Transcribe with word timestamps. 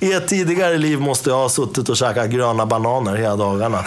I 0.00 0.12
ett 0.12 0.28
tidigare 0.28 0.78
liv 0.78 1.00
måste 1.00 1.30
jag 1.30 1.36
ha 1.36 1.48
suttit 1.48 1.88
och 1.88 1.96
käkat 1.96 2.30
gröna 2.30 2.66
bananer 2.66 3.16
hela 3.16 3.36
dagarna. 3.36 3.84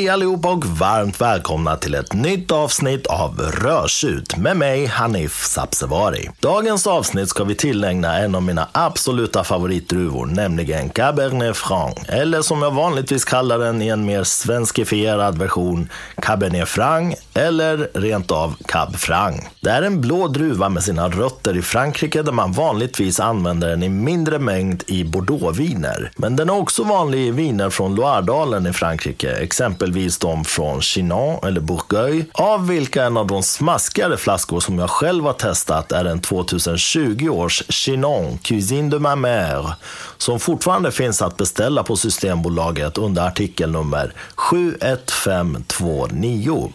Hej 0.02 0.08
allihopa 0.08 0.48
och 0.48 0.66
varmt 0.66 1.20
välkomna 1.20 1.76
till 1.76 1.94
ett 1.94 2.12
nytt 2.12 2.52
avsnitt 2.52 3.06
av 3.06 3.40
Rörsut 3.40 4.36
med 4.36 4.56
mig 4.56 4.86
Hanif 4.86 5.44
Sabsevari. 5.44 6.30
Dagens 6.40 6.86
avsnitt 6.86 7.28
ska 7.28 7.44
vi 7.44 7.54
tillägna 7.54 8.18
en 8.18 8.34
av 8.34 8.42
mina 8.42 8.68
absoluta 8.72 9.44
favoritdruvor, 9.44 10.26
nämligen 10.26 10.88
Cabernet 10.88 11.57
Franc. 11.57 11.94
Eller 12.08 12.43
som 12.43 12.62
jag 12.62 12.70
vanligtvis 12.70 13.24
kallar 13.24 13.58
den 13.58 13.82
i 13.82 13.88
en 13.88 14.07
mer 14.07 14.24
svenskifierad 14.24 15.38
version, 15.38 15.88
Cabernet 16.22 16.68
Franc 16.68 17.16
eller 17.34 17.90
rent 17.94 18.30
av 18.30 18.54
Cab 18.68 18.96
Franc. 18.96 19.40
Det 19.60 19.71
är 19.71 19.82
en 19.82 20.00
blå 20.00 20.29
druva 20.29 20.68
med 20.68 20.82
sina 20.82 21.08
rötter 21.08 21.57
i 21.57 21.62
Frankrike 21.62 22.22
där 22.22 22.32
man 22.32 22.52
vanligtvis 22.52 23.21
använder 23.21 23.68
den 23.68 23.82
i 23.82 23.88
mindre 23.88 24.38
mängd 24.38 24.82
i 24.86 25.04
Bordeauxviner. 25.04 26.12
Men 26.16 26.36
den 26.36 26.50
är 26.50 26.58
också 26.58 26.84
vanlig 26.84 27.26
i 27.26 27.30
viner 27.30 27.71
från 27.71 27.94
Loiredalen 27.94 28.66
i 28.66 28.72
Frankrike, 28.72 29.30
exempelvis 29.30 29.91
de 30.20 30.44
från 30.44 30.82
Chinon 30.82 31.38
eller 31.42 31.60
Bourgueil, 31.60 32.24
av 32.32 32.69
vilka 32.69 33.05
en 33.05 33.16
av 33.16 33.27
de 33.27 33.42
smaskigare 33.42 34.16
flaskor 34.16 34.60
som 34.60 34.78
jag 34.78 34.91
själv 34.91 35.24
har 35.24 35.32
testat 35.32 35.92
är 35.92 36.05
en 36.05 36.20
2020 36.20 37.28
års 37.28 37.62
Chinon 37.68 38.38
Cuisine 38.38 38.91
de 38.91 38.98
ma 38.98 39.16
mère, 39.16 39.72
som 40.18 40.41
fortfarande 40.41 40.92
finns 40.92 41.22
att 41.22 41.36
beställa 41.36 41.82
på 41.82 41.96
Systembolaget 41.96 42.98
under 42.98 43.26
artikelnummer 43.26 44.12
71529. 44.36 46.72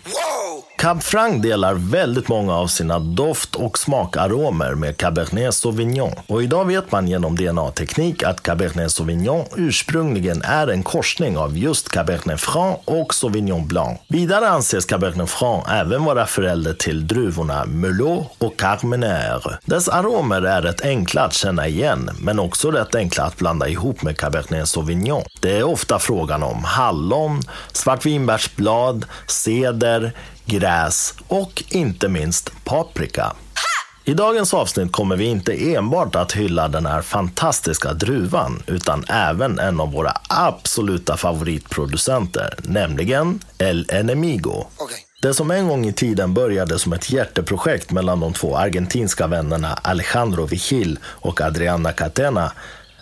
Cab 0.78 1.04
Franc 1.04 1.42
delar 1.42 1.74
väldigt 1.74 2.28
många 2.28 2.56
av 2.56 2.68
sina 2.68 3.00
doft 3.00 3.56
och 3.56 3.80
smakaromer 3.80 4.76
med 4.76 4.98
Cabernet 4.98 5.54
Sauvignon. 5.54 6.12
Och 6.28 6.44
idag 6.44 6.66
vet 6.66 6.92
man 6.92 7.08
genom 7.08 7.36
DNA-teknik 7.36 8.24
att 8.24 8.44
Cabernet 8.44 8.92
Sauvignon 8.92 9.46
ursprungligen 9.56 10.42
är 10.42 10.68
en 10.68 10.84
korsning 10.84 11.38
av 11.38 11.58
just 11.58 11.90
Cabernet 11.90 12.42
Franc 12.42 12.78
och 12.86 13.14
Sauvignon 13.14 13.68
Blanc. 13.68 14.00
Vidare 14.08 14.50
anses 14.50 14.86
Cabernet 14.86 15.30
Franc 15.30 15.64
även 15.70 16.04
vara 16.06 16.26
förälder 16.26 16.74
till 16.74 17.08
druvorna 17.08 17.66
Merlot 17.66 18.28
och 18.38 18.62
Carmenère. 18.62 19.58
Dess 19.66 19.90
aromer 19.90 20.42
är 20.42 20.62
rätt 20.62 20.82
enkla 20.82 21.22
att 21.22 21.34
känna 21.34 21.68
igen, 21.68 22.10
men 22.20 22.40
också 22.40 22.72
rätt 22.72 22.96
enkla 22.96 23.24
att 23.24 23.38
blanda 23.38 23.68
ihop 23.68 24.02
med 24.02 24.18
Cabernet 24.18 24.68
Sauvignon. 24.68 25.24
Det 25.40 25.58
är 25.58 25.64
ofta 25.64 26.00
frågan 26.00 26.44
om 26.44 26.64
hallon, 26.64 27.42
svartvinbärsblad, 27.72 29.06
ceder, 29.28 30.14
gräs 30.48 31.14
och 31.28 31.64
inte 31.70 32.08
minst 32.08 32.52
paprika. 32.64 33.34
I 34.08 34.14
dagens 34.14 34.54
avsnitt 34.54 34.92
kommer 34.92 35.16
vi 35.16 35.26
inte 35.26 35.74
enbart 35.76 36.16
att 36.16 36.32
hylla 36.32 36.68
den 36.68 36.86
här 36.86 37.02
fantastiska 37.02 37.94
druvan, 37.94 38.64
utan 38.68 39.04
även 39.10 39.60
en 39.60 39.80
av 39.80 39.92
våra 39.92 40.14
absoluta 40.30 41.18
favoritproducenter, 41.18 42.54
nämligen 42.64 43.40
El 43.58 43.86
Enemigo. 43.90 44.68
Okay. 44.78 44.98
Det 45.22 45.34
som 45.34 45.52
en 45.52 45.68
gång 45.68 45.86
i 45.86 45.94
tiden 45.94 46.34
började 46.34 46.80
som 46.80 46.94
ett 46.94 47.10
hjärteprojekt 47.10 47.92
mellan 47.92 48.20
de 48.20 48.34
två 48.34 48.58
argentinska 48.58 49.28
vännerna 49.28 49.80
Alejandro 49.82 50.46
Vigil 50.46 51.00
och 51.04 51.42
Adriana 51.42 51.92
Catena 51.92 52.52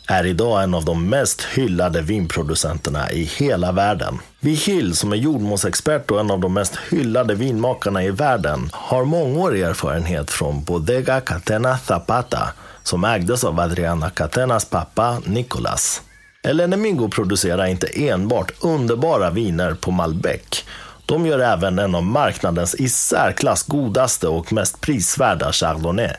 är 0.08 0.26
idag 0.26 0.64
en 0.64 0.74
av 0.74 0.86
de 0.86 1.10
mest 1.10 1.42
hyllade 1.42 2.02
vinproducenterna 2.02 3.12
i 3.12 3.24
hela 3.24 3.72
världen. 3.72 4.20
Vigil, 4.40 4.96
som 4.96 5.12
är 5.12 5.16
jordmånsexpert 5.16 6.12
och 6.12 6.20
en 6.20 6.32
av 6.32 6.40
de 6.40 6.54
mest 6.54 6.76
hyllade 6.92 7.36
vinmakarna 7.36 8.04
i 8.04 8.12
världen, 8.12 8.70
har 8.74 9.06
mångårig 9.06 9.62
erfarenhet 9.62 10.32
från 10.32 10.64
Bodega 10.64 11.22
Catena 11.22 11.78
Zapata, 11.78 12.54
som 12.84 13.04
ägdes 13.04 13.44
av 13.44 13.60
Adriana 13.60 14.10
Catenas 14.10 14.66
pappa 14.66 15.22
Nicolas. 15.26 16.02
El 16.44 16.60
Enemigo 16.60 17.10
producerar 17.10 17.66
inte 17.66 17.88
enbart 17.88 18.52
underbara 18.64 19.30
viner 19.30 19.74
på 19.74 19.92
Malbec. 19.92 20.64
De 21.06 21.26
gör 21.26 21.40
även 21.40 21.80
en 21.80 21.96
av 21.96 22.04
marknadens 22.04 22.76
i 22.76 22.90
särklass 22.90 23.64
godaste 23.64 24.28
och 24.28 24.54
mest 24.54 24.82
prisvärda 24.82 25.52
Chardonnay, 25.52 26.16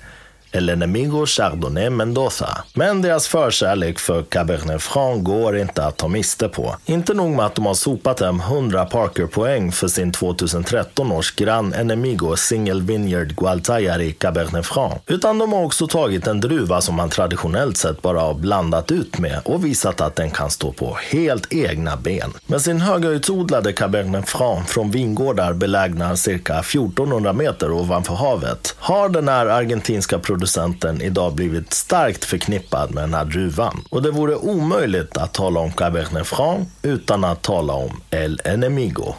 El 0.53 0.69
Enemigo 0.69 1.27
Chardonnay 1.27 1.91
Mendoza. 1.91 2.65
Men 2.75 3.03
deras 3.03 3.29
förkärlek 3.29 3.99
för 3.99 4.23
Cabernet 4.23 4.83
Franc 4.83 5.23
går 5.23 5.59
inte 5.59 5.84
att 5.84 5.97
ta 5.97 6.09
miste 6.09 6.49
på. 6.49 6.77
Inte 6.87 7.15
nog 7.15 7.31
med 7.31 7.47
att 7.47 7.55
de 7.55 7.67
har 7.67 7.75
sopat 7.75 8.21
hem 8.21 8.41
100 8.41 8.84
Parker-poäng 8.84 9.73
för 9.73 9.89
sin 9.89 10.12
2013 10.12 11.12
års 11.12 11.37
Gran 11.37 11.75
Enemigo 11.75 12.37
Single 12.37 12.81
Vineyard 12.81 13.37
Gualtayari 13.37 14.12
Cabernet 14.12 14.67
Franc, 14.67 14.95
utan 15.07 15.39
de 15.39 15.53
har 15.53 15.65
också 15.65 15.87
tagit 15.87 16.27
en 16.27 16.41
druva 16.41 16.81
som 16.81 16.95
man 16.95 17.11
traditionellt 17.11 17.77
sett 17.77 18.03
bara 18.03 18.21
har 18.21 18.34
blandat 18.34 18.91
ut 18.91 19.19
med 19.19 19.41
och 19.45 19.65
visat 19.65 20.01
att 20.01 20.17
den 20.17 20.31
kan 20.31 20.51
stå 20.51 20.73
på 20.73 20.99
helt 21.11 21.53
egna 21.53 21.97
ben. 21.97 22.33
Med 22.47 22.63
sin 22.63 22.81
högutodlade 22.81 23.73
Cabernet 23.73 24.28
Franc 24.28 24.67
från 24.67 24.91
vingårdar 24.91 25.53
belägna 25.53 26.17
cirka 26.17 26.59
1400 26.59 27.33
meter 27.33 27.73
ovanför 27.73 28.15
havet 28.15 28.75
har 28.78 29.09
den 29.09 29.28
här 29.28 29.47
argentinska 29.47 30.19
producenten 30.36 31.00
idag 31.00 31.34
blivit 31.34 31.72
starkt 31.72 32.24
förknippad 32.24 32.94
med 32.94 33.02
den 33.02 33.14
här 33.14 33.24
druvan. 33.24 33.84
Och 33.91 34.02
det 34.02 34.10
vore 34.10 34.36
omöjligt 34.36 35.16
att 35.16 35.34
tala 35.34 35.60
om 35.60 35.72
Cabernet 35.72 36.26
Franc 36.26 36.69
utan 36.82 37.24
att 37.24 37.42
tala 37.42 37.72
om 37.72 38.00
El 38.10 38.41
Enemigo. 38.44 39.14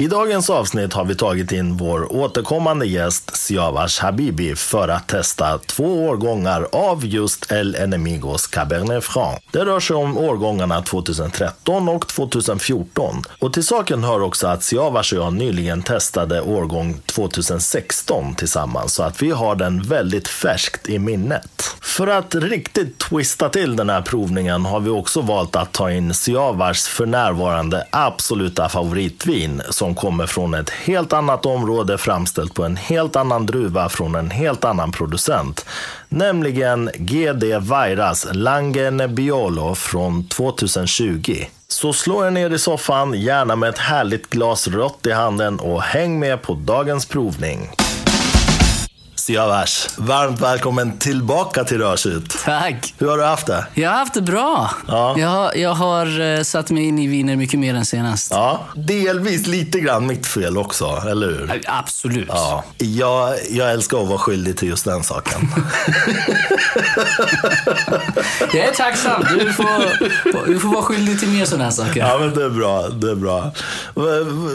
I 0.00 0.06
dagens 0.08 0.50
avsnitt 0.50 0.92
har 0.92 1.04
vi 1.04 1.14
tagit 1.14 1.52
in 1.52 1.76
vår 1.76 2.12
återkommande 2.12 2.86
gäst 2.86 3.36
Siavash 3.36 4.02
Habibi 4.02 4.54
för 4.56 4.88
att 4.88 5.08
testa 5.08 5.58
två 5.58 6.08
årgångar 6.08 6.68
av 6.72 7.06
just 7.06 7.52
El 7.52 7.74
Enemigos 7.74 8.46
Cabernet 8.46 9.04
Franc. 9.04 9.38
Det 9.50 9.64
rör 9.64 9.80
sig 9.80 9.96
om 9.96 10.18
årgångarna 10.18 10.82
2013 10.82 11.88
och 11.88 12.08
2014. 12.08 13.22
Och 13.38 13.52
till 13.52 13.64
saken 13.64 14.04
hör 14.04 14.22
också 14.22 14.46
att 14.46 14.62
Siavash 14.62 15.14
och 15.14 15.24
jag 15.24 15.32
nyligen 15.32 15.82
testade 15.82 16.40
årgång 16.40 17.00
2016 17.06 18.34
tillsammans 18.34 18.94
så 18.94 19.02
att 19.02 19.22
vi 19.22 19.30
har 19.30 19.54
den 19.54 19.82
väldigt 19.82 20.28
färskt 20.28 20.88
i 20.88 20.98
minnet. 20.98 21.76
För 21.80 22.06
att 22.06 22.34
riktigt 22.34 22.98
twista 22.98 23.48
till 23.48 23.76
den 23.76 23.90
här 23.90 24.02
provningen 24.02 24.64
har 24.64 24.80
vi 24.80 24.90
också 24.90 25.20
valt 25.20 25.56
att 25.56 25.72
ta 25.72 25.90
in 25.90 26.14
Siavashs 26.14 26.88
för 26.88 27.06
närvarande 27.06 27.86
absoluta 27.90 28.68
favoritvin 28.68 29.62
som 29.70 29.87
som 29.88 29.94
kommer 29.94 30.26
från 30.26 30.54
ett 30.54 30.70
helt 30.70 31.12
annat 31.12 31.46
område 31.46 31.98
framställt 31.98 32.54
på 32.54 32.64
en 32.64 32.76
helt 32.76 33.16
annan 33.16 33.46
druva 33.46 33.88
från 33.88 34.14
en 34.14 34.30
helt 34.30 34.64
annan 34.64 34.92
producent. 34.92 35.66
Nämligen 36.08 36.90
GD 36.94 37.44
Vairas 37.60 38.26
Langen 38.32 39.14
Biolo 39.14 39.74
från 39.74 40.28
2020. 40.28 41.44
Så 41.68 41.92
slå 41.92 42.26
er 42.26 42.30
ner 42.30 42.50
i 42.50 42.58
soffan, 42.58 43.14
gärna 43.14 43.56
med 43.56 43.68
ett 43.68 43.78
härligt 43.78 44.30
glas 44.30 44.68
rött 44.68 45.06
i 45.06 45.12
handen 45.12 45.60
och 45.60 45.82
häng 45.82 46.18
med 46.18 46.42
på 46.42 46.54
dagens 46.54 47.06
provning. 47.06 47.70
Siavash, 49.28 49.88
varmt 49.96 50.40
välkommen 50.40 50.98
tillbaka 50.98 51.64
till 51.64 51.78
Rörsut. 51.78 52.38
Tack. 52.44 52.94
Hur 52.98 53.08
har 53.08 53.16
du 53.18 53.24
haft 53.24 53.46
det? 53.46 53.66
Jag 53.74 53.90
har 53.90 53.96
haft 53.98 54.14
det 54.14 54.22
bra. 54.22 54.70
Ja. 54.86 55.18
Jag, 55.18 55.28
har, 55.28 55.52
jag 55.56 55.74
har 55.74 56.20
eh, 56.20 56.42
satt 56.42 56.70
mig 56.70 56.84
in 56.84 56.98
i 56.98 57.06
viner 57.06 57.36
mycket 57.36 57.60
mer 57.60 57.74
än 57.74 57.84
senast. 57.84 58.30
Ja, 58.30 58.60
delvis 58.74 59.46
lite 59.46 59.80
grann 59.80 60.06
mitt 60.06 60.26
fel 60.26 60.58
också, 60.58 61.02
eller 61.10 61.26
hur? 61.26 61.60
Absolut. 61.66 62.28
Ja, 62.28 62.64
jag, 62.78 63.34
jag 63.50 63.70
älskar 63.72 64.02
att 64.02 64.08
vara 64.08 64.18
skyldig 64.18 64.56
till 64.56 64.68
just 64.68 64.84
den 64.84 65.02
saken. 65.04 65.40
Jag 68.52 68.64
är 68.68 68.72
tacksam. 68.72 69.24
Du 69.38 69.52
får, 69.52 70.46
du 70.46 70.58
får 70.58 70.68
vara 70.68 70.82
skyldig 70.82 71.20
till 71.20 71.28
mer 71.28 71.44
sådana 71.44 71.64
här 71.64 71.70
saker. 71.70 72.00
Ja, 72.00 72.18
men 72.18 72.34
det 72.34 72.44
är 72.44 72.50
bra. 72.50 72.88
Det 72.88 73.10
är 73.10 73.14
bra. 73.14 73.50
V- 73.94 74.02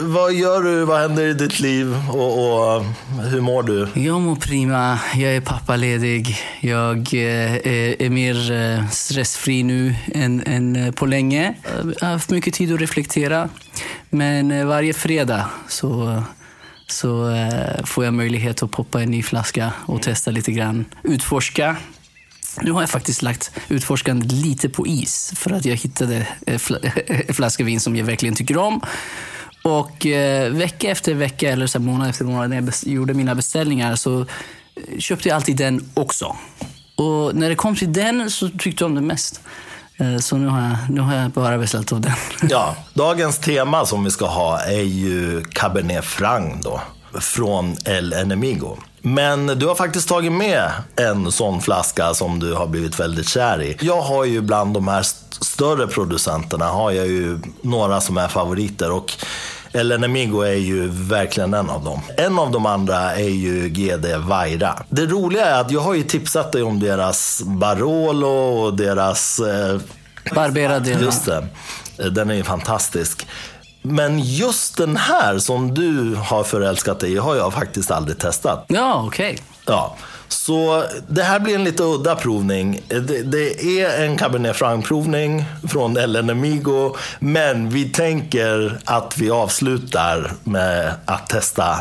vad 0.04 0.34
gör 0.34 0.62
du? 0.62 0.86
Vad 0.86 1.00
händer 1.02 1.24
i 1.26 1.34
ditt 1.34 1.60
liv? 1.60 1.98
Och, 2.14 2.74
och 2.76 2.86
hur 3.32 3.42
mår 3.42 3.64
du? 3.64 3.88
Jag 3.94 4.22
mår 4.22 4.36
prima. 4.36 4.63
Jag 4.72 5.36
är 5.36 5.42
pappaledig. 5.42 6.38
Jag 6.60 6.98
eh, 7.14 7.56
är, 8.02 8.10
mer 8.10 8.52
eh, 8.52 8.90
stressfri 8.90 9.64
nu 9.64 9.96
än, 10.14 10.44
än 10.46 10.76
eh, 10.76 10.92
på 10.92 11.06
länge. 11.06 11.54
Jag 12.00 12.08
har 12.08 12.14
haft 12.14 12.30
mycket 12.30 12.54
tid 12.54 12.74
att 12.74 12.80
reflektera. 12.80 13.50
Men 14.10 14.68
varje 14.68 14.94
fredag 14.94 15.50
så, 15.68 16.24
så 16.88 17.36
får 17.84 18.06
jag 18.06 18.14
möjlighet 18.14 18.64
att 18.64 18.72
poppa 18.72 19.02
en 19.02 19.12
ny 19.12 19.24
flaska 19.24 19.74
och 19.86 20.02
testa 20.02 20.32
lite 20.32 20.52
grann. 20.52 20.86
Utforska. 21.04 21.78
Nu 22.62 22.72
har 22.72 22.82
jag 22.82 22.90
faktiskt 22.90 23.22
lagt 23.22 23.52
utforskandet 23.70 24.32
lite 24.32 24.70
på 24.70 24.88
is 24.88 25.34
för 25.36 25.52
att 25.52 25.66
jag 25.66 25.76
hittade 25.76 26.28
en 26.46 26.60
flaska 27.34 27.64
vin 27.64 27.80
som 27.80 27.96
jag 27.96 28.06
verkligen 28.06 28.36
tycker 28.36 28.58
om. 28.58 28.82
Och 29.64 30.06
eh, 30.06 30.52
vecka 30.52 30.90
efter 30.90 31.14
vecka, 31.14 31.52
eller 31.52 31.68
så 31.68 31.80
här 31.80 31.86
månad 31.86 32.10
efter 32.10 32.26
månad, 32.26 32.50
när 32.50 32.56
jag 32.62 32.74
gjorde 32.94 33.14
mina 33.14 33.36
beställningar 33.36 33.96
så 33.96 34.20
eh, 34.22 34.26
köpte 35.00 35.30
jag 35.30 35.36
alltid 35.36 35.58
den 35.58 35.90
också. 35.94 36.26
Och 36.26 36.36
och 36.96 37.36
när 37.36 37.50
det 37.50 37.56
kom 37.56 37.76
till 37.76 37.94
den 37.94 38.32
så 38.32 38.50
tyckte 38.50 38.84
jag 38.84 38.90
om 38.90 38.96
den 38.96 39.08
mest. 39.08 39.42
Eh, 39.98 40.18
Så 40.18 40.38
nu 40.38 40.48
har 40.48 40.62
jag, 40.62 40.78
nu 40.90 41.02
har 41.02 41.16
jag 41.16 41.32
bara 41.32 41.58
beställt 41.58 41.92
av 41.92 42.02
den. 42.02 42.14
Ja, 42.50 42.76
dagens 42.94 43.38
tema 43.38 43.86
som 43.86 44.04
vi 44.04 44.12
ska 44.12 44.26
ha 44.28 44.60
är 44.60 44.82
ju 44.82 45.44
Cabernet 45.54 46.06
Franc 46.06 46.56
då, 46.64 46.82
från 47.20 47.76
El 47.86 48.14
Enemigo. 48.14 48.78
Men 49.02 49.48
du 49.48 49.66
har 49.68 49.76
faktiskt 49.76 50.10
tagit 50.10 50.32
med 50.32 50.72
en 50.96 51.32
sån 51.32 51.62
flaska 51.62 52.14
som 52.14 52.40
du 52.40 52.54
har 52.54 52.68
blivit 52.68 53.00
väldigt 53.00 53.30
kär 53.30 53.62
i. 53.62 53.78
Jag 53.82 54.02
har 54.02 54.26
ju 54.26 54.42
bland 54.42 54.74
de 54.74 54.88
här 54.88 55.00
st- 55.02 55.46
större 55.46 55.88
producenterna 55.88 56.66
har 56.66 56.92
jag 56.92 57.08
ju 57.08 57.40
några 57.62 58.02
som 58.02 58.18
är 58.18 58.28
favoriter 58.28 58.92
och 58.92 59.12
El 59.74 59.92
Enemigo 59.92 60.42
är 60.42 60.54
ju 60.54 60.88
verkligen 60.88 61.54
en 61.54 61.70
av 61.70 61.84
dem. 61.84 62.02
En 62.18 62.40
av 62.40 62.52
de 62.52 62.66
andra 62.66 63.16
är 63.16 63.30
ju 63.30 63.70
GD 63.70 64.06
Vaira. 64.18 64.84
Det 64.90 65.06
roliga 65.06 65.46
är 65.46 65.62
att 65.62 65.72
jag 65.72 65.82
har 65.82 65.94
ju 65.94 66.04
tipsat 66.04 66.52
dig 66.52 66.64
om 66.64 66.80
deras 66.80 67.42
Barolo 67.46 68.28
och 68.28 68.74
deras 68.74 69.40
eh, 69.40 69.80
Barberad. 70.36 70.88
Just 70.88 71.26
det. 71.26 71.48
Den 72.10 72.30
är 72.30 72.36
ju 72.36 72.44
fantastisk. 72.44 73.28
Men 73.82 74.20
just 74.20 74.78
den 74.78 74.98
här 74.98 75.40
som 75.40 75.74
du 75.74 76.16
har 76.16 76.44
förälskat 76.44 77.00
dig 77.00 77.14
i 77.14 77.18
har 77.18 77.36
jag 77.36 77.54
faktiskt 77.54 77.92
aldrig 77.92 78.20
testat. 78.20 78.66
Ja, 78.68 79.04
okej. 79.08 79.38
Ja. 79.66 79.96
Så 80.34 80.84
det 81.08 81.24
här 81.24 81.40
blir 81.40 81.56
en 81.56 81.64
lite 81.64 81.84
udda 81.84 82.16
provning. 82.16 82.82
Det, 82.88 83.24
det 83.24 83.82
är 83.82 84.06
en 84.06 84.18
Cabernet 84.18 84.56
Franc-provning 84.56 85.46
från 85.68 85.98
El 85.98 86.16
Enemigo. 86.16 86.96
Men 87.20 87.70
vi 87.70 87.90
tänker 87.90 88.80
att 88.86 89.18
vi 89.18 89.30
avslutar 89.32 90.32
med 90.44 90.94
att 91.06 91.28
testa 91.28 91.80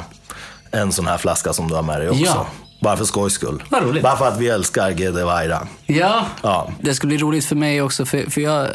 en 0.70 0.93
sån 0.93 1.06
här 1.06 1.19
flaska 1.19 1.52
som 1.52 1.69
du 1.69 1.75
har 1.75 1.82
med 1.82 2.00
dig 2.00 2.10
också. 2.10 2.22
Ja. 2.25 2.46
Bara 2.82 2.96
för 2.96 3.05
skojs 3.05 3.32
skull. 3.32 3.62
Vad 3.69 3.82
roligt. 3.82 4.02
Bara 4.02 4.17
för 4.17 4.29
att 4.29 4.38
vi 4.38 4.49
älskar 4.49 4.90
GD 4.90 5.25
Vaira. 5.25 5.67
Ja. 5.87 6.26
Ja. 6.43 6.73
det 6.81 6.94
ska 6.94 7.06
bli 7.06 7.19
roligt 7.19 7.44
för 7.44 7.56
mig 7.56 7.82
också, 7.82 8.06
för, 8.06 8.31
för 8.31 8.40
jag, 8.40 8.69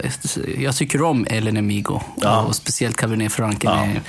jag 0.58 0.76
tycker 0.76 1.02
om 1.02 1.28
El 1.30 1.48
Enemigo. 1.48 2.02
Ja. 2.22 2.42
Och 2.42 2.56
speciellt 2.56 2.98
Cabernet 2.98 3.34
Franc. 3.34 3.58
Ja. 3.62 3.72
Är, 3.72 4.02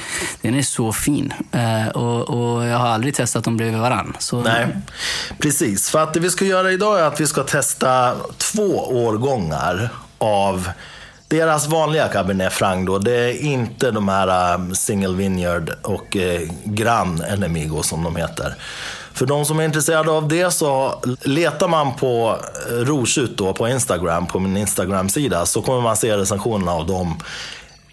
den 0.42 0.54
är 0.54 0.62
så 0.62 0.92
fin. 0.92 1.32
Eh, 1.52 1.88
och, 1.88 2.30
och 2.30 2.64
jag 2.64 2.78
har 2.78 2.88
aldrig 2.88 3.14
testat 3.14 3.44
dem 3.44 3.56
bredvid 3.56 3.80
varann. 3.80 4.16
Så, 4.18 4.40
Nej, 4.40 4.66
precis. 5.38 5.90
För 5.90 6.02
att 6.02 6.14
det 6.14 6.20
vi 6.20 6.30
ska 6.30 6.44
göra 6.44 6.72
idag 6.72 7.00
är 7.00 7.04
att 7.04 7.20
vi 7.20 7.26
ska 7.26 7.42
testa 7.42 8.14
två 8.36 8.88
årgångar 9.04 9.88
av 10.18 10.68
deras 11.28 11.66
vanliga 11.66 12.08
Cabernet 12.08 12.52
Franc. 12.52 12.86
Då. 12.86 12.98
Det 12.98 13.16
är 13.16 13.42
inte 13.42 13.90
de 13.90 14.08
här 14.08 14.54
um, 14.54 14.74
Single 14.74 15.14
Vineyard 15.16 15.70
och 15.82 16.16
eh, 16.16 16.40
Gran 16.64 17.22
Enemigo 17.28 17.82
som 17.82 18.04
de 18.04 18.16
heter. 18.16 18.54
För 19.18 19.26
de 19.26 19.44
som 19.44 19.60
är 19.60 19.64
intresserade 19.64 20.10
av 20.10 20.28
det 20.28 20.50
så 20.50 21.02
letar 21.22 21.68
man 21.68 21.94
på 21.94 22.38
eh, 22.70 23.26
då 23.36 23.52
på 23.52 23.68
Instagram, 23.68 24.26
på 24.26 24.38
min 24.38 24.56
Instagram-sida, 24.56 25.46
så 25.46 25.62
kommer 25.62 25.80
man 25.80 25.96
se 25.96 26.16
recensionerna 26.16 26.72
av 26.72 26.86
dem. 26.86 27.18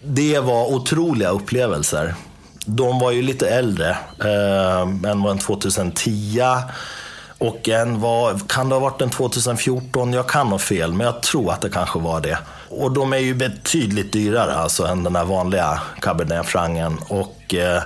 Det 0.02 0.38
var 0.38 0.66
otroliga 0.66 1.30
upplevelser. 1.30 2.14
De 2.66 2.98
var 2.98 3.10
ju 3.10 3.22
lite 3.22 3.48
äldre. 3.48 3.90
Eh, 4.20 5.10
en 5.10 5.22
var 5.22 5.30
en 5.30 5.38
2010 5.38 6.40
och 7.38 7.68
en 7.68 8.00
var, 8.00 8.40
kan 8.48 8.68
det 8.68 8.74
ha 8.74 8.80
varit 8.80 9.02
en 9.02 9.10
2014? 9.10 10.12
Jag 10.12 10.28
kan 10.28 10.48
ha 10.48 10.58
fel, 10.58 10.92
men 10.92 11.06
jag 11.06 11.22
tror 11.22 11.52
att 11.52 11.60
det 11.60 11.70
kanske 11.70 11.98
var 11.98 12.20
det. 12.20 12.38
Och 12.68 12.92
de 12.92 13.12
är 13.12 13.18
ju 13.18 13.34
betydligt 13.34 14.12
dyrare 14.12 14.54
alltså 14.54 14.86
än 14.86 15.04
den 15.04 15.16
här 15.16 15.24
vanliga 15.24 15.80
Cabernet 16.00 16.46
Francen. 16.46 16.98
Och 17.08 17.54
eh, 17.54 17.82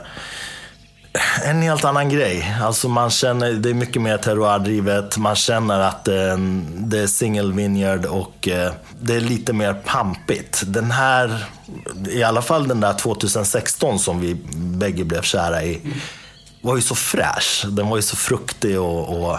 en 1.44 1.62
helt 1.62 1.84
annan 1.84 2.08
grej. 2.08 2.56
Alltså 2.62 2.88
man 2.88 3.10
känner, 3.10 3.52
det 3.52 3.70
är 3.70 3.74
mycket 3.74 4.02
mer 4.02 4.18
terroirdrivet. 4.18 5.16
Man 5.16 5.36
känner 5.36 5.80
att 5.80 6.08
eh, 6.08 6.36
det 6.76 6.98
är, 6.98 7.06
single 7.06 7.52
vineyard 7.54 8.04
och 8.04 8.48
eh, 8.48 8.72
det 9.00 9.14
är 9.14 9.20
lite 9.20 9.52
mer 9.52 9.74
pampigt. 9.74 10.62
Den 10.66 10.90
här, 10.90 11.44
i 12.08 12.22
alla 12.22 12.42
fall 12.42 12.68
den 12.68 12.80
där 12.80 12.92
2016 12.92 13.98
som 13.98 14.20
vi 14.20 14.34
bägge 14.54 15.04
blev 15.04 15.22
kära 15.22 15.62
i, 15.62 15.80
var 16.60 16.76
ju 16.76 16.82
så 16.82 16.94
fräsch. 16.94 17.64
Den 17.68 17.88
var 17.88 17.96
ju 17.96 18.02
så 18.02 18.16
fruktig 18.16 18.80
och, 18.80 19.22
och 19.22 19.38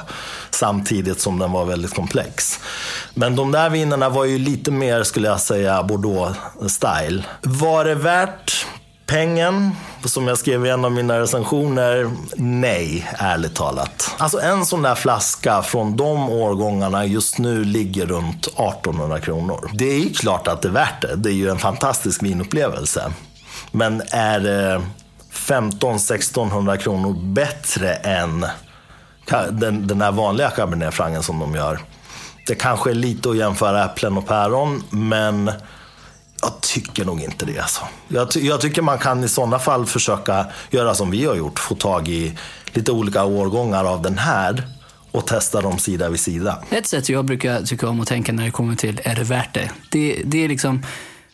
samtidigt 0.50 1.22
som 1.22 1.40
den 1.40 1.52
var 1.52 1.66
väldigt 1.66 1.94
komplex. 1.94 2.60
Men 3.14 3.36
de 3.36 3.52
där 3.52 3.70
vinerna 3.70 4.10
var 4.10 4.26
ju 4.26 4.38
lite 4.38 4.72
mer, 4.72 5.04
skulle 5.04 5.28
jag 5.28 5.40
säga, 5.42 5.84
Bordeaux-style. 5.84 7.24
Var 7.42 7.86
det 7.86 7.96
värt 7.96 8.66
pengen? 9.12 9.72
Som 10.06 10.28
jag 10.28 10.38
skrev 10.38 10.66
i 10.66 10.70
en 10.70 10.86
av 10.86 10.92
mina 10.92 11.20
recensioner, 11.20 12.12
nej, 12.36 13.12
ärligt 13.14 13.56
talat. 13.56 14.12
Alltså 14.18 14.40
en 14.40 14.66
sån 14.66 14.82
där 14.82 14.96
flaska 14.96 15.62
från 15.62 15.98
de 15.98 16.30
årgångarna 16.30 17.06
just 17.06 17.38
nu 17.38 17.64
ligger 17.64 18.06
runt 18.06 18.48
1800 18.48 19.20
kronor. 19.20 19.70
Det 19.74 19.92
är 19.92 20.00
ju 20.00 20.14
klart 20.14 20.48
att 20.48 20.62
det 20.62 20.68
är 20.68 20.72
värt 20.72 21.02
det. 21.02 21.16
Det 21.16 21.30
är 21.30 21.34
ju 21.34 21.50
en 21.50 21.58
fantastisk 21.58 22.24
vinupplevelse. 22.24 23.14
Men 23.72 24.02
är 24.12 24.40
eh, 24.40 24.44
det 24.44 24.82
1500-1600 25.34 26.78
kronor 26.78 27.16
bättre 27.24 27.94
än 27.94 28.46
den, 29.52 29.88
den 29.88 30.02
här 30.02 30.12
vanliga 30.12 30.50
Cabernet 30.50 30.94
Frangen 30.94 31.24
som 31.24 31.40
de 31.40 31.56
gör? 31.56 31.80
Det 32.48 32.56
kanske 32.56 32.90
är 32.90 32.94
lite 32.94 33.30
att 33.30 33.38
jämföra 33.38 33.86
äpplen 33.86 34.18
och 34.18 34.28
päron, 34.28 34.84
men 34.90 35.52
jag 36.42 36.62
tycker 36.62 37.06
nog 37.06 37.22
inte 37.22 37.46
det. 37.46 37.60
Alltså. 37.60 37.82
Jag, 38.08 38.32
ty- 38.32 38.48
jag 38.48 38.62
tycker 38.62 38.82
man 38.82 38.98
kan 38.98 39.24
i 39.24 39.30
sådana 39.30 39.60
fall 39.60 39.86
försöka 39.86 40.46
göra 40.72 40.96
som 40.96 41.12
vi 41.12 41.26
har 41.26 41.36
gjort. 41.36 41.60
Få 41.60 41.76
tag 41.76 42.08
i 42.08 42.38
lite 42.74 42.92
olika 42.92 43.24
årgångar 43.26 43.86
av 43.86 44.02
den 44.02 44.18
här 44.18 44.64
och 45.12 45.28
testa 45.28 45.62
dem 45.62 45.78
sida 45.78 46.10
vid 46.10 46.20
sida. 46.20 46.64
Ett 46.70 46.88
sätt 46.88 47.10
jag 47.10 47.26
brukar 47.26 47.62
tycka 47.62 47.88
om 47.90 48.02
att 48.02 48.08
tänka 48.08 48.32
när 48.32 48.46
det 48.46 48.52
kommer 48.52 48.76
till 48.76 49.02
är 49.04 49.16
det 49.16 49.24
värt 49.24 49.54
det? 49.54 49.72
Det, 49.90 50.22
det 50.26 50.44
är 50.44 50.48
liksom... 50.50 50.86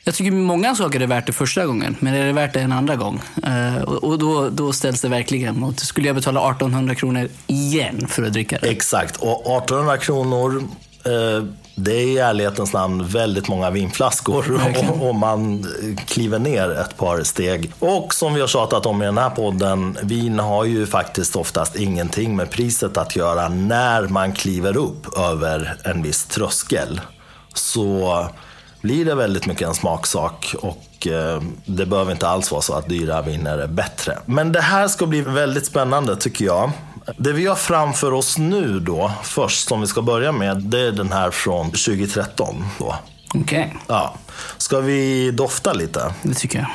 Jag 0.03 0.15
tycker 0.15 0.31
många 0.31 0.75
saker 0.75 0.99
är 0.99 1.07
värt 1.07 1.25
det 1.25 1.33
första 1.33 1.65
gången, 1.65 1.95
men 1.99 2.13
är 2.13 2.25
det 2.25 2.33
värt 2.33 2.53
det 2.53 2.59
en 2.61 2.71
andra 2.71 2.95
gång? 2.95 3.21
Eh, 3.43 3.81
och 3.81 4.19
då, 4.19 4.49
då 4.49 4.73
ställs 4.73 5.01
det 5.01 5.09
verkligen 5.09 5.59
mot, 5.59 5.79
skulle 5.79 6.07
jag 6.07 6.15
betala 6.15 6.39
1800 6.51 6.95
kronor 6.95 7.29
igen 7.47 8.07
för 8.07 8.23
att 8.23 8.33
dricka 8.33 8.57
det? 8.61 8.67
Exakt, 8.67 9.15
och 9.17 9.41
1800 9.57 9.97
kronor 9.97 10.63
eh, 11.05 11.45
det 11.79 11.91
är 11.91 12.07
i 12.07 12.17
ärlighetens 12.17 12.73
namn 12.73 13.07
väldigt 13.07 13.47
många 13.47 13.69
vinflaskor 13.69 14.61
och 15.01 15.15
man 15.15 15.65
kliver 16.07 16.39
ner 16.39 16.71
ett 16.71 16.97
par 16.97 17.23
steg. 17.23 17.71
Och 17.79 18.13
som 18.13 18.33
vi 18.33 18.41
har 18.41 18.47
tjatat 18.47 18.85
om 18.85 19.01
i 19.01 19.05
den 19.05 19.17
här 19.17 19.29
podden, 19.29 19.97
vin 20.03 20.39
har 20.39 20.65
ju 20.65 20.85
faktiskt 20.85 21.35
oftast 21.35 21.75
ingenting 21.75 22.35
med 22.35 22.49
priset 22.49 22.97
att 22.97 23.15
göra 23.15 23.49
när 23.49 24.07
man 24.07 24.33
kliver 24.33 24.77
upp 24.77 25.17
över 25.17 25.75
en 25.83 26.03
viss 26.03 26.25
tröskel. 26.25 27.01
Så 27.53 28.27
blir 28.81 29.05
det 29.05 29.15
väldigt 29.15 29.45
mycket 29.45 29.67
en 29.67 29.75
smaksak 29.75 30.55
och 30.61 31.07
eh, 31.07 31.41
det 31.65 31.85
behöver 31.85 32.11
inte 32.11 32.27
alls 32.27 32.51
vara 32.51 32.61
så 32.61 32.73
att 32.73 32.89
dyra 32.89 33.21
viner 33.21 33.57
är 33.57 33.67
bättre. 33.67 34.17
Men 34.25 34.51
det 34.51 34.61
här 34.61 34.87
ska 34.87 35.05
bli 35.05 35.21
väldigt 35.21 35.65
spännande 35.65 36.15
tycker 36.15 36.45
jag. 36.45 36.71
Det 37.17 37.33
vi 37.33 37.45
har 37.45 37.55
framför 37.55 38.13
oss 38.13 38.37
nu 38.37 38.79
då, 38.79 39.11
först 39.23 39.67
som 39.67 39.81
vi 39.81 39.87
ska 39.87 40.01
börja 40.01 40.31
med, 40.31 40.57
det 40.57 40.79
är 40.79 40.91
den 40.91 41.11
här 41.11 41.31
från 41.31 41.65
2013. 41.65 42.65
Då. 42.79 42.95
Okej, 43.35 43.75
Ja. 43.87 44.15
Ska 44.57 44.79
vi 44.79 45.31
dofta 45.31 45.73
lite? 45.73 46.13
det 46.23 46.33
tycker 46.33 46.59
jag. 46.59 46.67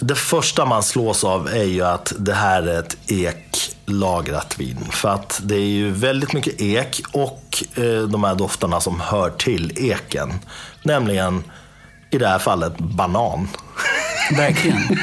Det 0.00 0.14
första 0.14 0.64
man 0.64 0.82
slås 0.82 1.24
av 1.24 1.48
är 1.48 1.64
ju 1.64 1.82
att 1.82 2.12
det 2.18 2.34
här 2.34 2.62
är 2.62 2.78
ett 2.78 2.96
eklagrat 3.10 4.58
vin. 4.58 4.86
För 4.90 5.08
att 5.08 5.40
det 5.44 5.54
är 5.54 5.66
ju 5.68 5.90
väldigt 5.90 6.32
mycket 6.32 6.60
ek 6.60 7.00
och 7.12 7.64
eh, 7.74 8.02
de 8.02 8.24
här 8.24 8.34
dofterna 8.34 8.80
som 8.80 9.00
hör 9.00 9.30
till 9.30 9.72
eken. 9.76 10.32
Nämligen, 10.82 11.44
i 12.10 12.18
det 12.18 12.28
här 12.28 12.38
fallet, 12.38 12.78
banan. 12.78 13.48
Verkligen. 14.36 14.98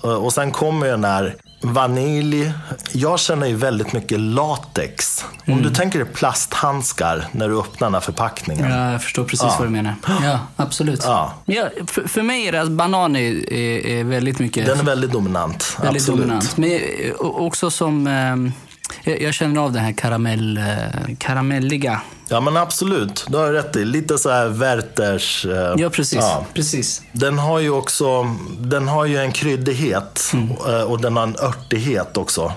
Och 0.00 0.10
och 0.24 0.32
sen 0.32 0.50
kommer 0.50 0.86
ju 0.86 0.92
den 0.92 1.04
här 1.04 1.36
vanilj. 1.62 2.52
Jag 2.92 3.20
känner 3.20 3.46
ju 3.46 3.56
väldigt 3.56 3.92
mycket 3.92 4.20
latex. 4.20 5.24
Om 5.46 5.62
du 5.62 5.70
tänker 5.70 5.98
dig 5.98 6.08
plasthandskar 6.14 7.26
när 7.32 7.48
du 7.48 7.58
öppnar 7.58 7.86
den 7.86 7.94
här 7.94 8.00
förpackningen. 8.00 8.70
Ja, 8.70 8.92
jag 8.92 9.02
förstår 9.02 9.24
precis 9.24 9.52
vad 9.58 9.66
du 9.66 9.70
menar. 9.70 9.94
Ja, 10.22 10.38
absolut. 10.56 11.00
Ja. 11.04 11.34
Ja, 11.44 11.68
för, 11.86 12.08
för 12.08 12.22
mig 12.22 12.48
är 12.48 12.52
det 12.52 12.60
att 12.60 12.70
banan 12.70 13.16
är, 13.16 13.52
är, 13.52 13.86
är 13.86 14.04
väldigt 14.04 14.38
mycket... 14.38 14.66
Den 14.66 14.80
är 14.80 14.84
väldigt 14.84 15.12
dominant. 15.12 15.76
väldigt 15.82 16.02
absolut. 16.02 16.20
dominant. 16.20 16.56
Men 16.56 16.70
eh, 16.70 17.14
också 17.20 17.70
som... 17.70 18.08
jag, 19.04 19.22
jag 19.22 19.34
känner 19.34 19.60
av 19.60 19.72
den 19.72 19.84
här 19.84 19.92
karamell, 19.92 20.56
eh, 20.58 21.14
karamelliga. 21.18 22.00
Ja 22.28 22.40
men 22.40 22.56
absolut, 22.56 23.26
du 23.28 23.36
har 23.36 23.52
rätt 23.52 23.76
i. 23.76 23.84
Lite 23.84 24.18
så 24.18 24.30
här 24.30 24.48
Werthers... 24.48 25.46
eh, 25.46 25.74
Ja, 25.78 25.90
precis. 25.90 26.18
ja. 26.20 26.46
precis. 26.54 27.02
Den 27.12 27.38
har 27.38 27.58
ju 27.60 27.70
också 27.70 28.36
den 28.58 28.88
har 28.88 29.04
ju 29.06 29.16
en 29.18 29.32
kryddighet 29.32 30.30
Mm. 30.34 30.50
eh, 30.50 30.82
och 30.82 31.00
den 31.00 31.16
har 31.16 31.22
en 31.22 31.36
örtighet 31.42 32.16
också. 32.16 32.52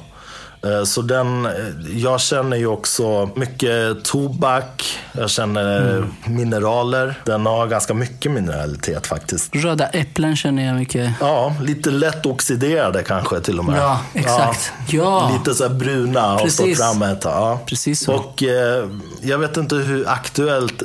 Eh, 0.65 0.83
Så 0.83 1.01
den, 1.01 1.45
eh, 1.45 1.51
jag 1.95 2.21
känner 2.21 2.57
ju 2.57 2.67
också 2.67 3.29
mycket 3.35 4.03
tobak, 4.03 4.97
jag 5.11 5.29
känner 5.29 5.81
Mm. 5.97 6.13
mineraler. 6.25 7.19
Den 7.25 7.45
har 7.45 7.67
ganska 7.67 7.93
mycket 7.93 8.31
mineralitet 8.31 9.07
faktiskt. 9.07 9.55
Röda 9.55 9.85
äpplen 9.87 10.35
känner 10.35 10.65
jag 10.65 10.75
mycket. 10.75 11.11
Ja, 11.19 11.55
lite 11.61 11.91
lätt 11.91 12.25
oxiderade 12.25 13.03
kanske 13.03 13.39
till 13.39 13.59
och 13.59 13.65
med. 13.65 13.79
Ja, 13.81 13.99
exakt. 14.13 14.71
Ja. 14.87 15.31
Lite 15.37 15.55
så 15.55 15.69
bruna 15.69 16.35
och 16.35 16.51
stått 16.51 16.77
fram 16.77 17.01
ett. 17.01 17.21
Ja. 17.23 17.59
Precis 17.65 17.99
så. 18.03 18.13
Och 18.13 18.43
eh, 18.43 18.87
jag 19.21 19.37
vet 19.37 19.57
inte 19.57 19.75
hur 19.75 20.09
aktuellt 20.09 20.83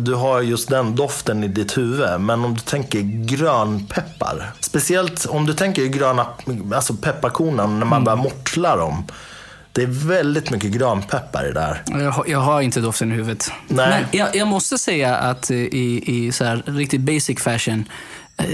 du 0.00 0.14
har 0.14 0.40
just 0.40 0.68
den 0.68 0.96
doften 0.96 1.44
i 1.44 1.48
ditt 1.48 1.78
huvud. 1.78 2.20
Men 2.20 2.44
om 2.44 2.54
du 2.54 2.60
tänker 2.60 3.00
grönpeppar. 3.02 4.50
Speciellt 4.60 5.26
om 5.26 5.46
du 5.46 5.54
tänker 5.54 5.84
gröna, 5.84 6.26
alltså 6.74 6.94
pepparkornen 6.94 7.78
när 7.78 7.86
man 7.86 7.92
Mm. 7.98 8.04
börjar 8.04 8.16
mortla 8.16 8.76
dem. 8.76 9.04
Det 9.78 9.84
är 9.84 10.08
väldigt 10.08 10.50
mycket 10.50 10.70
grönpeppar 10.70 11.48
i 11.50 11.52
det 11.52 11.60
här. 11.60 11.82
Jag, 11.86 12.10
har- 12.10 12.24
jag 12.28 12.38
har 12.38 12.60
inte 12.62 12.80
doften 12.80 13.12
i 13.12 13.14
huvudet. 13.14 13.50
Nej. 13.68 13.88
Men 14.10 14.18
jag, 14.20 14.36
jag 14.36 14.48
måste 14.48 14.78
säga 14.78 15.16
att 15.16 15.50
eh, 15.50 15.56
i, 15.56 16.02
i 16.06 16.32
så 16.32 16.44
här 16.44 16.62
riktigt 16.66 17.00
basic 17.00 17.40
fashion, 17.40 17.84
eh, 18.36 18.44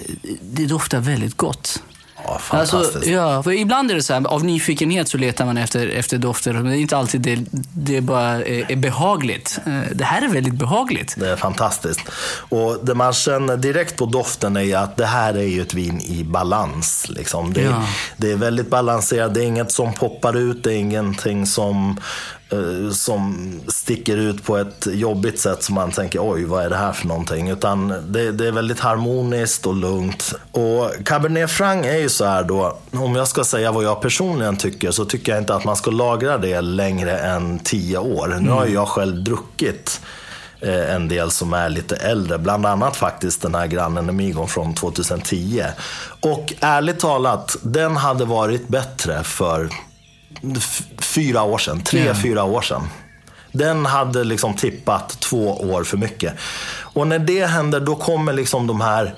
det 0.43 0.67
doftar 0.67 1.01
väldigt 1.01 1.37
gott. 1.37 1.83
Ja, 2.27 2.39
fantastiskt. 2.39 2.95
Alltså, 2.97 3.11
ja, 3.11 3.43
för 3.43 3.53
ibland 3.53 3.91
är 3.91 3.95
det 3.95 4.03
så 4.03 4.15
här, 4.15 4.27
av 4.27 4.45
nyfikenhet 4.45 5.09
så 5.09 5.19
letar 5.19 5.45
man 5.47 5.57
efter, 5.57 5.89
efter 5.89 6.19
dofter. 6.19 6.53
Men 6.53 6.65
det 6.65 6.77
är 6.77 6.81
inte 6.81 6.97
alltid 6.97 7.21
det, 7.21 7.39
det 7.77 8.01
bara 8.01 8.31
är, 8.45 8.73
är 8.73 8.77
behagligt. 8.77 9.59
Eh, 9.67 9.81
Det 9.93 10.05
här 10.05 10.23
är 10.23 10.29
väldigt 10.29 10.55
behagligt. 10.55 11.15
Det 11.19 11.31
är 11.31 11.37
fantastiskt. 11.37 12.01
Och 12.49 12.79
det 12.83 12.95
man 12.95 13.13
känner 13.13 13.57
direkt 13.57 13.97
på 13.97 14.07
doften 14.07 14.57
är 14.57 14.77
att 14.77 14.97
det 14.97 15.07
här 15.07 15.35
är 15.35 15.43
ju 15.43 15.63
ett 15.63 15.75
vin 15.75 16.01
i 16.01 16.25
balans. 16.25 17.07
Liksom. 17.09 17.53
Det, 17.53 17.61
är, 17.61 17.65
Ja. 17.71 17.83
det 18.17 18.31
är 18.33 18.37
väldigt 18.37 18.71
balanserat. 18.71 19.35
Det 19.35 19.41
är 19.41 19.47
inget 19.47 19.73
som 19.73 19.93
poppar 19.93 20.37
ut. 20.37 20.65
Det 20.65 20.73
är 20.75 20.77
ingenting 20.79 21.47
som, 21.47 22.01
som 22.93 23.53
sticker 23.69 24.17
ut 24.17 24.45
på 24.45 24.57
ett 24.57 24.87
jobbigt 24.93 25.39
sätt 25.39 25.63
som 25.63 25.75
man 25.75 25.91
tänker 25.91 26.33
oj, 26.33 26.45
vad 26.45 26.65
är 26.65 26.71
det 26.71 26.77
här 26.77 26.93
för 26.93 27.07
någonting? 27.07 27.51
Utan 27.51 27.89
det, 27.89 28.33
det 28.33 28.47
är 28.47 28.53
väldigt 28.53 28.81
harmoniskt 28.81 29.67
och 29.67 29.75
lugnt. 29.75 30.35
Och 30.51 30.91
Cabernet 31.05 31.51
Franc 31.51 31.87
är 31.87 31.99
ju 31.99 32.09
så 32.09 32.25
här 32.25 32.45
då, 32.45 32.79
om 32.93 33.17
jag 33.17 33.29
ska 33.29 33.45
säga 33.45 33.73
vad 33.73 33.85
jag 33.85 34.03
personligen 34.03 34.57
tycker 34.57 34.91
så 34.91 35.05
tycker 35.05 35.33
jag 35.33 35.41
inte 35.41 35.55
att 35.55 35.65
man 35.65 35.77
ska 35.77 35.91
lagra 35.91 36.39
det 36.39 36.61
längre 36.61 37.19
än 37.19 37.59
tio 37.59 37.99
år. 37.99 38.39
Nu 38.41 38.51
har 38.51 38.67
ju 38.67 38.75
jag 38.75 38.89
själv 38.89 39.25
druckit 39.25 40.01
eh, 40.61 40.95
en 40.95 41.09
del 41.09 41.31
som 41.31 41.53
är 41.53 41.69
lite 41.69 41.97
äldre. 41.97 42.39
Bland 42.39 42.67
annat 42.67 42.97
faktiskt 42.97 43.43
den 43.43 43.55
här 43.55 43.67
grannen 43.67 44.09
Emigon 44.09 44.49
från 44.49 44.75
2010. 44.75 45.65
Och 46.21 46.53
ärligt 46.61 46.99
talat, 46.99 47.57
den 47.63 47.97
hade 47.97 48.25
varit 48.25 48.69
bättre 48.69 49.25
för 49.25 49.69
fyra 50.99 51.43
år 51.43 51.59
sedan. 51.59 51.81
Tre, 51.81 52.05
Ja. 52.07 52.15
fyra 52.15 52.45
år 52.45 52.63
sedan. 52.63 52.89
Den 53.53 53.87
hade 53.87 54.25
liksom 54.25 54.55
tippat 54.55 55.21
två 55.21 55.61
år 55.61 55.85
för 55.85 55.97
mycket. 55.97 56.35
Och 56.81 57.07
när 57.07 57.19
det 57.19 57.47
händer, 57.47 57.81
då 57.81 57.97
kommer 57.97 58.33
liksom 58.33 58.67
de 58.67 58.81
här 58.81 59.15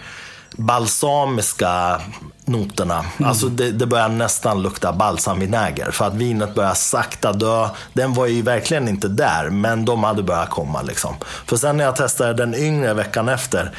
balsamiska 0.56 2.00
noterna. 2.44 3.04
Alltså 3.24 3.48
det, 3.48 3.70
det 3.70 3.86
börjar 3.86 4.08
nästan 4.08 4.62
lukta 4.62 4.92
balsamvinäger. 4.92 5.90
För 5.90 6.04
att 6.04 6.14
vinet 6.14 6.54
börjar 6.54 6.74
sakta 6.74 7.32
dö. 7.32 7.68
Den 7.92 8.14
var 8.14 8.26
ju 8.26 8.42
verkligen 8.42 8.88
inte 8.88 9.08
där, 9.08 9.50
men 9.50 9.84
de 9.84 10.04
hade 10.04 10.22
börjat 10.22 10.50
komma. 10.50 10.82
Liksom. 10.82 11.14
För 11.46 11.56
sen 11.56 11.76
när 11.76 11.84
jag 11.84 11.96
testade 11.96 12.34
den 12.34 12.54
yngre 12.54 12.94
veckan 12.94 13.28
efter, 13.28 13.72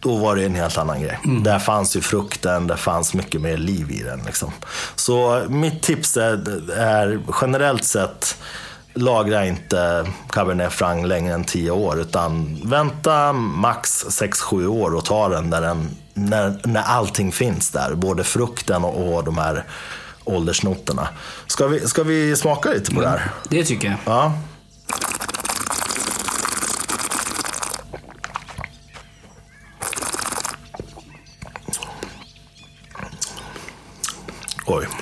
då 0.00 0.16
var 0.16 0.36
det 0.36 0.44
en 0.44 0.54
helt 0.54 0.78
annan 0.78 1.02
grej. 1.02 1.18
Där 1.44 1.58
fanns 1.58 1.96
ju 1.96 2.00
frukten, 2.00 2.66
det 2.66 2.76
fanns 2.76 3.14
mycket 3.14 3.40
mer 3.40 3.56
liv 3.56 3.90
i 3.90 4.02
den. 4.02 4.22
Liksom. 4.26 4.52
Så 4.94 5.44
mitt 5.48 5.82
tips 5.82 6.16
är, 6.16 6.70
är 6.78 7.20
generellt 7.40 7.84
sett, 7.84 8.38
lagra 8.94 9.46
inte 9.46 10.06
Cabernet 10.30 10.72
Franc 10.72 11.06
längre 11.06 11.34
än 11.34 11.44
10 11.44 11.70
år. 11.70 12.00
Utan 12.00 12.60
vänta 12.64 13.32
max 13.32 14.04
6-7 14.04 14.66
år 14.66 14.94
och 14.94 15.04
ta 15.04 15.28
den, 15.28 15.50
där 15.50 15.60
den 15.60 15.96
när, 16.14 16.60
när 16.64 16.82
allting 16.82 17.32
finns 17.32 17.70
där. 17.70 17.94
Både 17.94 18.24
frukten 18.24 18.84
och, 18.84 19.14
och 19.14 19.24
de 19.24 19.38
här 19.38 19.64
åldersnoterna. 20.24 21.08
Ska 21.46 21.66
vi, 21.66 21.80
ska 21.80 22.02
vi 22.02 22.36
smaka 22.36 22.70
lite 22.70 22.94
på 22.94 23.00
det 23.00 23.08
här? 23.08 23.30
Det 23.48 23.64
tycker 23.64 23.88
jag. 23.88 23.96
Ja. 24.04 24.32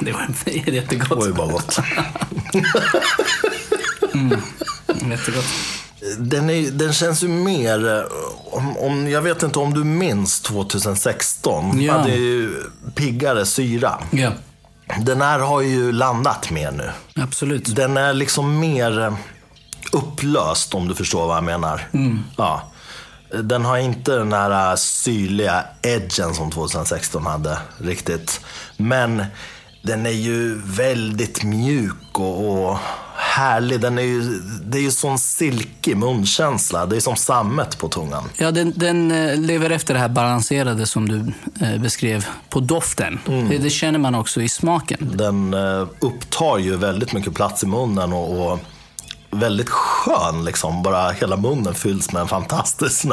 Det 0.06 0.12
var 0.12 0.28
jättegott. 0.72 1.18
oj 1.24 1.30
vad 1.32 1.50
gott. 1.50 1.78
Jättegott. 5.10 5.44
Den, 6.18 6.50
är, 6.50 6.70
den 6.70 6.92
känns 6.92 7.22
ju 7.22 7.28
mer, 7.28 7.88
eh, 7.98 8.02
om, 8.50 8.76
om, 8.78 9.10
jag 9.10 9.22
vet 9.22 9.42
inte 9.42 9.58
om 9.58 9.74
du 9.74 9.84
minns 9.84 10.40
2016, 10.40 11.80
Ja. 11.82 11.92
hade 11.98 12.10
ju 12.14 12.62
piggare 12.94 13.46
syra. 13.46 13.98
Ja, 14.10 14.30
Den 15.00 15.20
här 15.22 15.38
har 15.38 15.60
ju 15.60 15.92
landat 15.92 16.50
mer 16.50 16.70
nu. 16.70 16.90
absolut. 17.22 17.76
Den 17.76 17.96
är 17.96 18.14
liksom 18.14 18.58
mer 18.60 19.00
eh, 19.00 19.14
upplöst 19.92 20.74
om 20.74 20.88
du 20.88 20.94
förstår 20.94 21.26
vad 21.26 21.36
jag 21.36 21.44
menar. 21.44 21.88
Ja. 22.36 22.72
Den 23.42 23.64
har 23.64 23.78
inte 23.78 24.12
den 24.16 24.32
här 24.32 24.70
eh, 24.70 24.76
syrliga 24.76 25.64
edgen 25.82 26.34
som 26.34 26.50
2016 26.50 27.26
hade 27.26 27.58
riktigt. 27.78 28.40
Men 28.76 29.24
den 29.86 30.06
är 30.06 30.10
ju 30.10 30.60
väldigt 30.64 31.44
mjuk 31.44 32.18
och, 32.18 32.68
och 32.70 32.78
härlig. 33.14 33.80
Den 33.80 33.98
är 33.98 34.02
ju, 34.02 34.40
det 34.62 34.78
är 34.78 34.82
ju 34.82 34.90
sån 34.90 35.18
silkig 35.18 35.96
munkänsla. 35.96 36.86
Det 36.86 36.96
är 36.96 37.00
som 37.00 37.16
sammet 37.16 37.78
på 37.78 37.88
tungan. 37.88 38.24
Ja, 38.36 38.50
den, 38.50 38.72
den 38.76 39.10
eh, 39.10 39.36
lever 39.36 39.70
efter 39.70 39.94
det 39.94 40.00
här 40.00 40.08
balanserade 40.08 40.86
som 40.86 41.08
du 41.08 41.32
eh, 41.66 41.80
beskrev 41.80 42.26
på 42.48 42.60
doften. 42.60 43.18
Det, 43.26 43.58
det 43.58 43.70
känner 43.70 43.98
man 43.98 44.14
också 44.14 44.42
i 44.42 44.48
smaken. 44.48 45.12
Den 45.14 45.54
eh, 45.54 45.88
upptar 46.00 46.58
ju 46.58 46.76
väldigt 46.76 47.12
mycket 47.12 47.34
plats 47.34 47.62
i 47.62 47.66
munnen 47.66 48.12
och, 48.12 48.52
och 48.52 48.58
väldigt 49.30 49.68
skön. 49.68 50.44
Liksom. 50.44 50.82
Bara 50.82 51.10
hela 51.10 51.36
munnen 51.36 51.74
fylls 51.74 52.12
med 52.12 52.22
en 52.22 52.28
fantastisk 52.28 53.00
sån 53.00 53.12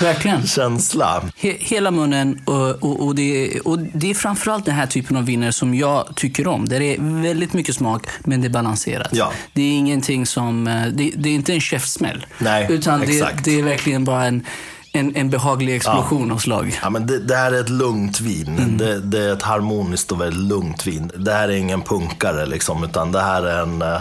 Verkligen. 0.00 0.46
känsla. 0.46 1.22
He, 1.36 1.56
hela 1.60 1.90
munnen 1.90 2.40
och, 2.44 2.70
och, 2.70 3.06
och, 3.06 3.14
det, 3.14 3.60
och 3.60 3.78
det 3.78 4.10
är 4.10 4.14
framförallt 4.14 4.64
den 4.64 4.74
här 4.74 4.86
typen 4.86 5.16
av 5.16 5.24
viner 5.24 5.50
som 5.50 5.74
jag 5.74 6.08
tycker 6.16 6.46
om. 6.46 6.68
Där 6.68 6.80
det 6.80 6.94
är 6.96 7.22
väldigt 7.22 7.52
mycket 7.52 7.74
smak, 7.74 8.06
men 8.20 8.40
det 8.40 8.46
är 8.46 8.50
balanserat. 8.50 9.08
Ja. 9.12 9.32
Det 9.52 9.62
är 9.62 9.72
ingenting 9.78 10.26
som... 10.26 10.66
eh, 10.66 10.86
Det, 10.86 11.12
det 11.16 11.28
är 11.28 11.34
inte 11.34 11.52
en 11.52 11.60
käftsmäll. 11.60 12.26
Nej, 12.38 12.66
utan 12.70 13.00
det, 13.00 13.28
det 13.44 13.58
är 13.58 13.62
verkligen 13.62 14.04
bara 14.04 14.24
en, 14.26 14.46
en, 14.92 15.16
en 15.16 15.30
behaglig 15.30 15.76
explosion 15.76 16.32
av 16.32 16.38
slag. 16.38 16.78
Ja, 16.82 16.90
men 16.90 17.06
det, 17.06 17.18
det 17.18 17.36
här 17.36 17.52
är 17.52 17.60
ett 17.60 17.68
lugnt 17.68 18.20
vin. 18.20 18.76
Det, 18.78 19.00
det 19.00 19.20
är 19.24 19.32
ett 19.32 19.42
harmoniskt 19.42 20.12
och 20.12 20.20
väldigt 20.20 20.42
lugnt 20.48 20.86
vin. 20.86 21.10
Det 21.16 21.32
här 21.32 21.48
är 21.48 21.52
ingen 21.56 21.82
punkare, 21.82 22.46
liksom, 22.46 22.84
utan 22.84 23.12
det 23.12 23.20
här 23.22 23.42
är 23.42 23.62
en, 23.62 23.82
eh, 23.82 24.00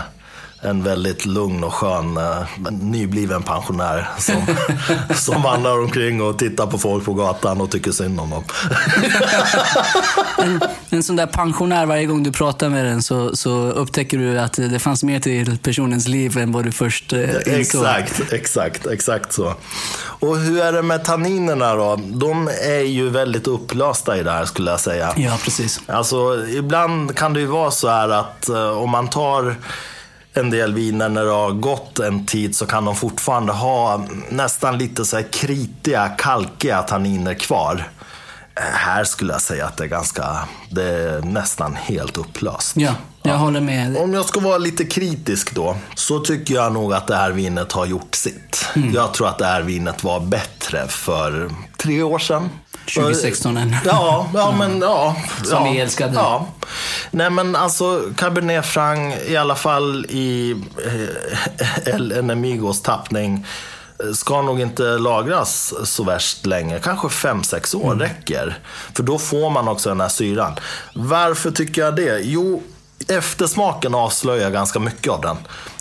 en 0.64 0.84
väldigt 0.84 1.26
lugn 1.26 1.64
och 1.64 1.74
skön 1.74 2.18
eh, 2.18 2.72
nybliven 2.72 3.44
pensionär 3.44 4.10
som, 4.18 4.46
som 5.16 5.42
vandrar 5.42 5.80
omkring 5.80 6.22
och 6.22 6.40
tittar 6.40 6.68
på 6.68 6.78
folk 6.78 7.06
på 7.06 7.14
gatan 7.14 7.62
och 7.62 7.72
tycker 7.72 7.92
synd 7.92 8.20
om 8.20 8.30
dem. 8.30 8.44
En, 10.38 10.62
en 10.90 11.04
sån 11.04 11.16
där 11.16 11.26
pensionär, 11.26 11.86
varje 11.86 12.06
gång 12.06 12.24
du 12.24 12.32
pratar 12.32 12.70
med 12.70 12.86
den 12.86 13.02
så, 13.02 13.36
så 13.36 13.72
upptäcker 13.72 14.18
du 14.18 14.40
att 14.40 14.54
det 14.54 14.80
fanns 14.80 15.04
mer 15.04 15.20
till 15.20 15.58
personens 15.58 16.08
liv 16.08 16.38
än 16.38 16.52
vad 16.52 16.66
du 16.66 16.72
först 16.72 17.14
eh, 17.14 17.20
insåg. 17.20 17.54
Exakt, 17.54 18.34
exakt, 18.34 18.88
exakt 18.88 19.34
så. 19.34 19.54
Och 20.04 20.38
hur 20.38 20.62
är 20.62 20.74
det 20.74 20.82
med 20.82 21.04
tanninerna 21.04 21.76
då? 21.76 21.96
De 21.96 22.48
är 22.48 22.84
ju 22.84 23.10
väldigt 23.10 23.48
upplösta 23.48 24.18
i 24.18 24.24
det 24.24 24.32
här 24.32 24.46
skulle 24.46 24.72
jag 24.72 24.80
säga. 24.80 25.14
Ja, 25.18 25.38
precis. 25.44 25.82
Alltså, 25.86 26.48
ibland 26.48 27.16
kan 27.16 27.34
det 27.34 27.40
ju 27.40 27.46
vara 27.46 27.72
så 27.72 27.90
här 27.90 28.10
att 28.10 28.50
eh, 28.50 28.70
om 28.70 28.90
man 28.90 29.10
tar 29.10 29.56
en 30.34 30.50
del 30.50 30.74
viner 30.74 31.10
när 31.10 31.26
det 31.26 31.32
har 31.32 31.52
gått 31.52 32.00
en 32.00 32.26
tid 32.26 32.56
så 32.56 32.66
kan 32.66 32.86
de 32.86 32.96
fortfarande 32.96 33.54
ha 33.54 34.06
nästan 34.30 34.78
lite 34.78 35.06
så 35.06 35.16
här 35.16 35.26
kritiga, 35.32 36.08
kalkiga 36.10 36.82
tanniner 36.82 37.34
kvar. 37.34 37.88
Eh, 38.56 38.64
Här 38.64 39.04
skulle 39.04 39.34
jag 39.34 39.42
säga 39.42 39.66
att 39.66 39.78
det 39.78 39.84
är 39.84 39.88
ganska, 39.88 40.40
det 40.70 40.84
är 40.84 41.22
nästan 41.22 41.76
helt 41.76 42.18
upplöst. 42.18 42.78
Ja, 42.78 42.92
jag 43.24 43.38
håller 43.38 43.62
med. 43.62 43.98
Om 43.98 44.14
jag 44.14 44.26
ska 44.26 44.40
vara 44.40 44.58
lite 44.58 44.86
kritisk 44.86 45.56
då, 45.56 45.76
så 45.96 46.20
tycker 46.20 46.54
jag 46.54 46.74
nog 46.74 46.94
att 46.94 47.08
det 47.08 47.16
här 47.16 47.32
vinet 47.32 47.72
har 47.72 47.86
gjort 47.86 48.16
sitt. 48.16 48.66
Mm. 48.76 48.94
Jag 48.94 49.14
tror 49.14 49.28
att 49.28 49.38
det 49.38 49.46
här 49.46 49.62
vinet 49.62 50.04
var 50.04 50.20
bättre 50.20 50.88
för 50.88 51.52
tre 51.78 52.04
år 52.04 52.20
sedan. 52.20 52.50
2016 52.86 53.58
än. 53.58 53.76
Ja, 53.86 54.30
ja 54.34 54.52
men 54.52 54.82
ja. 54.82 55.16
Som 55.44 55.66
ja, 55.66 55.72
vi 55.72 55.80
älskade. 55.80 56.14
Ja. 56.14 56.48
Nej 57.12 57.30
men 57.30 57.56
alltså 57.56 58.02
Cabernet 58.16 58.66
Franc, 58.66 59.16
i 59.28 59.38
alla 59.38 59.56
fall 59.56 60.06
i 60.06 60.56
eh, 60.86 61.94
El 61.96 62.12
Enemigos 62.12 62.82
tappning, 62.82 63.46
eh, 64.04 64.14
ska 64.14 64.42
nog 64.42 64.60
inte 64.60 64.84
lagras 64.84 65.74
så 65.84 66.04
värst 66.04 66.46
länge. 66.46 66.80
Kanske 66.80 67.08
5-6 67.08 67.76
år 67.76 67.96
räcker. 67.96 68.58
För 68.94 69.04
då 69.04 69.20
får 69.20 69.50
man 69.50 69.68
också 69.68 69.90
den 69.90 70.02
här 70.02 70.10
syran. 70.10 70.56
Varför 70.94 71.52
tycker 71.52 71.82
jag 71.82 71.96
det? 71.96 72.20
Jo, 72.24 72.64
eftersmaken 73.08 73.96
avslöjar 73.96 74.52
ganska 74.52 74.80
mycket 74.80 75.12
av 75.12 75.22
den. 75.22 75.38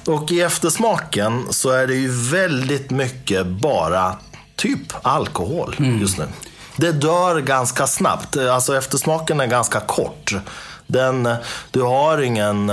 Och 0.06 0.32
i 0.32 0.40
eftersmaken 0.40 1.46
så 1.50 1.70
är 1.70 1.86
det 1.86 1.94
ju 1.94 2.08
väldigt 2.30 2.90
mycket 2.90 3.46
bara 3.46 4.16
typ 4.56 4.92
alkohol 5.02 5.76
just 6.00 6.18
nu. 6.18 6.24
Det 6.82 6.92
dör 6.92 7.40
ganska 7.40 7.86
snabbt. 7.86 8.36
Alltså 8.36 8.76
eftersmaken 8.76 9.40
är 9.40 9.46
ganska 9.46 9.80
kort. 9.80 10.34
Den, 10.92 11.28
du 11.70 11.82
har 11.82 12.22
ingen... 12.22 12.72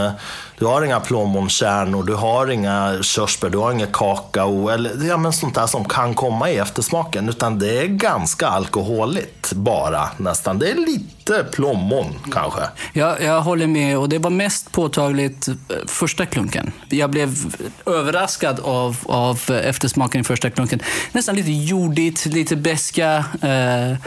Du 0.60 0.66
har 0.66 0.82
inga 0.82 1.00
plommonkärnor, 1.00 2.04
du 2.04 2.16
har 2.16 2.48
inga 2.48 2.98
körsbär, 3.02 3.50
du 3.50 3.58
har 3.58 3.72
inget 3.72 3.92
kakao 3.92 4.70
eller 4.70 5.08
ja, 5.08 5.18
men 5.18 5.34
sånt 5.34 5.56
där 5.56 5.68
som 5.68 5.86
kan 5.86 6.14
komma 6.14 6.50
i 6.50 6.58
eftersmaken. 6.58 7.30
Utan 7.30 7.60
det 7.60 7.82
är 7.82 7.86
ganska 7.86 8.48
alkoholigt 8.48 9.54
bara 9.54 10.10
nästan. 10.18 10.60
Det 10.60 10.72
är 10.72 10.76
lite 10.76 11.46
plommon 11.52 12.06
kanske. 12.32 12.62
Jag, 12.94 13.22
jag 13.22 13.42
håller 13.42 13.68
med 13.68 13.98
och 13.98 14.10
det 14.10 14.18
var 14.18 14.30
mest 14.30 14.72
påtagligt 14.72 15.48
eh, 15.48 15.56
första 15.88 16.26
klunken. 16.26 16.72
Jag 16.90 17.10
blev 17.10 17.36
överraskad 17.86 18.60
av, 18.60 18.98
av 19.06 19.42
eh, 19.50 19.70
eftersmaken 19.70 20.22
i 20.22 20.24
första 20.24 20.50
klunken. 20.50 20.80
Nästan 21.12 21.36
lite 21.36 21.52
jordigt, 21.52 22.26
lite 22.26 22.56
beska. 22.56 23.26
Eh, 23.42 23.98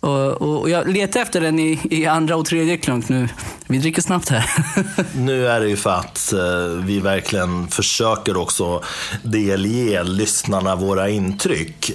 och, 0.00 0.42
och 0.42 0.70
jag 0.70 0.88
letar 0.88 1.20
efter 1.20 1.40
den 1.40 1.58
i, 1.58 1.80
i 1.90 2.06
andra 2.06 2.36
och 2.36 2.46
tredje 2.46 2.76
klunk 2.76 3.08
nu. 3.08 3.28
Vi 3.66 3.78
dricker 3.78 4.02
snabbt 4.02 4.28
här. 4.28 4.50
Nu 5.16 5.46
är 5.46 5.60
det 5.60 5.68
ju 5.68 5.76
för 5.76 5.90
att 5.90 6.32
eh, 6.32 6.84
vi 6.84 7.00
verkligen 7.00 7.68
försöker 7.68 8.36
också 8.36 8.82
delge 9.22 10.02
lyssnarna 10.02 10.76
våra 10.76 11.08
intryck. 11.08 11.92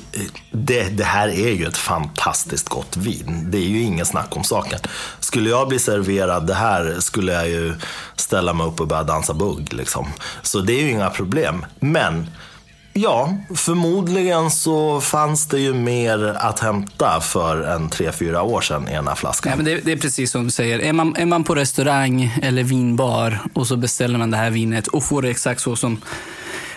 Det, 0.51 0.83
det 0.83 1.03
här 1.03 1.27
är 1.27 1.51
ju 1.51 1.65
ett 1.65 1.77
fantastiskt 1.77 2.69
gott 2.69 2.97
vin. 2.97 3.47
Det 3.51 3.57
är 3.57 3.67
ju 3.67 3.81
ingen 3.81 4.05
snack 4.05 4.37
om 4.37 4.43
saken. 4.43 4.79
Skulle 5.19 5.49
jag 5.49 5.67
bli 5.67 5.79
serverad 5.79 6.47
det 6.47 6.53
här 6.53 6.95
skulle 6.99 7.33
jag 7.33 7.49
ju 7.49 7.73
ställa 8.15 8.53
mig 8.53 8.67
upp 8.67 8.81
och 8.81 8.87
börja 8.87 9.03
dansa 9.03 9.33
bugg. 9.33 9.73
Liksom. 9.73 10.07
Så 10.41 10.59
det 10.59 10.73
är 10.73 10.81
ju 10.81 10.89
inga 10.89 11.09
problem. 11.09 11.65
Men 11.79 12.27
Ja, 12.97 13.37
förmodligen 13.55 14.51
så 14.51 15.01
fanns 15.01 15.47
det 15.47 15.59
ju 15.59 15.73
mer 15.73 16.37
att 16.37 16.59
hämta 16.59 17.21
för 17.21 17.61
en 17.61 17.89
tre 17.89 18.11
fyra 18.11 18.41
år 18.41 18.61
sedan 18.61 18.87
i 18.87 18.91
den 18.93 19.07
här 19.07 19.15
flaskan. 19.15 19.49
Nej, 19.49 19.57
men 19.57 19.65
det, 19.65 19.85
det, 19.85 19.91
är 19.91 19.97
precis 19.97 20.31
som 20.31 20.43
du 20.43 20.49
säger. 20.49 20.79
Är 20.79 20.93
man, 20.93 21.15
är 21.15 21.25
man 21.25 21.43
på 21.43 21.55
restaurang 21.55 22.39
eller 22.41 22.63
vinbar 22.63 23.39
och 23.53 23.67
så 23.67 23.77
beställer 23.77 24.19
man 24.19 24.31
det 24.31 24.37
här 24.37 24.49
vinet 24.49 24.87
och 24.87 25.03
får 25.03 25.21
det 25.21 25.29
exakt 25.29 25.61
så 25.61 25.75
som 25.75 26.01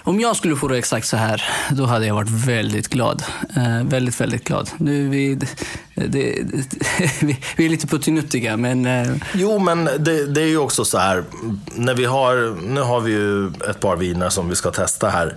om 0.02 0.20
jag 0.20 0.36
skulle 0.36 0.56
få 0.56 0.68
det 0.68 0.78
exakt 0.78 1.06
så 1.06 1.16
här, 1.16 1.44
då 1.70 1.84
hade 1.86 2.06
jag 2.06 2.14
varit 2.14 2.30
väldigt 2.30 2.88
glad. 2.88 3.24
Eh, 3.56 3.84
väldigt, 3.84 4.20
väldigt 4.20 4.44
glad. 4.44 4.70
Nu 4.76 5.08
vid, 5.08 5.46
det, 6.06 6.42
det, 7.20 7.36
vi 7.56 7.64
är 7.64 7.68
lite 7.68 7.86
puttinuttiga, 7.86 8.56
men... 8.56 8.86
Eh, 8.86 9.14
jo, 9.34 9.58
men 9.58 9.84
det, 9.84 10.26
det, 10.26 10.42
är 10.42 10.46
ju 10.46 10.58
också 10.58 10.84
så 10.84 10.98
här, 10.98 11.24
när 11.74 11.94
vi 11.94 12.04
har, 12.04 12.56
nu 12.62 12.80
har 12.80 13.00
vi 13.00 13.12
ju 13.12 13.46
ett 13.46 13.80
par 13.80 13.96
viner 13.96 14.28
som 14.28 14.48
vi 14.48 14.56
ska 14.56 14.70
testa 14.70 15.08
här. 15.08 15.34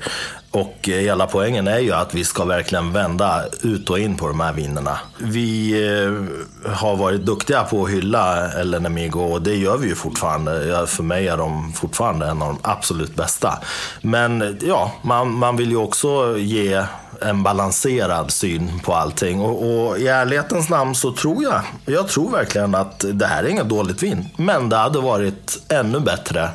Och 0.52 0.90
eh, 0.90 0.96
hela 0.96 1.28
poängen 1.28 1.68
är 1.68 1.80
ju 1.80 1.92
att 1.92 2.14
vi 2.14 2.24
ska 2.24 2.46
verkligen 2.46 2.94
vända 2.94 3.44
ut 3.62 3.90
och 3.90 4.00
in 4.00 4.18
på 4.18 4.28
de 4.28 4.40
här 4.40 4.54
vinerna. 4.54 5.00
Vi 5.18 5.72
eh, 5.72 6.74
har 6.74 6.96
varit 6.96 7.22
duktiga 7.22 7.64
på 7.64 7.84
att 7.84 7.92
hylla 7.92 8.52
El 8.62 8.74
Enemigo 8.74 9.20
och 9.20 9.42
det 9.42 9.56
gör 9.56 9.78
vi 9.78 9.88
ju 9.88 9.96
fortfarande. 9.96 10.88
För 10.88 11.04
mig 11.04 11.28
är 11.28 11.38
de 11.38 11.74
fortfarande 11.74 12.26
en 12.26 12.42
av 12.42 12.48
de 12.48 12.60
absolut 12.62 13.16
bästa. 13.16 13.60
Men 14.02 14.58
ja, 14.62 14.94
man, 15.02 15.32
man 15.32 15.58
vill 15.58 15.70
ju 15.70 15.78
också 15.78 16.38
ge 16.38 16.84
en 17.26 17.44
balanserad 17.44 18.32
syn 18.32 18.80
på 18.84 18.94
allting. 18.94 19.42
Och, 19.42 19.88
och, 19.88 19.98
i 19.98 20.08
ärlighetens 20.08 20.70
namn 20.70 20.96
så 20.96 21.12
tror 21.12 21.44
jag, 21.44 21.62
jag 21.86 22.08
tror 22.08 22.32
verkligen 22.32 22.76
att 22.76 23.06
det 23.14 23.26
här 23.26 23.44
är 23.44 23.48
inget 23.48 23.70
dåligt 23.70 24.04
vin. 24.04 24.26
Men 24.38 24.70
det 24.70 24.78
hade 24.78 25.00
varit 25.00 25.60
ännu 25.70 26.00
bättre 26.00 26.50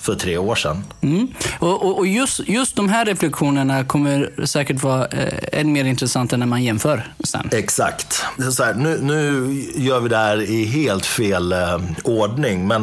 för 0.00 0.14
tre 0.14 0.38
år 0.38 0.54
sedan. 0.54 0.84
Mm. 1.00 1.28
Och, 1.58 1.84
och, 1.84 1.98
och, 1.98 2.06
just, 2.06 2.40
just 2.48 2.76
de 2.76 2.88
här 2.88 3.04
reflektionerna 3.04 3.84
kommer 3.84 4.46
säkert 4.46 4.82
vara 4.82 5.06
eh, 5.06 5.60
än 5.60 5.72
mer 5.72 5.84
intressanta 5.84 6.36
när 6.36 6.46
man 6.46 6.64
jämför 6.64 7.12
sen. 7.24 7.48
Exakt. 7.52 8.24
Så 8.52 8.64
här, 8.64 8.74
nu, 8.74 8.98
nu 9.02 9.46
gör 9.74 10.00
vi 10.00 10.08
det 10.08 10.16
här 10.16 10.42
i 10.42 10.64
helt 10.64 11.06
fel 11.06 11.52
eh, 11.52 11.80
ordning, 12.04 12.66
men 12.66 12.82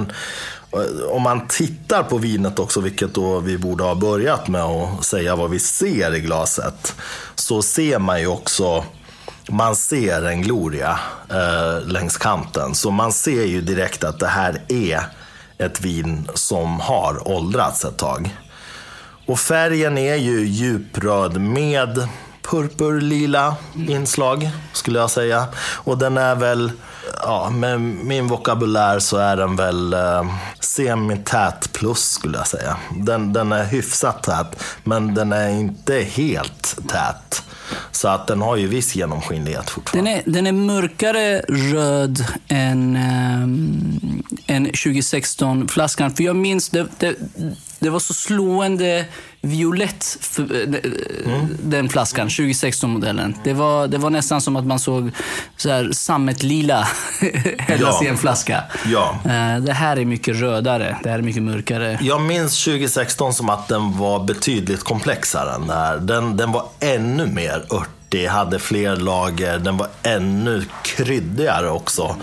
eh, 0.71 1.09
om 1.11 1.21
man 1.21 1.47
tittar 1.47 2.03
på 2.03 2.17
vinet 2.17 2.59
också, 2.59 2.81
vilket 2.81 3.13
då 3.13 3.39
vi 3.39 3.57
borde 3.57 3.83
ha 3.83 3.95
börjat 3.95 4.47
med 4.47 4.61
att 4.61 5.05
säga 5.05 5.35
vad 5.35 5.49
vi 5.49 5.59
ser 5.59 6.15
i 6.15 6.19
glaset, 6.19 6.95
så 7.47 7.61
ser 7.61 7.99
man 7.99 8.19
ju 8.19 8.27
också 8.27 8.83
man 9.49 9.75
ser 9.75 10.25
en 10.25 10.41
Gloria 10.41 10.99
eh, 11.29 11.87
längs 11.87 12.17
kanten. 12.17 12.75
Så 12.75 12.91
man 12.91 13.13
ser 13.13 13.45
ju 13.45 13.61
direkt 13.61 14.03
att 14.03 14.19
det 14.19 14.27
här 14.27 14.61
är 14.67 15.01
ett 15.57 15.81
vin 15.81 16.29
som 16.33 16.79
har 16.79 17.27
åldrats 17.27 17.85
ett 17.85 17.97
tag. 17.97 18.37
Och 19.25 19.39
färgen 19.39 19.97
är 19.97 20.15
ju 20.15 20.45
djupröd 20.45 21.41
med 21.41 22.07
purpurlila 22.41 23.55
inslag, 23.87 24.49
skulle 24.73 24.99
jag 24.99 25.11
säga. 25.11 25.45
Och 25.57 25.97
den 25.97 26.17
är 26.17 26.35
väl, 26.35 26.71
ja, 27.21 27.49
med 27.49 27.81
min 27.81 28.27
vokabulär 28.27 28.99
så 28.99 29.17
är 29.17 29.37
den 29.37 29.55
väl 29.55 29.93
eh, 29.93 30.23
semität 30.59 31.73
plus, 31.73 32.11
skulle 32.11 32.37
jag 32.37 32.47
säga. 32.47 32.77
Den, 32.95 33.33
den 33.33 33.51
är 33.51 33.65
hyfsat 33.65 34.23
tät, 34.23 34.63
men 34.83 35.13
den 35.13 35.33
är 35.33 35.49
inte 35.49 35.93
helt 35.93 36.77
tät. 36.87 37.43
Så 37.91 38.07
att 38.07 38.27
den 38.27 38.41
har 38.41 38.55
ju 38.55 38.67
viss 38.67 38.95
genomskinlighet 38.95 39.69
fortfarande. 39.69 40.11
Den 40.11 40.19
är, 40.19 40.31
den 40.31 40.47
är 40.47 40.51
mörkare 40.51 41.39
röd 41.49 42.25
än, 42.47 42.95
eh, 42.95 44.55
än 44.55 44.67
2016-flaskan. 44.67 46.11
För 46.11 46.23
jag 46.23 46.35
minns, 46.35 46.69
det, 46.69 46.87
det, 46.97 47.15
det 47.79 47.89
var 47.89 47.99
så 47.99 48.13
slående 48.13 49.05
violett, 49.41 50.17
för, 50.21 50.43
mm. 51.25 51.57
den 51.63 51.89
flaskan, 51.89 52.27
2016-modellen. 52.27 53.35
Det 53.43 53.53
var, 53.53 53.87
det 53.87 53.97
var 53.97 54.09
nästan 54.09 54.41
som 54.41 54.55
att 54.55 54.65
man 54.65 54.79
såg 54.79 55.11
så 55.57 55.69
här 55.69 55.91
sammetlila 55.91 56.87
hällas 57.59 57.97
ja. 58.01 58.03
i 58.03 58.07
en 58.07 58.17
flaska. 58.17 58.63
Ja. 58.85 59.19
Det 59.61 59.73
här 59.73 59.97
är 59.97 60.05
mycket 60.05 60.35
rödare, 60.35 60.97
det 61.03 61.09
här 61.09 61.17
är 61.17 61.23
mycket 61.23 61.43
mörkare. 61.43 61.99
Jag 62.01 62.21
minns 62.21 62.63
2016 62.63 63.33
som 63.33 63.49
att 63.49 63.67
den 63.67 63.97
var 63.97 64.23
betydligt 64.23 64.83
komplexare 64.83 65.55
än 65.55 65.67
det 65.67 65.73
här. 65.73 65.97
Den, 65.97 66.37
den 66.37 66.51
var 66.51 66.65
ännu 66.79 67.25
mer 67.25 67.65
örtig, 67.71 68.27
hade 68.27 68.59
fler 68.59 68.95
lager, 68.95 69.59
den 69.59 69.77
var 69.77 69.87
ännu 70.03 70.65
kryddigare 70.83 71.69
också. 71.69 72.15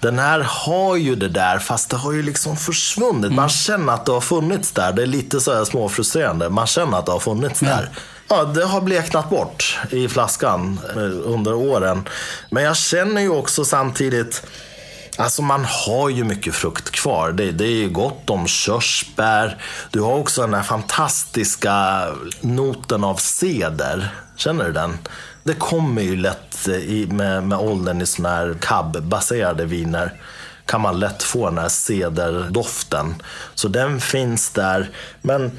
Den 0.00 0.18
här 0.18 0.40
har 0.40 0.96
ju 0.96 1.14
det 1.14 1.28
där, 1.28 1.58
fast 1.58 1.90
det 1.90 1.96
har 1.96 2.12
ju 2.12 2.22
liksom 2.22 2.56
försvunnit. 2.56 3.24
Mm. 3.24 3.34
Man 3.34 3.48
känner 3.48 3.92
att 3.92 4.06
det 4.06 4.12
har 4.12 4.20
funnits 4.20 4.72
där. 4.72 4.92
Det 4.92 5.02
är 5.02 5.06
lite 5.06 5.40
så 5.40 5.54
här 5.54 5.64
småfrustrerande. 5.64 6.48
Man 6.48 6.66
känner 6.66 6.98
att 6.98 7.06
det 7.06 7.12
har 7.12 7.20
funnits 7.20 7.62
mm. 7.62 7.76
där. 7.76 7.90
Ja, 8.28 8.44
det 8.44 8.64
har 8.64 8.80
bleknat 8.80 9.30
bort 9.30 9.78
i 9.90 10.08
flaskan 10.08 10.80
eh, 10.96 11.32
under 11.32 11.54
åren. 11.54 12.08
Men 12.50 12.64
jag 12.64 12.76
känner 12.76 13.20
ju 13.20 13.30
också 13.30 13.64
samtidigt 13.64 14.42
Alltså 15.16 15.42
man 15.42 15.64
har 15.64 16.08
ju 16.08 16.24
mycket 16.24 16.54
frukt 16.54 16.90
kvar. 16.90 17.32
Det, 17.32 17.52
det 17.52 17.64
är 17.64 17.76
ju 17.76 17.88
gott 17.88 18.30
om 18.30 18.46
körsbär. 18.46 19.62
Du 19.90 20.00
har 20.00 20.14
också 20.14 20.40
den 20.40 20.54
här 20.54 20.62
fantastiska 20.62 22.06
noten 22.40 23.04
av 23.04 23.16
ceder. 23.16 24.14
Känner 24.36 24.64
du 24.64 24.72
den? 24.72 24.98
Det 25.44 25.54
kommer 25.54 26.02
ju 26.02 26.16
lätt 26.16 26.68
i, 26.68 27.06
med, 27.06 27.42
med 27.44 27.58
åldern 27.58 28.02
i 28.02 28.06
sådana 28.06 28.36
här 28.36 28.54
cab-baserade 28.60 29.64
viner 29.64 30.12
kan 30.66 30.80
man 30.80 30.98
lätt 30.98 31.22
få 31.22 31.46
den 31.46 31.58
här 31.58 31.68
cederdoften. 31.68 33.14
Så 33.54 33.68
den 33.68 34.00
finns 34.00 34.50
där. 34.50 34.90
Men 35.22 35.58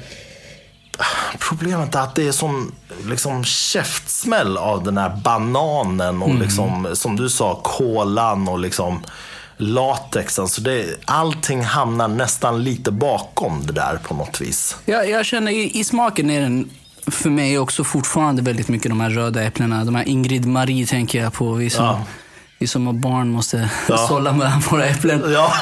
problemet 1.38 1.94
är 1.94 2.00
att 2.00 2.14
det 2.14 2.28
är 2.28 2.32
som 2.32 2.72
liksom 3.04 3.44
käftsmäll 3.44 4.56
av 4.56 4.84
den 4.84 4.98
här 4.98 5.16
bananen 5.24 6.22
och 6.22 6.28
mm. 6.28 6.42
liksom, 6.42 6.88
som 6.94 7.16
du 7.16 7.28
sa, 7.28 7.60
kolan 7.64 8.48
och 8.48 8.58
liksom 8.58 9.02
latexen. 9.58 10.48
Så 10.48 10.60
det, 10.60 10.84
allting 11.04 11.62
hamnar 11.62 12.08
nästan 12.08 12.64
lite 12.64 12.90
bakom 12.90 13.66
det 13.66 13.72
där 13.72 13.98
på 14.02 14.14
något 14.14 14.40
vis. 14.40 14.76
Ja, 14.84 15.04
jag 15.04 15.26
känner 15.26 15.52
i, 15.52 15.78
i 15.78 15.84
smaken 15.84 16.30
är 16.30 16.40
den 16.40 16.70
för 17.06 17.30
mig 17.30 17.58
också 17.58 17.84
fortfarande 17.84 18.42
väldigt 18.42 18.68
mycket 18.68 18.90
de 18.90 19.00
här 19.00 19.10
röda 19.10 19.42
äpplena. 19.42 19.84
De 19.84 19.94
här 19.94 20.08
Ingrid 20.08 20.46
Marie 20.46 20.86
tänker 20.86 21.22
jag 21.22 21.32
på. 21.32 21.52
Vi 21.52 21.70
som, 21.70 22.00
ja. 22.58 22.64
vi 22.64 22.66
som 22.66 22.86
har 22.86 22.92
barn 22.92 23.30
måste 23.30 23.70
ja. 23.88 23.96
sålla 23.96 24.32
mellan 24.32 24.60
våra 24.60 24.86
äpplen. 24.86 25.32
Ja, 25.32 25.52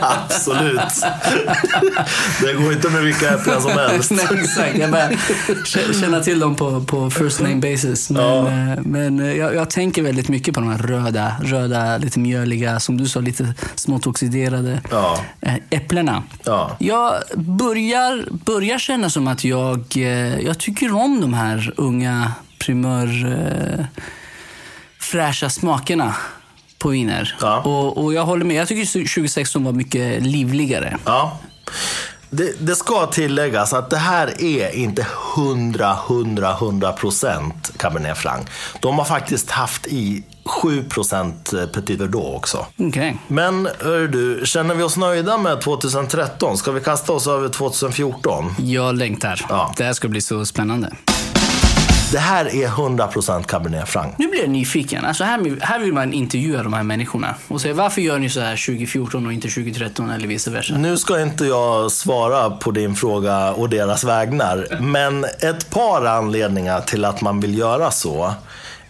absolut. 0.00 1.04
Det 2.42 2.52
går 2.52 2.72
inte 2.72 2.90
med 2.90 3.02
vilka 3.02 3.30
äpplen 3.30 3.62
som 3.62 3.70
helst. 3.70 4.10
Nej, 4.10 4.26
exakt. 4.40 4.78
Jag 4.78 4.90
bara 4.90 5.10
känna 6.00 6.20
till 6.20 6.40
dem 6.40 6.56
på, 6.56 6.84
på 6.84 7.10
first 7.10 7.40
name 7.40 7.56
basis. 7.56 8.10
Men, 8.10 8.22
ja. 8.22 8.48
Eh, 8.48 8.80
men 8.82 9.20
eh, 9.20 9.32
jag, 9.36 9.54
jag, 9.54 9.70
tänker 9.70 10.02
väldigt 10.02 10.28
mycket 10.28 10.54
på 10.54 10.60
de 10.60 10.70
här 10.70 10.78
röda, 10.78 11.36
röda, 11.42 11.98
lite 11.98 12.18
mjöliga, 12.18 12.80
som 12.80 12.96
du 12.96 13.06
sa, 13.06 13.20
lite 13.20 13.54
smått 13.74 14.06
oxiderade 14.06 14.80
ja. 14.90 15.24
Eh, 15.40 15.54
äpplena. 15.70 16.22
Ja. 16.44 16.76
Jag 16.78 17.14
börjar, 17.34 18.24
börjar 18.30 18.78
känna 18.78 19.10
som 19.10 19.26
att 19.26 19.44
jag, 19.44 19.96
jag 20.40 20.58
tycker 20.58 20.94
om 20.94 21.20
de 21.20 21.34
här 21.34 21.74
unga 21.76 22.32
primör 22.58 23.08
fräscha 25.04 25.50
smakerna 25.50 26.14
på 26.78 26.88
viner. 26.88 27.36
Ja. 27.40 27.60
Och, 27.60 28.04
och 28.04 28.14
jag 28.14 28.24
håller 28.24 28.44
med. 28.44 28.56
Jag 28.56 28.68
tycker 28.68 28.86
2016 28.86 29.64
var 29.64 29.72
mycket 29.72 30.22
livligare. 30.22 30.98
Ja. 31.04 31.38
Det, 32.30 32.66
det 32.66 32.74
ska 32.74 33.06
tilläggas 33.06 33.72
att 33.72 33.90
det 33.90 33.96
här 33.96 34.42
är 34.42 34.76
inte 34.76 35.06
100, 35.36 35.96
100, 36.08 36.52
100 36.52 36.92
procent 36.92 37.72
Cabernet 37.76 38.18
Franc. 38.18 38.44
De 38.80 38.98
har 38.98 39.04
faktiskt 39.04 39.50
haft 39.50 39.86
i 39.86 40.24
7 40.44 40.84
procent 40.84 41.50
Petit 41.72 42.00
Verdot 42.00 42.36
också. 42.36 42.66
Okej. 42.78 43.16
Men 43.26 43.68
hör 43.80 44.08
du, 44.08 44.42
känner 44.44 44.74
vi 44.74 44.82
oss 44.82 44.96
nöjda 44.96 45.38
med 45.38 45.60
2013? 45.60 46.58
Ska 46.58 46.72
vi 46.72 46.80
kasta 46.80 47.12
oss 47.12 47.26
över 47.26 47.48
2014? 47.48 48.54
Jag 48.58 48.94
längtar. 48.94 49.46
Ja. 49.48 49.74
Det 49.76 49.84
här 49.84 49.92
ska 49.92 50.08
bli 50.08 50.20
så 50.20 50.44
spännande. 50.44 50.90
Det 52.14 52.20
här 52.20 52.54
är 52.54 52.66
100 52.66 53.06
procent 53.06 53.46
Cabernet 53.46 53.88
Franc. 53.88 54.12
Nu 54.16 54.28
blir 54.28 54.40
jag 54.40 54.50
nyfiken. 54.50 55.04
Alltså 55.04 55.24
här, 55.24 55.58
här 55.60 55.78
vill 55.78 55.92
man 55.92 56.12
intervjua 56.12 56.62
de 56.62 56.72
här 56.72 56.82
människorna 56.82 57.34
och 57.48 57.60
säga 57.60 57.74
varför 57.74 58.00
gör 58.00 58.18
ni 58.18 58.30
så 58.30 58.40
här 58.40 58.66
2014 58.66 59.26
och 59.26 59.32
inte 59.32 59.48
2013 59.48 60.10
eller 60.10 60.28
vice 60.28 60.50
versa. 60.50 60.74
Nu 60.78 60.96
ska 60.96 61.22
inte 61.22 61.44
jag 61.44 61.92
svara 61.92 62.50
på 62.50 62.70
din 62.70 62.94
fråga 62.94 63.52
och 63.52 63.68
deras 63.68 64.04
vägnar, 64.04 64.78
men 64.80 65.24
ett 65.24 65.70
par 65.70 66.04
anledningar 66.04 66.80
till 66.80 67.04
att 67.04 67.20
man 67.20 67.40
vill 67.40 67.58
göra 67.58 67.90
så 67.90 68.34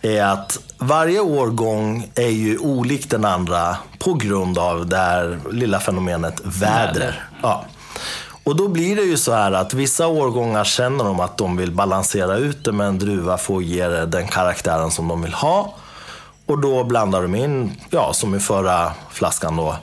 är 0.03 0.25
att 0.25 0.59
varje 0.79 1.21
årgång 1.21 2.11
är 2.15 2.29
ju 2.29 2.59
olik 2.59 3.11
den 3.11 3.25
andra 3.25 3.77
på 3.99 4.15
grund 4.15 4.59
av 4.59 4.87
det 4.87 4.97
här 4.97 5.39
lilla 5.53 5.81
fenomenet 5.81 6.41
väder. 6.45 6.87
Väder. 6.87 7.25
Ja. 7.43 7.65
Och 8.45 8.57
då 8.57 8.69
blir 8.69 8.97
det 8.97 9.03
ju 9.03 9.17
så 9.17 9.33
här 9.33 9.53
att 9.53 9.75
vissa 9.75 10.07
årgångar 10.07 10.65
känner 10.65 11.05
de 11.05 11.21
att 11.21 11.39
de 11.39 11.57
vill 11.57 11.73
balansera 11.73 12.37
ut 12.37 12.65
det 12.65 12.73
med 12.73 12.87
en 12.87 12.99
druva 12.99 13.39
för 13.39 13.57
att 13.57 13.65
ge 13.65 13.89
det 13.89 14.07
den 14.07 14.29
karaktären 14.29 14.91
som 14.91 15.09
de 15.09 15.23
vill 15.23 15.35
ha. 15.35 15.75
Och 16.47 16.59
då 16.59 16.85
blandar 16.85 17.23
de 17.23 17.35
in, 17.35 17.73
ja 17.91 18.13
som 18.13 18.35
i 18.35 18.41
förra 18.41 18.93
flaskan 19.11 19.57
då, 19.57 19.77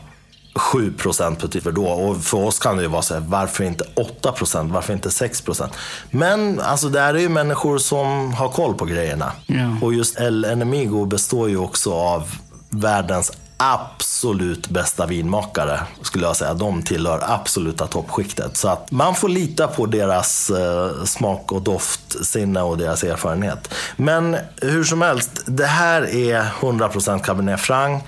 7% 0.53 1.35
Petit 1.35 1.65
Verdot. 1.65 1.99
Och 1.99 2.23
för 2.23 2.37
oss 2.37 2.59
kan 2.59 2.77
det 2.77 2.83
ju 2.83 2.89
vara 2.89 3.01
så 3.01 3.13
här, 3.13 3.21
varför 3.21 3.63
inte 3.63 3.83
8% 4.23 4.71
Varför 4.71 4.93
inte 4.93 5.09
6% 5.09 5.69
Men 6.11 6.59
alltså 6.59 6.89
det 6.89 6.99
här 6.99 7.13
är 7.13 7.19
ju 7.19 7.29
människor 7.29 7.77
som 7.77 8.33
har 8.33 8.49
koll 8.49 8.73
på 8.73 8.85
grejerna. 8.85 9.31
Ja. 9.45 9.77
Och 9.81 9.93
just 9.93 10.19
El 10.19 10.45
Enemigo 10.45 11.05
består 11.05 11.49
ju 11.49 11.57
också 11.57 11.93
av 11.93 12.31
världens 12.69 13.31
absolut 13.61 14.67
bästa 14.67 15.05
vinmakare, 15.05 15.79
skulle 16.01 16.25
jag 16.25 16.35
säga. 16.35 16.53
De 16.53 16.83
tillhör 16.83 17.23
absoluta 17.27 17.87
toppskiktet. 17.87 18.57
Så 18.57 18.67
att 18.67 18.91
man 18.91 19.15
får 19.15 19.29
lita 19.29 19.67
på 19.67 19.85
deras 19.85 20.49
eh, 20.49 21.03
smak 21.03 21.51
och 21.51 21.61
doftsinne 21.61 22.61
och 22.61 22.77
deras 22.77 23.03
erfarenhet. 23.03 23.73
Men 23.95 24.37
hur 24.61 24.83
som 24.83 25.01
helst, 25.01 25.43
det 25.45 25.65
här 25.65 26.15
är 26.15 26.43
100% 26.61 27.19
Cabernet 27.19 27.59
Franc. 27.59 28.01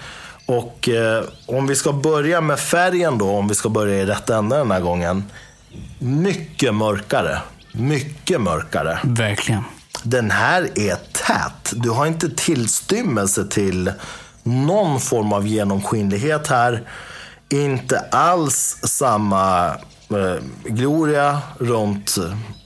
Och 0.45 0.89
eh, 0.89 1.23
om 1.45 1.67
vi 1.67 1.75
ska 1.75 1.93
börja 1.93 2.41
med 2.41 2.59
färgen 2.59 3.17
då, 3.17 3.29
om 3.29 3.47
vi 3.47 3.55
ska 3.55 3.69
börja 3.69 3.95
i 3.95 4.05
rätt 4.05 4.29
ände 4.29 4.57
den 4.57 4.71
här 4.71 4.81
gången. 4.81 5.23
Mycket 5.99 6.75
mörkare. 6.75 7.37
Mycket 7.71 8.41
mörkare. 8.41 8.99
Verkligen. 9.03 9.63
Den 10.03 10.31
här 10.31 10.79
är 10.79 10.95
tät. 10.95 11.73
Du 11.73 11.89
har 11.89 12.05
inte 12.05 12.29
tillstymmelse 12.29 13.47
till 13.47 13.91
någon 14.43 14.99
form 14.99 15.33
av 15.33 15.47
genomskinlighet 15.47 16.47
här. 16.47 16.89
Inte 17.49 17.99
alls 17.99 18.79
samma 18.83 19.67
eh, 20.09 20.43
gloria 20.63 21.41
runt, 21.59 22.17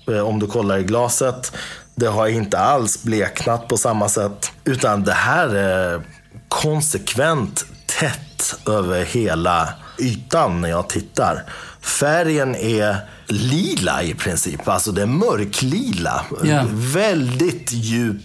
eh, 0.08 0.20
om 0.20 0.40
du 0.40 0.48
kollar 0.48 0.78
i 0.78 0.84
glaset. 0.84 1.52
Det 1.96 2.08
har 2.08 2.28
inte 2.28 2.60
alls 2.60 3.04
bleknat 3.04 3.68
på 3.68 3.78
samma 3.78 4.10
sätt. 4.10 4.52
Utan 4.64 5.04
det 5.04 5.14
här 5.14 5.56
är 5.56 6.02
konsekvent 6.48 7.66
tätt 8.00 8.56
över 8.68 9.06
hela 9.06 9.70
ytan 10.00 10.62
när 10.62 10.70
jag 10.70 10.90
tittar. 10.90 11.44
Färgen 11.82 12.56
är 12.56 12.98
lila 13.28 14.04
i 14.04 14.14
princip. 14.14 14.68
Alltså 14.68 14.92
det 14.92 15.02
är 15.02 15.06
mörklila. 15.06 16.26
Ja. 16.44 16.66
Väldigt 16.74 17.72
djup 17.72 18.22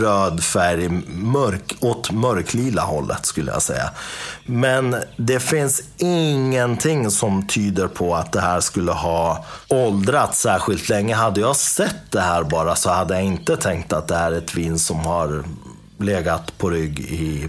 röd 0.00 0.42
färg. 0.42 0.88
Mörk, 1.08 1.74
åt 1.80 2.10
mörklila 2.10 2.82
hållet 2.82 3.26
skulle 3.26 3.52
jag 3.52 3.62
säga. 3.62 3.90
Men 4.46 4.96
det 5.16 5.40
finns 5.40 5.82
ingenting 5.96 7.10
som 7.10 7.46
tyder 7.46 7.86
på 7.88 8.14
att 8.14 8.32
det 8.32 8.40
här 8.40 8.60
skulle 8.60 8.92
ha 8.92 9.44
åldrats 9.68 10.40
särskilt 10.40 10.88
länge. 10.88 11.14
Hade 11.14 11.40
jag 11.40 11.56
sett 11.56 12.10
det 12.10 12.20
här 12.20 12.42
bara 12.42 12.76
så 12.76 12.90
hade 12.90 13.14
jag 13.14 13.24
inte 13.24 13.56
tänkt 13.56 13.92
att 13.92 14.08
det 14.08 14.16
här 14.16 14.32
är 14.32 14.38
ett 14.38 14.54
vin 14.54 14.78
som 14.78 15.00
har 15.00 15.44
legat 15.98 16.58
på 16.58 16.70
rygg 16.70 17.00
i 17.00 17.48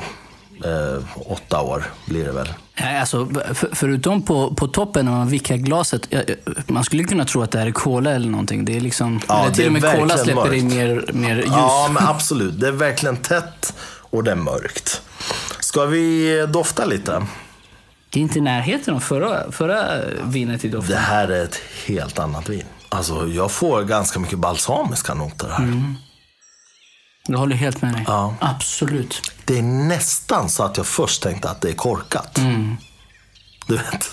eh, 0.65 1.04
åtta 1.32 1.62
år, 1.62 1.84
blir 2.06 2.26
det 2.26 2.32
väl. 2.32 2.54
Nej, 2.80 3.00
Alltså, 3.00 3.28
för, 3.54 3.69
förutom 3.76 4.21
på, 4.21 4.54
på 4.56 4.67
toppen 4.67 5.06
när 5.06 5.12
man 5.12 5.28
vickar 5.28 5.56
glaset. 5.56 6.08
ja, 6.10 6.21
ja, 6.28 6.52
Man 6.67 6.84
skulle 6.84 7.04
kunna 7.04 7.26
tro 7.26 7.41
att 7.41 7.52
det 7.52 7.60
här 7.60 7.67
är 7.67 7.71
cola 7.71 8.12
eller 8.12 8.30
någonting. 8.30 8.65
Det 8.65 8.76
är 8.76 8.82
liksom, 8.82 9.21
Ja, 9.28 9.39
eller 9.39 9.50
det 9.50 9.56
till 9.56 9.63
är 9.63 9.67
och 9.67 9.74
med 9.74 9.82
verkligen 9.82 10.17
släpper 10.17 10.54
in 10.54 10.63
mörkt. 10.67 11.13
mer, 11.13 11.13
mer 11.13 11.36
ljus. 11.36 11.45
Ja, 11.52 11.89
men 11.93 12.04
absolut. 12.08 12.60
Det 12.60 12.67
är 12.67 12.71
verkligen 12.71 13.17
tätt 13.17 13.74
och 14.00 14.24
det 14.24 14.32
är 14.32 14.36
mörkt. 14.36 15.02
Ska 15.60 15.86
vi 15.86 16.45
dofta 16.50 16.86
lite? 16.86 17.26
Det 18.10 18.19
är 18.19 18.21
inte 18.21 18.38
i 18.38 18.41
närheten 18.41 18.93
av 18.95 19.00
förra, 19.00 19.52
förra 19.52 19.86
vinet 20.24 20.65
i 20.65 20.69
doften. 20.69 20.91
Det 20.95 21.02
här 21.02 21.28
är 21.28 21.43
ett 21.43 21.60
helt 21.88 22.19
annat 22.19 22.50
vin. 22.50 22.63
Alltså, 22.89 23.28
jag 23.28 23.52
får 23.52 23.84
ganska 23.84 24.19
mycket 24.19 24.39
balsamiska 24.39 25.13
noter 25.13 25.50
här. 25.50 25.95
Jag 27.32 27.38
håller 27.39 27.56
helt 27.56 27.82
med 27.82 27.94
dig. 27.94 28.04
Ja. 28.08 28.36
Absolut. 28.39 29.22
Det 29.46 29.58
är 29.58 29.62
nästan 29.62 30.50
så 30.50 30.63
att 30.63 30.78
jag 30.78 30.86
först 30.86 31.24
tänkte 31.24 31.50
att 31.50 31.62
det 31.62 31.70
är 31.70 31.74
korkat. 31.74 32.39
Du 33.67 33.74
vet. 33.78 34.12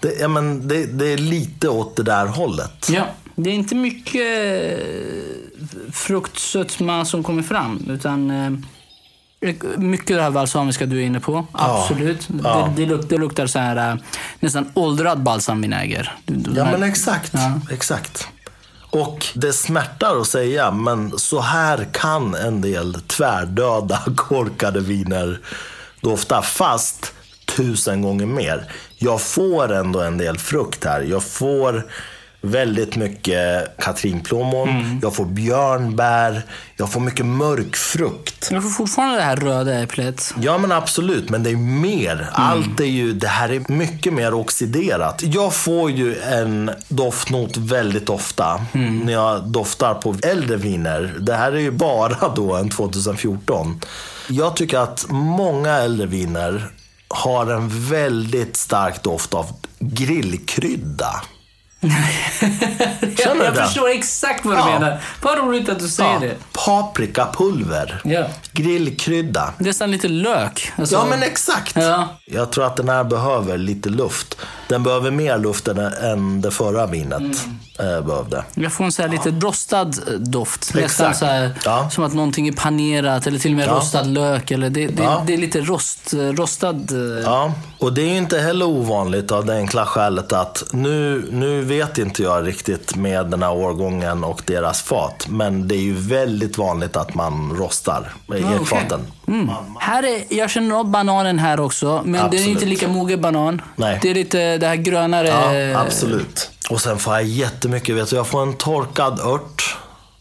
Det, 0.00 0.14
ja, 0.20 0.28
men 0.28 0.68
det, 0.68 0.86
det 0.86 1.12
är 1.12 1.18
lite 1.18 1.68
åt 1.68 1.96
det 1.96 2.02
där 2.02 2.26
hållet. 2.26 2.88
Ja, 2.90 3.06
det 3.36 3.50
är 3.50 3.54
inte 3.54 3.74
mycket 3.74 4.22
eh, 4.70 5.92
fruktsötma 5.92 7.04
som 7.04 7.22
kommer 7.22 7.42
fram. 7.42 7.86
Utan 7.88 8.30
eh, 8.30 8.50
mycket 9.76 10.16
det 10.16 10.22
här 10.22 10.30
balsamiska 10.30 10.86
du 10.86 10.98
är 10.98 11.06
inne 11.06 11.20
på. 11.20 11.46
Absolut. 11.52 12.28
Ja. 12.44 12.72
Det, 12.76 12.82
det, 12.82 12.88
luk, 12.88 13.08
det 13.08 13.18
luktar 13.18 13.46
så 13.46 13.58
här, 13.58 13.92
eh, 13.92 13.96
nästan 14.40 14.70
åldrad 14.74 15.22
balsamvinäger. 15.22 16.14
Ja, 16.54 16.64
men 16.64 16.82
exakt. 16.82 17.32
Ja. 17.34 17.60
exakt. 17.70 18.28
Och 18.90 19.26
det 19.34 19.52
smärtar 19.52 20.20
att 20.20 20.26
säga, 20.26 20.70
men 20.70 21.18
så 21.18 21.40
här 21.40 21.88
kan 21.92 22.34
en 22.34 22.60
del 22.60 22.94
tvärdöda 22.94 24.02
korkade 24.16 24.80
viner 24.80 25.40
dofta. 26.00 26.42
Fast 26.42 27.12
tusen 27.56 28.02
gånger 28.02 28.26
mer. 28.26 28.72
Jag 28.96 29.20
får 29.20 29.72
ändå 29.72 30.00
en 30.00 30.18
del 30.18 30.38
frukt 30.38 30.84
här. 30.84 31.00
Jag 31.00 31.22
får 31.22 31.90
väldigt 32.40 32.96
mycket 32.96 33.76
katrinplommon. 33.78 34.68
Mm. 34.68 34.98
Jag 35.02 35.14
får 35.14 35.24
björnbär. 35.24 36.42
Jag 36.76 36.92
får 36.92 37.00
mycket 37.00 37.26
mörk 37.26 37.76
frukt. 37.76 38.48
Jag 38.50 38.62
får 38.62 38.70
fortfarande 38.70 39.16
det 39.16 39.22
här 39.22 39.36
röda 39.36 39.82
äpplet. 39.82 40.34
Ja 40.40 40.58
men 40.58 40.72
absolut, 40.72 41.30
men 41.30 41.42
det 41.42 41.50
är 41.50 41.56
mer. 41.56 42.28
Allt 42.32 42.80
är 42.80 42.84
ju, 42.84 43.12
det 43.12 43.28
här 43.28 43.48
är 43.48 43.72
mycket 43.72 44.12
mer 44.12 44.34
oxiderat. 44.34 45.22
Jag 45.22 45.54
får 45.54 45.90
ju 45.90 46.18
en 46.18 46.70
doftnot 46.88 47.56
väldigt 47.56 48.08
ofta 48.08 48.64
när 48.72 49.12
jag 49.12 49.48
doftar 49.48 49.94
på 49.94 50.16
äldre 50.22 50.56
viner. 50.56 51.14
Det 51.20 51.34
här 51.34 51.52
är 51.52 51.60
ju 51.60 51.70
bara 51.70 52.28
då 52.28 52.54
en 52.54 52.70
2014. 52.70 53.80
Jag 54.28 54.56
tycker 54.56 54.78
att 54.78 55.06
många 55.08 55.72
äldre 55.72 56.06
viner 56.06 56.70
har 57.08 57.46
en 57.46 57.88
väldigt 57.90 58.56
stark 58.56 59.02
doft 59.02 59.34
av 59.34 59.46
grillkrydda. 59.78 61.22
Jag 61.80 63.54
det? 63.54 63.54
förstår 63.64 63.88
exakt 63.88 64.44
vad 64.44 64.56
du 64.58 64.64
menar. 64.64 65.00
Vad 65.22 65.38
roligt 65.38 65.68
att 65.68 65.78
du 65.78 65.88
säger 65.88 66.12
Ja, 66.12 66.18
det. 66.20 66.36
Paprikapulver. 66.66 68.00
Ja. 68.04 68.24
Grillkrydda. 68.52 69.52
Nästan 69.58 69.90
lite 69.90 70.08
lök. 70.08 70.72
Alltså, 70.76 70.94
Ja, 70.94 71.06
men 71.10 71.22
exakt. 71.22 71.76
Ja. 71.76 72.08
Jag 72.24 72.50
tror 72.52 72.66
att 72.66 72.76
den 72.76 72.88
här 72.88 73.04
behöver 73.04 73.58
lite 73.58 73.88
luft. 73.88 74.36
Den 74.68 74.82
behöver 74.82 75.10
mer 75.10 75.38
luft 75.38 75.68
än, 75.68 76.40
det 76.40 76.50
förra 76.50 76.86
vinet 76.86 77.22
eh, 77.78 78.00
behövde. 78.00 78.44
Jag 78.54 78.72
får 78.72 78.84
en 78.84 78.92
så 78.92 79.02
här 79.02 79.08
lite 79.08 79.30
rostad 79.30 79.80
eh, 80.08 80.12
doft. 80.14 80.74
Nästan 80.74 81.14
så 81.14 81.24
här, 81.26 81.50
Ja. 81.64 81.90
som 81.90 82.04
att 82.04 82.14
någonting 82.14 82.48
är 82.48 82.52
panerat 82.52 83.26
eller 83.26 83.38
till 83.38 83.50
och 83.50 83.56
med 83.56 83.68
Ja. 83.68 83.72
rostad 83.74 84.02
lök. 84.04 84.50
Eller 84.50 84.70
det, 84.70 84.86
det, 84.86 85.02
Ja. 85.02 85.22
det 85.26 85.34
är 85.34 85.38
lite 85.38 85.60
rost, 85.60 86.14
rostad... 86.14 86.74
eh, 86.92 87.22
Ja, 87.24 87.52
och 87.78 87.92
det 87.92 88.02
är 88.02 88.06
ju 88.06 88.16
inte 88.16 88.38
heller 88.38 88.66
ovanligt 88.66 89.32
av 89.32 89.46
det 89.46 89.54
enkla 89.56 89.86
skälet 89.86 90.32
att 90.32 90.64
nu, 90.72 91.28
nu 91.32 91.62
vet 91.62 91.98
inte 91.98 92.22
jag 92.22 92.46
riktigt 92.46 92.96
med 92.96 93.26
den 93.26 93.42
här 93.42 93.52
årgången 93.52 94.24
och 94.24 94.42
deras 94.46 94.82
fat. 94.82 95.26
Men 95.28 95.68
det 95.68 95.74
är 95.74 95.80
ju 95.82 95.94
väldigt 95.94 96.47
vanligt 96.56 96.96
att 96.96 97.14
man 97.14 97.56
rostar 97.56 98.12
i 98.28 98.32
okej. 98.32 98.58
ekfaten. 98.62 99.06
Mm. 99.28 99.50
Här 99.78 100.02
är, 100.02 100.22
jag 100.28 100.50
känner 100.50 100.76
av 100.76 100.90
bananen 100.90 101.38
här 101.38 101.60
också, 101.60 102.02
men 102.04 102.12
det 102.12 102.18
är 102.18 102.24
Absolut. 102.24 102.48
inte 102.48 102.66
lika 102.66 102.88
mogen 102.88 103.20
banan. 103.20 103.62
Nej. 103.76 103.98
Det 104.02 104.10
är 104.10 104.14
lite 104.14 104.58
det 104.58 104.66
här 104.66 104.76
grönare... 104.76 105.28
Ja, 105.28 105.80
absolut. 105.80 106.50
Och 106.70 106.80
sen 106.80 106.98
får 106.98 107.14
jag 107.14 107.24
jättemycket, 107.24 107.96
vet 107.96 108.10
du, 108.10 108.16
jag 108.16 108.26
får 108.26 108.42
en 108.42 108.54
torkad 108.54 109.20
ört 109.20 109.76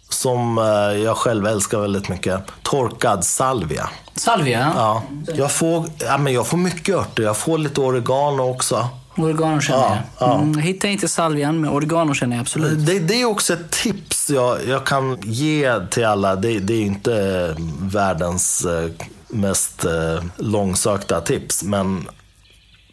som 0.10 0.58
eh, 0.58 1.04
jag 1.04 1.18
själv 1.18 1.48
älskar 1.48 1.80
väldigt 1.80 2.10
mycket. 2.10 2.42
Torkad 2.62 3.26
salvia. 3.26 3.90
Salvia? 4.16 4.74
Ja. 4.76 5.04
Jag, 5.36 5.52
får, 5.52 5.86
ja, 5.98 6.18
men 6.18 6.34
jag 6.34 6.48
får 6.48 6.58
mycket 6.58 6.96
örter. 6.96 7.24
Jag 7.24 7.38
får 7.38 7.58
lite 7.58 7.82
oregano 7.82 8.52
också. 8.52 8.88
Oregano 9.18 9.62
känner 9.62 9.80
Ja, 9.80 9.98
jag. 10.20 10.30
ja. 10.30 10.40
Mm, 10.42 10.58
hittar 10.58 10.90
inte 10.90 11.08
salvian, 11.08 11.62
men 11.62 11.70
oregano 11.70 12.14
känner 12.14 12.36
jag 12.36 12.42
absolut. 12.42 12.86
Det, 12.86 13.00
det 13.00 13.22
är 13.22 13.26
också 13.26 13.54
ett 13.54 13.72
tips 13.72 14.30
jag, 14.30 14.58
jag 14.68 14.86
kan 14.86 15.18
ge 15.24 15.80
till 15.90 16.06
alla. 16.06 16.36
Det, 16.36 16.60
det 16.60 16.74
är 16.74 16.82
inte 16.82 17.56
världens 17.82 18.66
eh, 18.66 18.90
mest 19.28 19.86
eh, 19.86 20.24
långsökta 20.38 21.22
tips, 21.22 21.64
men 21.64 22.08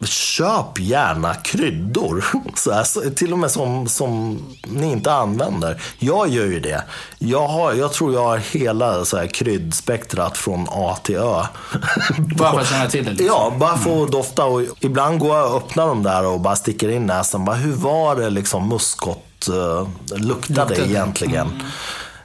köp 0.03 0.79
gärna 0.79 1.33
kryddor. 1.33 2.25
Så 2.55 2.71
här, 2.71 2.83
så, 2.83 3.01
till 3.01 3.33
och 3.33 3.39
med 3.39 3.51
som, 3.51 3.87
som 3.87 4.39
ni 4.67 4.91
inte 4.91 5.13
använder. 5.13 5.81
Jag 5.99 6.29
gör 6.29 6.45
ju 6.45 6.59
det. 6.59 6.83
Jag, 7.19 7.47
har, 7.47 7.73
jag 7.73 7.93
tror 7.93 8.13
jag 8.13 8.23
har 8.23 8.37
hela 8.37 9.05
så 9.05 9.17
här, 9.17 9.27
kryddspektrat 9.27 10.37
från 10.37 10.67
A 10.71 10.97
till 11.03 11.15
Ö. 11.15 11.43
Bara 12.37 12.51
för 12.51 12.59
att 12.59 12.69
känna 12.69 12.89
till 12.89 13.05
det. 13.05 13.11
Liksom. 13.11 13.27
Ja, 13.27 13.53
bara 13.59 13.77
få 13.77 14.03
att 14.03 14.11
dofta. 14.11 14.45
Och 14.45 14.61
ibland 14.79 15.19
går 15.19 15.37
jag 15.37 15.51
och 15.51 15.57
öppnar 15.57 15.87
dem 15.87 16.03
där 16.03 16.25
och 16.25 16.39
bara 16.39 16.55
sticker 16.55 16.89
in 16.89 17.05
näsan. 17.05 17.45
Bara, 17.45 17.55
hur 17.55 17.73
var 17.73 18.15
det 18.15 18.29
liksom 18.29 18.69
muskot 18.69 19.49
uh, 19.49 19.87
luktade 20.09 20.25
Luktade. 20.25 20.89
egentligen? 20.89 21.63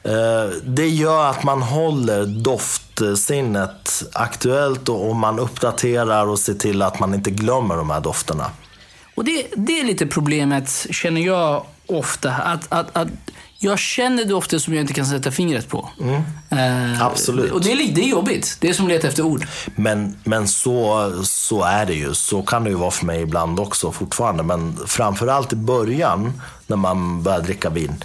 Eh, 0.02 0.50
det 0.64 0.88
gör 0.88 1.26
att 1.30 1.42
man 1.42 1.62
håller 1.62 2.26
doftsinnet 3.00 4.04
aktuellt 4.12 4.88
och, 4.88 5.08
och 5.08 5.16
man 5.16 5.38
uppdaterar 5.38 6.26
och 6.26 6.38
ser 6.38 6.54
till 6.54 6.82
att 6.82 7.00
man 7.00 7.14
inte 7.14 7.30
glömmer 7.30 7.76
de 7.76 7.90
här 7.90 8.00
dofterna. 8.00 8.50
Och 9.14 9.24
det, 9.24 9.46
det 9.56 9.80
är 9.80 9.84
lite 9.84 10.06
problemet, 10.06 10.86
känner 10.90 11.20
jag 11.20 11.64
ofta. 11.86 12.30
Att, 12.30 12.66
att, 12.68 12.96
att 12.96 13.08
jag 13.58 13.78
känner 13.78 14.24
dofter 14.24 14.58
som 14.58 14.74
jag 14.74 14.80
inte 14.80 14.92
kan 14.92 15.06
sätta 15.06 15.30
fingret 15.30 15.68
på. 15.68 15.88
Eh, 16.50 17.02
Absolut. 17.02 17.52
Och 17.52 17.62
det 17.62 17.72
är, 17.72 17.94
det 17.94 18.00
är 18.00 18.08
jobbigt. 18.08 18.56
Det 18.60 18.68
är 18.68 18.72
som 18.72 18.84
att 18.84 18.92
leta 18.92 19.08
efter 19.08 19.22
ord. 19.22 19.46
Men, 19.76 20.16
men 20.24 20.48
så, 20.48 21.12
så 21.24 21.62
är 21.62 21.86
det 21.86 21.94
ju. 21.94 22.14
Så 22.14 22.42
kan 22.42 22.64
det 22.64 22.70
ju 22.70 22.76
vara 22.76 22.90
för 22.90 23.06
mig 23.06 23.22
ibland 23.22 23.60
också 23.60 23.92
fortfarande. 23.92 24.42
Men 24.42 24.78
framförallt 24.86 25.52
i 25.52 25.56
början 25.56 26.42
när 26.66 26.76
man 26.76 27.22
började 27.22 27.44
dricka 27.44 27.70
vin. 27.70 28.04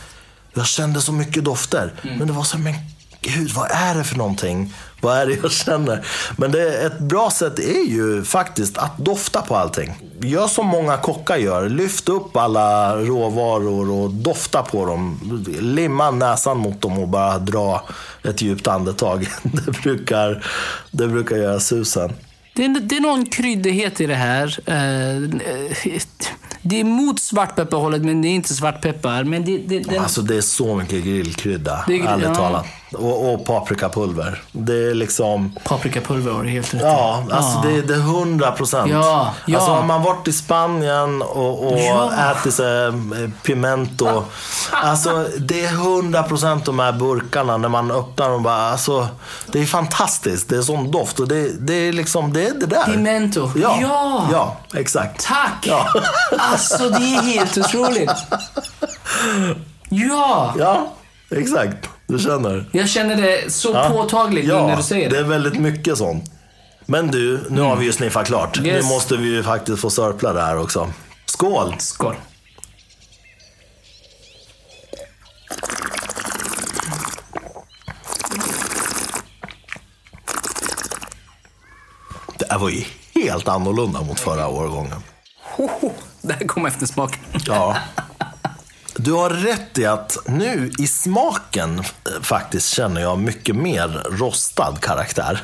Jag 0.54 0.66
kände 0.66 1.02
så 1.02 1.12
mycket 1.12 1.44
dofter. 1.44 1.94
Men 2.04 2.28
det 2.28 2.34
var 2.34 2.44
så, 2.44 2.58
men 2.58 2.74
gud, 3.26 3.50
vad 3.52 3.72
är 3.72 3.96
det 3.96 4.04
för 4.04 4.16
någonting? 4.18 4.74
Vad 5.02 5.18
är 5.18 5.26
det 5.26 5.38
jag 5.44 5.52
känner? 5.52 6.06
Men 6.38 6.52
det, 6.52 6.74
ett 6.86 7.00
bra 7.00 7.30
sätt 7.32 7.60
är 7.60 7.90
ju 7.90 8.24
faktiskt 8.24 8.78
att 8.78 8.98
dofta 8.98 9.42
på 9.42 9.56
allting. 9.56 9.94
Gör 10.22 10.48
som 10.48 10.66
många 10.68 10.98
kockar 10.98 11.38
gör. 11.38 11.70
Lyft 11.70 12.10
upp 12.10 12.38
alla 12.38 12.96
råvaror 12.98 13.90
och 13.92 14.10
dofta 14.14 14.62
på 14.64 14.86
dem. 14.86 15.20
Limma 15.60 16.12
näsan 16.12 16.58
mot 16.58 16.82
dem 16.82 17.00
och 17.00 17.08
bara 17.08 17.38
dra 17.40 17.84
ett 18.24 18.42
djupt 18.42 18.68
andetag. 18.68 19.28
Det 19.44 19.82
brukar, 19.84 20.46
det 20.92 21.08
brukar 21.08 21.36
göra 21.36 21.60
susen. 21.60 22.14
Det 22.54 22.66
är, 22.66 22.80
det 22.80 22.96
är 22.98 23.02
någon 23.02 23.26
kryddighet 23.26 24.02
i 24.02 24.06
det 24.06 24.16
här. 24.16 24.60
Eh, 24.66 25.30
det 26.62 26.80
är 26.80 26.84
mot 26.84 27.20
svartpepparhållet, 27.20 28.02
men 28.02 28.22
det 28.22 28.28
är 28.28 28.30
inte 28.30 28.54
svartpeppar. 28.54 29.24
Men 29.24 29.46
det, 29.46 29.58
det, 29.58 29.80
den, 29.80 30.00
Alltså 30.00 30.22
det 30.22 30.36
är 30.38 30.42
så 30.42 30.76
mycket 30.76 31.04
grillkrydda, 31.04 31.84
Det 31.88 32.00
är- 32.00 32.08
ärligt 32.08 32.26
ja. 32.26 32.36
talat. 32.36 32.66
Och, 32.96 33.34
och 33.34 33.46
paprikapulver. 33.46 34.42
Det 34.52 34.74
är 34.90 34.94
liksom... 34.94 35.56
Paprikapulver 35.64 36.32
var 36.32 36.44
det 36.44 36.50
helt 36.50 36.74
rätt. 36.74 36.82
Ja, 36.84 37.24
alltså 37.32 37.60
Det, 37.62 37.82
det 37.82 37.94
är 37.94 38.00
hundra 38.00 38.52
procent. 38.52 38.92
Ja, 38.92 39.34
ja. 39.46 39.58
Alltså 39.58 39.72
har 39.72 39.84
man 39.84 40.04
varit 40.04 40.28
i 40.28 40.34
Spanien 40.34 41.22
och, 41.22 41.68
och 41.72 41.80
Ja. 41.80 42.12
ätit 42.32 42.60
här, 42.60 42.88
eh, 42.88 43.30
pimento. 43.44 44.24
Alltså 44.72 45.26
det 45.40 45.66
är 45.66 45.70
hundra 45.72 46.24
procent 46.24 46.66
de 46.66 46.80
här 46.80 46.92
burkarna 46.92 47.58
när 47.58 47.70
man 47.70 47.92
öppnar 47.92 48.30
dem. 48.30 48.44
Bara, 48.44 48.72
alltså, 48.72 49.08
det 49.52 49.62
är 49.62 49.66
fantastiskt. 49.66 50.50
Det 50.50 50.58
är 50.58 50.62
sån 50.62 50.92
doft. 50.92 51.20
Och 51.20 51.28
det, 51.28 51.68
det 51.68 51.74
är 51.74 51.94
liksom, 51.94 52.34
det 52.34 52.48
är 52.48 52.54
det 52.54 52.66
där. 52.66 52.84
Pimento. 52.86 53.52
Ja, 53.56 53.78
Ja. 53.82 54.28
ja 54.32 54.56
exakt. 54.80 55.26
Tack! 55.26 55.64
Ja. 55.68 55.88
Alltså, 56.40 56.90
det 56.90 56.96
är 57.16 57.22
helt 57.22 57.58
otroligt. 57.58 58.12
Ja! 59.90 60.54
Ja, 60.60 60.88
exakt. 61.32 61.90
Du 62.08 62.20
känner. 62.20 62.70
Jag 62.72 62.90
känner 62.90 63.16
det 63.16 63.54
så 63.54 63.72
Ja. 63.74 63.90
påtagligt 63.90 64.46
nu 64.46 64.54
ja, 64.54 64.68
när 64.68 64.76
du 64.78 64.84
säger 64.84 65.10
det. 65.10 65.16
det 65.16 65.20
är 65.22 65.24
väldigt 65.28 65.60
mycket 65.60 65.98
sånt. 65.98 66.32
Men 66.86 67.08
du, 67.08 67.40
nu 67.50 67.62
har 67.62 67.76
vi 67.76 67.86
ju 67.86 67.92
sniffat 67.92 68.28
klart. 68.28 68.58
Yes. 68.58 68.84
Nu 68.84 68.90
måste 68.90 69.18
vi 69.18 69.28
ju 69.28 69.44
faktiskt 69.44 69.80
få 69.82 69.90
sörpla 69.90 70.34
det 70.34 70.42
här 70.42 70.58
också. 70.60 70.94
Skål! 71.26 71.76
Skål. 71.80 72.16
Det 82.38 82.46
här 82.50 82.60
var 82.60 82.70
ju 82.70 82.84
helt 83.16 83.48
annorlunda 83.48 84.02
mot 84.02 84.20
förra 84.20 84.48
årgången. 84.48 85.04
Hoho, 85.56 85.92
det 86.22 86.34
här 86.34 86.48
kom 86.48 86.66
efter 86.66 86.86
smaken. 86.86 87.20
Ja. 87.46 87.78
Du 88.98 89.12
har 89.12 89.30
rätt 89.30 89.78
i 89.78 89.86
att 89.86 90.18
nu 90.26 90.72
i 90.80 90.88
smaken 90.88 91.80
eh, 91.80 91.86
faktiskt 92.22 92.70
känner 92.70 93.02
jag 93.02 93.20
mycket 93.20 93.56
mer 93.56 93.88
rostad 94.12 94.78
karaktär. 94.82 95.42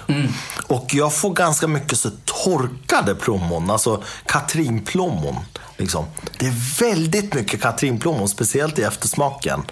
Och 0.67 0.93
jag 0.93 1.13
får 1.13 1.33
ganska 1.33 1.67
mycket 1.67 1.97
så 1.97 2.09
torkade 2.25 3.15
plommon, 3.15 3.69
alltså 3.69 4.03
katrinplommon. 4.25 5.35
Liksom. 5.77 6.05
Det 6.37 6.47
är 6.47 6.79
väldigt 6.79 7.33
mycket 7.33 7.61
katrinplommon, 7.61 8.29
speciellt 8.29 8.79
i 8.79 8.83
eftersmaken. 8.83 9.63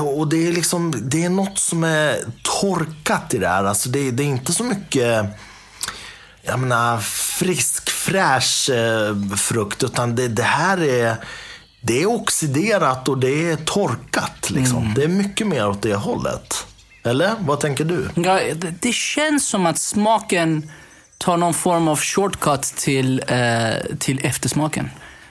Och 0.00 0.28
det 0.28 0.48
är 0.48 0.52
liksom, 0.52 0.94
det 0.96 1.24
är 1.24 1.30
något 1.30 1.58
som 1.58 1.84
är 1.84 2.18
torkat 2.42 3.34
i 3.34 3.38
det 3.38 3.48
här. 3.48 3.64
Alltså 3.64 3.88
det, 3.88 4.10
det 4.10 4.22
är 4.22 4.26
inte 4.26 4.52
så 4.52 4.64
mycket 4.64 5.24
jag 6.42 6.60
menar, 6.60 6.98
frisk, 7.00 7.90
fräsch 7.90 8.70
eh, 8.70 9.36
frukt. 9.36 9.82
Utan 9.82 10.16
det, 10.16 10.28
det 10.28 10.42
här 10.42 10.82
är, 10.82 11.16
det 11.80 12.02
är 12.02 12.06
oxiderat 12.06 13.08
och 13.08 13.18
det 13.18 13.50
är 13.50 13.56
torkat. 13.56 14.50
Liksom. 14.50 14.92
Det 14.96 15.04
är 15.04 15.08
mycket 15.08 15.46
mer 15.46 15.68
åt 15.68 15.82
det 15.82 15.94
hållet. 15.94 16.66
Eller? 17.02 17.34
Vad 17.40 17.60
tänker 17.60 17.84
du? 17.84 18.08
Ja, 18.14 18.40
det, 18.54 18.74
det 18.80 18.92
känns 18.92 19.46
som 19.46 19.66
att 19.66 19.78
smaken 19.78 20.70
tar 21.18 21.36
någon 21.36 21.54
form 21.54 21.88
av 21.88 22.00
shortcut 22.00 22.62
till, 22.62 23.22
eh, 23.26 23.96
till 23.98 24.20
eftersmaken. 24.24 24.90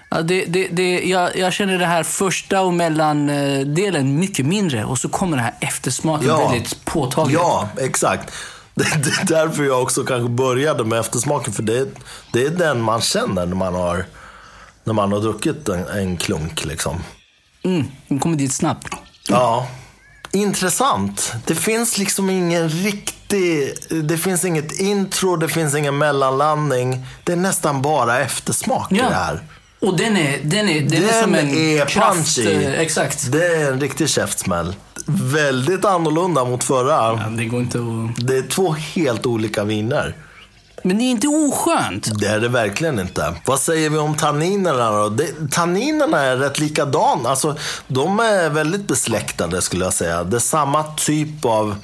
Ja, 0.10 0.22
det, 0.22 0.46
det, 0.46 0.68
det, 0.68 1.00
jag, 1.00 1.38
jag 1.38 1.54
känner 1.54 1.80
det 1.80 1.86
här 1.86 2.04
första 2.04 2.62
och 2.62 2.74
mellandelen 2.74 4.20
mycket 4.20 4.46
mindre 4.46 4.86
och 4.86 4.98
så 4.98 5.10
kommer 5.10 5.38
den 5.38 5.46
här 5.46 5.56
eftersmaken 5.60 6.28
väldigt 6.28 6.86
påtagligt. 6.86 7.40
Ja, 7.40 7.70
exakt. 7.78 8.34
Det, 8.76 8.84
det 9.04 9.10
är 9.10 9.26
därför 9.26 9.64
jag 9.64 9.82
också 9.82 10.04
kanske 10.04 10.30
började 10.30 10.84
med 10.84 11.00
eftersmaken. 11.00 11.54
För 11.54 11.64
det, 11.64 11.88
det 12.34 12.46
är 12.46 12.50
den 12.50 12.82
man 12.82 13.02
känner 13.02 13.46
när 13.46 13.56
man 13.56 13.76
har, 13.76 14.06
när 14.90 14.94
man 14.94 15.12
har 15.12 15.20
druckit 15.20 15.70
en, 15.70 15.88
en 15.88 16.18
klunk. 16.18 16.66
Liksom. 16.66 17.04
Mm, 17.64 17.84
den 18.08 18.20
kommer 18.20 18.38
dit 18.38 18.54
snabbt. 18.54 18.88
Ja. 19.28 19.68
Intressant. 20.32 21.34
Det 21.46 21.56
finns 21.56 21.98
liksom 21.98 22.30
ingen 22.30 22.70
riktig... 22.70 23.74
Det 24.04 24.18
finns 24.18 24.46
inget 24.46 24.80
intro, 24.80 25.36
det 25.36 25.50
finns 25.50 25.76
ingen 25.76 25.98
mellanlandning. 25.98 27.06
Det 27.24 27.32
är 27.32 27.36
nästan 27.36 27.82
bara 27.82 28.20
eftersmak 28.20 28.92
i 28.92 28.96
det 28.96 29.04
här. 29.04 29.42
Och 29.82 29.98
den 29.98 30.18
är, 30.18 30.40
den 30.44 30.70
är, 30.70 30.82
den 30.82 31.04
är 31.04 31.08
Den 31.08 31.24
som 31.24 31.36
en 31.36 31.50
är 31.50 31.86
kraft. 31.86 32.36
punchy. 32.36 32.52
eh, 32.64 32.80
Exakt. 32.80 33.32
Det 33.32 33.46
är 33.56 33.72
en 33.72 33.82
riktig 33.82 34.10
käftsmäll. 34.10 34.76
Väldigt 35.06 35.86
annorlunda 35.86 36.46
mot 36.46 36.64
förra. 36.64 36.90
Ja, 36.92 37.30
det 37.38 37.46
går 37.46 37.60
inte 37.62 37.78
att... 37.78 38.28
Det 38.28 38.38
är 38.38 38.42
två 38.48 38.72
helt 38.74 39.26
olika 39.26 39.64
viner. 39.64 40.16
Men 40.84 40.98
det 40.98 41.04
är 41.04 41.12
inte 41.12 41.28
oskönt. 41.28 42.20
Det 42.20 42.28
är 42.28 42.40
det 42.40 42.48
verkligen 42.48 43.00
inte. 43.00 43.36
Vad 43.46 43.60
säger 43.60 43.90
vi 43.90 43.98
om 43.98 44.16
tanninerna 44.16 44.92
då? 44.92 45.10
Det, 45.10 45.52
tanninerna 45.52 46.22
är 46.22 46.38
rätt 46.38 46.60
likadana. 46.60 47.30
Alltså, 47.30 47.58
de 47.88 48.20
är 48.20 48.50
väldigt 48.50 48.88
besläktade 48.88 49.62
skulle 49.62 49.84
jag 49.84 49.94
säga. 49.94 50.24
Det 50.24 50.38
är 50.38 50.40
samma 50.40 50.84
typ 50.84 51.46
av, 51.46 51.76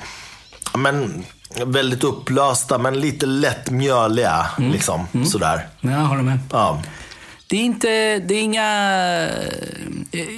men, 0.78 1.26
väldigt 1.66 2.04
upplösta 2.04 2.78
men 2.78 3.00
lite 3.00 3.26
lätt 3.26 3.70
mjöliga. 3.70 4.46
Liksom, 4.58 5.08
Sådär. 5.26 5.68
Ja, 5.82 5.92
jag 5.92 5.98
håller 5.98 6.24
med. 6.24 6.40
Ja. 6.52 6.82
Det 7.48 7.58
är 7.58 7.62
inte, 7.62 7.88
det 8.20 8.34
är 8.36 8.42
inga... 8.42 8.68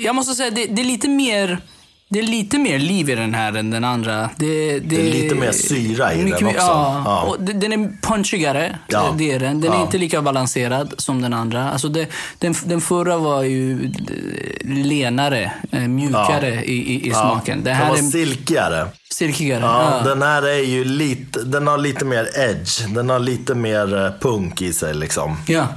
Jag 0.04 0.16
måste 0.16 0.36
säga, 0.36 0.50
det, 0.50 0.66
det 0.66 0.82
är 0.82 0.86
lite 0.86 1.08
mer... 1.08 1.62
Det 2.10 2.20
är 2.20 2.24
lite 2.24 2.58
mer 2.58 2.80
liv 2.80 3.10
i 3.10 3.16
den 3.16 3.34
här 3.34 3.54
än 3.54 3.70
den 3.72 3.84
andra. 3.84 4.30
Det, 4.38 4.80
Det 4.80 5.00
är 5.08 5.12
lite 5.14 5.36
mer 5.36 5.52
syra 5.52 6.14
i 6.14 6.24
mycket 6.24 6.40
den 6.40 6.48
också. 6.48 6.60
Ja, 6.62 7.02
Ja. 7.06 7.22
Och 7.22 7.42
det- 7.44 7.54
den 7.54 7.74
är 7.74 8.02
punchigare. 8.02 8.78
Ja. 8.88 9.16
Det 9.18 9.32
är 9.32 9.40
den. 9.40 9.62
Den 9.62 9.72
är 9.72 9.76
Ja. 9.76 9.82
inte 9.82 9.98
lika 9.98 10.22
balanserad 10.22 10.94
som 10.98 11.22
den 11.22 11.34
andra. 11.34 11.72
Alltså 11.72 11.88
det, 11.90 12.08
den, 12.40 12.56
den 12.66 12.82
förra 12.82 13.18
var 13.18 13.44
ju 13.44 13.86
eh, 13.86 14.68
lenare, 14.86 15.52
eh, 15.72 15.80
mjukare 15.80 16.64
i, 16.66 16.94
i, 16.94 17.08
i 17.08 17.12
smaken. 17.12 17.58
Det 17.64 17.70
Den 17.70 17.76
här 17.76 17.90
var 17.90 17.98
är 17.98 18.02
silkigare. 18.02 18.88
silkigare. 19.14 19.62
Ja, 19.62 19.98
Ja. 20.04 20.10
Den 20.10 20.22
här 20.22 20.44
är 20.48 20.64
ju 20.66 20.84
lite, 20.84 21.44
den 21.44 21.68
har 21.68 21.78
lite 21.78 22.06
mer 22.06 22.30
edge. 22.40 22.88
Den 22.96 23.10
har 23.10 23.20
lite 23.20 23.56
mer 23.56 24.06
eh, 24.06 24.12
punk 24.20 24.62
i 24.62 24.74
sig 24.74 24.94
liksom. 24.94 25.38
Ja. 25.48 25.68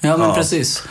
ja, 0.00 0.16
men 0.16 0.28
Ja. 0.28 0.34
precis. 0.34 0.82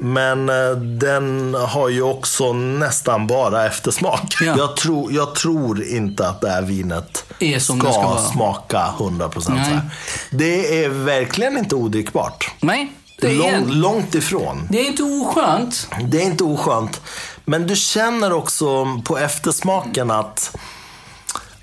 Men 0.00 0.48
eh, 0.48 0.70
den 0.76 1.54
har 1.54 1.88
ju 1.88 2.02
också 2.02 2.52
nästan 2.52 3.26
bara 3.26 3.66
eftersmak. 3.66 4.34
Ja. 4.40 4.54
Jag, 4.58 4.76
tror, 4.76 5.12
jag 5.12 5.34
tror 5.34 5.84
inte 5.84 6.28
att 6.28 6.40
det 6.40 6.50
här 6.50 6.62
vinet 6.62 7.24
Är 7.38 7.58
som 7.58 7.78
ska, 7.78 7.88
det 7.88 7.94
ska 7.94 8.02
vara. 8.08 8.18
smaka 8.22 8.94
100%. 8.98 9.40
så 9.40 9.52
här. 9.52 9.80
Det 10.30 10.84
är 10.84 10.88
verkligen 10.88 11.58
inte 11.58 11.74
odrickbart. 11.74 12.50
Nej, 12.60 12.92
det 13.20 13.26
är, 13.26 13.34
Lång, 13.60 13.70
långt 13.70 14.14
ifrån. 14.14 14.68
det 14.70 14.80
är 14.80 14.86
inte 14.86 15.02
oskönt. 15.02 15.88
Det 16.04 16.18
är 16.22 16.24
inte 16.24 16.44
oskönt. 16.44 17.00
Men 17.44 17.66
du 17.66 17.76
känner 17.76 18.32
också 18.32 19.00
på 19.04 19.18
eftersmaken 19.18 20.10
att 20.10 20.56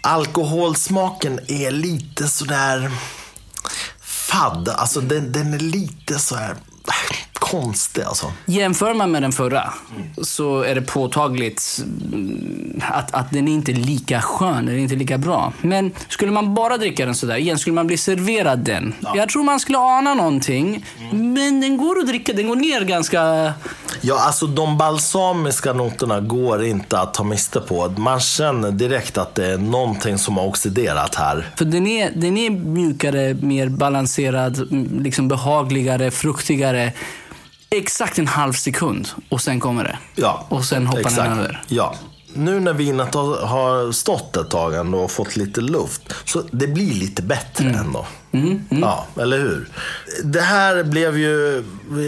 alkoholsmaken 0.02 1.40
är 1.48 1.72
lite 1.72 2.28
sådär 2.28 2.92
fadd. 4.02 4.70
Alltså 4.70 5.02
den, 5.02 5.32
den 5.32 5.54
är 5.54 5.60
lite 5.60 6.20
så 6.20 6.36
här 6.36 6.56
konstig 7.40 8.02
alltså. 8.02 8.32
Jämför 8.46 8.94
man 8.94 9.12
med 9.12 9.22
den 9.22 9.32
förra 9.32 9.74
så 10.22 10.62
är 10.62 10.76
det 10.76 10.82
påtagligt 10.82 11.84
mm, 12.14 12.82
att, 12.92 13.14
att 13.14 13.32
den 13.32 13.48
är 13.48 13.54
inte 13.54 13.72
är 13.72 13.76
lika 13.76 14.22
skön, 14.22 14.66
den 14.66 14.76
är 14.76 14.80
inte 14.80 14.96
lika 14.96 15.18
bra. 15.18 15.54
Men 15.62 15.92
skulle 16.08 16.32
man 16.32 16.54
bara 16.56 16.78
dricka 16.78 17.06
den 17.06 17.16
sådär, 17.16 17.36
igen, 17.36 17.60
skulle 17.60 17.74
man 17.74 17.88
bli 17.88 17.98
serverad 17.98 18.60
den. 18.60 18.94
Jag 19.16 19.30
tror 19.30 19.44
man 19.44 19.60
skulle 19.60 19.78
ana 19.78 20.14
någonting, 20.14 20.86
men 21.12 21.62
den 21.62 21.78
går 21.78 22.00
att 22.00 22.08
dricka, 22.08 22.34
den 22.34 22.48
går 22.48 22.56
ner 22.56 22.82
ganska... 22.82 23.54
Ja, 24.02 24.20
alltså 24.20 24.48
de 24.48 24.78
balsamiska 24.78 25.74
noterna 25.74 26.20
går 26.20 26.64
inte 26.64 27.00
att 27.00 27.14
ta 27.14 27.24
miste 27.24 27.60
på. 27.60 27.94
Man 27.98 28.20
känner 28.20 28.72
direkt 28.72 29.18
att 29.18 29.36
det 29.36 29.46
är 29.46 29.58
någonting 29.58 30.18
som 30.18 30.38
har 30.38 30.48
oxiderat 30.48 31.16
här. 31.16 31.50
För 31.58 31.66
den 31.66 31.88
är, 31.88 32.12
den 32.16 32.38
är 32.38 32.50
mjukare, 32.50 33.34
mer 33.34 33.70
balanserad, 33.70 34.58
mm, 34.58 35.04
liksom 35.04 35.28
behagligare, 35.28 36.12
fruktigare. 36.12 36.94
Exakt 37.78 38.20
en 38.20 38.28
halv 38.28 38.54
sekund 38.54 39.08
och 39.30 39.42
sen 39.42 39.60
kommer 39.60 39.84
det. 39.84 39.98
Ja, 40.16 40.46
Och 40.50 40.66
sen 40.66 40.88
hoppar 40.88 41.00
exakt. 41.00 41.18
den 41.30 41.40
över. 41.40 41.64
Ja. 41.68 41.96
Nu 42.38 42.60
när 42.60 42.74
vinet 42.74 43.14
har, 43.16 43.46
har 43.46 43.92
stått 43.92 44.38
ett 44.38 44.50
tag 44.50 44.74
ändå 44.76 44.98
och 45.00 45.12
fått 45.12 45.36
lite 45.36 45.62
luft, 45.62 46.02
så 46.26 46.42
det 46.52 46.68
blir 46.68 46.94
lite 46.94 47.22
bättre 47.22 47.66
Mm. 47.66 47.80
ändå. 47.80 48.06
Ja, 48.70 49.06
eller 49.22 49.38
hur? 49.38 49.68
Det 50.24 50.42
här 50.42 50.84
blev 50.84 51.18
ju 51.18 51.64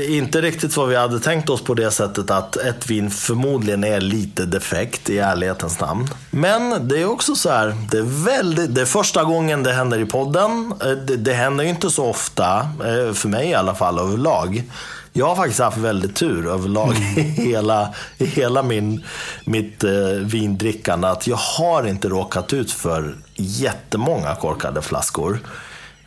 inte 0.09 0.41
riktigt 0.41 0.77
vad 0.77 0.87
vi 0.89 0.95
hade 0.95 1.19
tänkt 1.19 1.49
oss 1.49 1.61
på 1.61 1.73
det 1.73 1.91
sättet 1.91 2.31
att 2.31 2.55
ett 2.57 2.89
vin 2.89 3.11
förmodligen 3.11 3.83
är 3.83 4.01
lite 4.01 4.45
defekt 4.45 5.09
i 5.09 5.17
ärlighetens 5.19 5.79
namn. 5.79 6.07
Men 6.31 6.87
det 6.87 7.01
är 7.01 7.05
också 7.11 7.35
så 7.35 7.49
här, 7.49 7.75
det 7.91 7.97
är, 7.97 8.25
väldigt, 8.25 8.75
det 8.75 8.81
är 8.81 8.85
första 8.85 9.23
gången 9.23 9.63
det 9.63 9.73
händer 9.73 9.99
i 9.99 10.05
podden. 10.05 10.73
Eh, 10.81 10.87
Det, 10.91 11.17
det 11.17 11.33
händer 11.33 11.63
ju 11.63 11.69
inte 11.69 11.89
så 11.89 12.05
ofta, 12.05 12.59
eh, 12.59 13.13
för 13.13 13.27
mig 13.27 13.47
i 13.49 13.53
alla 13.53 13.75
fall 13.75 13.99
överlag. 13.99 14.63
Jag 15.17 15.25
har 15.25 15.35
faktiskt 15.35 15.59
haft 15.59 15.77
väldigt 15.77 16.15
tur 16.15 16.47
överlag 16.47 16.95
i 17.17 17.21
hela, 17.21 17.93
i 18.17 18.25
hela 18.25 18.63
min, 18.63 19.03
mitt 19.45 19.83
eh, 19.83 19.91
vindrickande. 20.21 21.07
Att 21.07 21.27
jag 21.27 21.37
har 21.37 21.87
inte 21.87 22.09
råkat 22.09 22.53
ut 22.53 22.71
för 22.71 23.15
jättemånga 23.35 24.35
korkade 24.35 24.81
flaskor. 24.81 25.39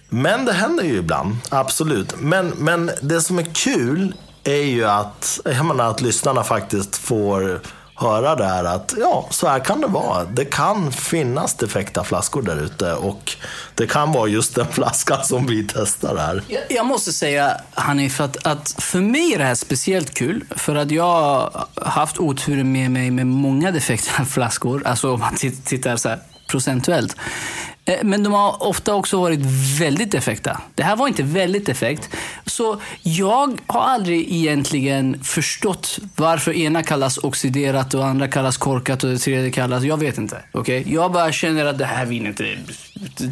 Men 0.08 0.44
det 0.44 0.52
händer 0.52 0.84
ju 0.84 0.96
ibland, 0.96 1.36
absolut. 1.48 2.14
Men, 2.20 2.48
men 2.48 2.90
det 3.00 3.20
som 3.20 3.38
är 3.38 3.54
kul 3.54 4.14
är 4.44 4.62
ju 4.62 4.84
att, 4.84 5.40
jag 5.44 5.66
menar, 5.66 5.90
att 5.90 6.00
lyssnarna 6.00 6.42
faktiskt 6.44 6.96
får 6.96 7.60
höra 8.00 8.36
där 8.36 8.64
att 8.64 8.94
ja, 8.98 9.26
så 9.30 9.48
här 9.48 9.58
kan 9.58 9.80
det 9.80 9.86
vara. 9.86 10.24
Det 10.24 10.44
kan 10.44 10.92
finnas 10.92 11.54
defekta 11.54 12.04
flaskor 12.04 12.42
där 12.42 12.56
ute 12.56 12.94
och 12.94 13.32
det 13.74 13.86
kan 13.86 14.12
vara 14.12 14.28
just 14.28 14.54
den 14.54 14.66
flaskan 14.66 15.24
som 15.24 15.46
vi 15.46 15.66
testar 15.74 16.16
här. 16.16 16.42
Jag, 16.48 16.62
jag 16.68 16.86
måste 16.86 17.12
säga, 17.12 17.60
Hanif, 17.74 18.20
att, 18.20 18.46
att 18.46 18.74
för 18.78 19.00
mig 19.00 19.34
är 19.34 19.38
det 19.38 19.44
här 19.44 19.54
speciellt 19.54 20.14
kul. 20.14 20.44
För 20.50 20.74
att 20.74 20.90
jag 20.90 21.04
har 21.04 21.68
haft 21.82 22.18
oturen 22.18 22.72
med 22.72 22.90
mig 22.90 23.10
med 23.10 23.26
många 23.26 23.70
defekta 23.70 24.24
flaskor. 24.28 24.86
Alltså 24.86 25.12
om 25.12 25.20
man 25.20 25.34
tittar 25.64 25.96
så 25.96 26.08
här 26.08 26.18
procentuellt. 26.46 27.16
Eh, 27.84 27.98
Men 28.02 28.22
de 28.22 28.32
har 28.32 28.62
ofta 28.62 28.94
också 28.94 29.20
varit 29.20 29.40
väldigt 29.80 30.10
defekta. 30.12 30.60
Det 30.74 30.82
här 30.82 30.96
var 30.96 31.08
inte 31.08 31.22
väldigt 31.22 31.66
defekt. 31.66 32.08
Så 32.46 32.80
jag 33.02 33.58
har 33.66 33.80
aldrig 33.82 34.32
egentligen 34.32 35.22
förstått 35.24 35.98
varför 36.16 36.52
ena 36.56 36.82
kallas 36.82 37.18
oxiderat 37.18 37.94
och 37.94 38.06
andra 38.06 38.28
kallas 38.28 38.56
korkat 38.56 39.04
och 39.04 39.10
det 39.10 39.18
tredje 39.18 39.50
kallas... 39.50 39.82
Jag 39.84 39.96
vet 39.96 40.18
inte. 40.18 40.42
Okay? 40.52 40.84
Jag 40.86 41.12
bara 41.12 41.32
känner 41.32 41.66
att 41.66 41.78
det 41.78 41.84
här 41.86 42.06
vinet, 42.06 42.40
är- 42.40 42.58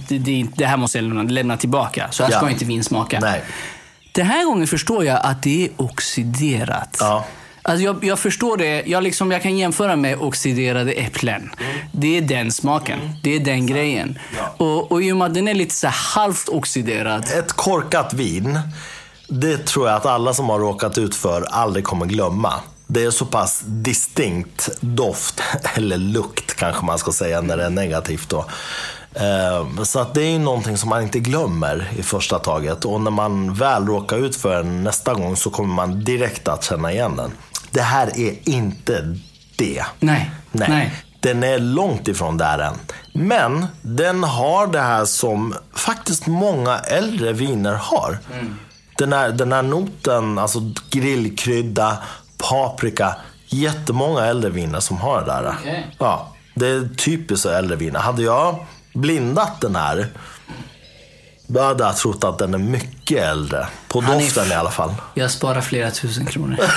det, 0.08 0.18
det, 0.18 0.46
det 0.56 0.66
här 0.66 0.76
måste 0.76 0.98
jag 0.98 1.02
lämna, 1.04 1.22
lämna 1.22 1.56
tillbaka. 1.56 2.08
Så 2.10 2.22
här 2.24 2.30
Ja. 2.30 2.36
ska 2.38 2.50
inte 2.50 2.64
vin 2.64 2.84
smaka. 2.84 3.20
Nej. 3.20 3.42
Den 4.12 4.26
här 4.26 4.44
gången 4.44 4.66
förstår 4.66 5.04
jag 5.04 5.20
att 5.22 5.42
det 5.42 5.64
är 5.64 5.70
oxiderat. 5.76 6.96
Ja. 7.00 7.24
Alltså 7.62 7.84
jag, 7.84 8.04
jag 8.04 8.18
förstår 8.18 8.56
det. 8.56 8.82
Jag, 8.86 9.02
liksom, 9.02 9.30
jag 9.30 9.42
kan 9.42 9.58
jämföra 9.58 9.96
med 9.96 10.18
oxiderade 10.18 10.92
äpplen. 10.92 11.50
Det 11.92 12.16
är 12.18 12.20
den 12.22 12.52
smaken. 12.52 12.98
Det 13.22 13.36
är 13.36 13.40
den 13.40 13.66
grejen. 13.66 14.18
Och, 14.56 14.92
och 14.92 15.02
i 15.02 15.12
och 15.12 15.16
med 15.16 15.26
att 15.26 15.34
den 15.34 15.48
är 15.48 15.54
lite 15.54 15.74
så 15.74 15.88
halvt 15.88 16.48
oxiderad. 16.48 17.24
Ett 17.38 17.52
korkat 17.52 18.12
vin, 18.12 18.60
det 19.28 19.66
tror 19.66 19.88
jag 19.88 19.96
att 19.96 20.06
alla 20.06 20.34
som 20.34 20.48
har 20.48 20.58
råkat 20.58 20.98
ut 20.98 21.14
för 21.14 21.42
aldrig 21.42 21.84
kommer 21.84 22.06
glömma. 22.06 22.52
Det 22.86 23.04
är 23.04 23.10
så 23.10 23.26
pass 23.26 23.62
distinkt 23.66 24.68
doft, 24.80 25.42
eller 25.74 25.96
lukt 25.96 26.54
kanske 26.54 26.84
man 26.84 26.98
ska 26.98 27.12
säga 27.12 27.40
när 27.40 27.56
det 27.56 27.64
är 27.64 27.70
negativt 27.70 28.28
då. 28.28 28.44
Eh, 29.14 29.82
Så 29.82 29.98
att 29.98 30.14
det 30.14 30.22
är 30.22 30.30
ju 30.30 30.38
någonting 30.38 30.76
som 30.76 30.88
man 30.88 31.02
inte 31.02 31.18
glömmer 31.18 31.88
i 31.96 32.02
första 32.02 32.38
taget. 32.38 32.84
Och 32.84 33.00
när 33.00 33.10
man 33.10 33.54
väl 33.54 33.86
råkar 33.86 34.16
ut 34.16 34.36
för 34.36 34.56
den 34.56 34.84
nästa 34.84 35.14
gång 35.14 35.36
så 35.36 35.50
kommer 35.50 35.74
man 35.74 36.04
direkt 36.04 36.48
att 36.48 36.64
känna 36.64 36.92
igen 36.92 37.16
den. 37.16 37.30
Det 37.78 37.82
här 37.82 38.18
är 38.18 38.34
inte 38.48 39.16
det. 39.56 39.84
Nej. 40.00 40.30
Nej. 40.52 40.68
Nej. 40.68 40.94
Den 41.20 41.42
är 41.42 41.58
långt 41.58 42.08
ifrån 42.08 42.36
där 42.36 42.58
än. 42.58 42.74
Men 43.12 43.66
den 43.82 44.24
har 44.24 44.66
det 44.66 44.80
här 44.80 45.04
som 45.04 45.54
faktiskt 45.74 46.26
många 46.26 46.78
äldre 46.78 47.32
viner 47.32 47.74
har. 47.74 48.18
Den, 48.96 49.12
här, 49.12 49.28
den 49.28 49.52
här 49.52 49.62
noten, 49.62 50.38
alltså 50.38 50.72
grillkrydda, 50.90 51.98
paprika. 52.36 53.16
Jättemånga 53.46 54.24
äldre 54.24 54.50
viner 54.50 54.80
som 54.80 54.96
har 54.96 55.20
det 55.20 55.26
där. 55.26 55.54
Okej. 55.60 55.94
Ja, 55.98 56.32
det 56.54 56.68
är 56.68 56.88
typiskt 56.96 57.46
äldre 57.46 57.76
viner. 57.76 58.00
Hade 58.00 58.22
jag 58.22 58.66
blindat 58.94 59.60
den 59.60 59.76
här, 59.76 60.08
då 61.50 61.60
hade 61.60 61.84
jag 61.84 61.96
trott 61.96 62.24
att 62.24 62.38
den 62.38 62.54
är 62.54 62.58
mycket 62.58 63.22
äldre. 63.22 63.66
På 63.88 64.00
doften 64.00 64.50
i 64.50 64.54
alla 64.54 64.70
fall. 64.70 64.94
Jag 65.14 65.30
sparar 65.30 65.60
flera 65.60 65.90
tusen 65.90 66.26
kronor. 66.26 66.56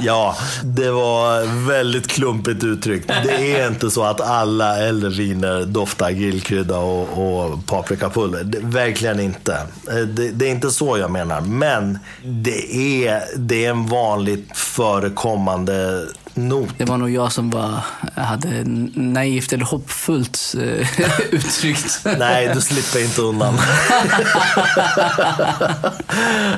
Ja, 0.00 0.36
det 0.64 0.90
var 0.90 1.66
väldigt 1.68 2.06
klumpigt 2.06 2.64
uttryckt. 2.64 3.08
Det 3.24 3.56
är 3.60 3.68
inte 3.68 3.90
så 3.90 4.04
att 4.04 4.20
alla 4.20 4.78
äldre 4.78 5.10
viner 5.10 5.64
doftar 5.64 6.10
grillkrydda 6.10 6.78
och, 6.78 7.08
och 7.46 7.66
paprikapulver. 7.66 8.44
Det, 8.44 8.58
verkligen 8.62 9.20
inte. 9.20 9.54
Eh, 9.90 9.94
Det, 9.96 10.30
det 10.30 10.46
är 10.46 10.50
inte 10.50 10.70
så 10.70 10.98
jag 10.98 11.10
menar. 11.10 11.40
Men 11.40 11.98
det 12.24 12.74
är, 13.06 13.22
det 13.36 13.64
är 13.64 13.70
en 13.70 13.86
vanligt 13.86 14.56
förekommande 14.58 16.06
not. 16.36 16.68
Det 16.78 16.84
var 16.84 16.96
nog 16.96 17.10
jag 17.10 17.32
som 17.32 17.50
var, 17.50 17.80
hade 18.14 18.64
naivt 18.94 19.52
eller 19.52 19.64
hoppfullt 19.64 20.54
eh, 20.62 21.00
uttryckt. 21.30 22.00
Nej, 22.18 22.50
du 22.54 22.60
slipper 22.60 23.04
inte 23.04 23.22
undan. 23.22 23.58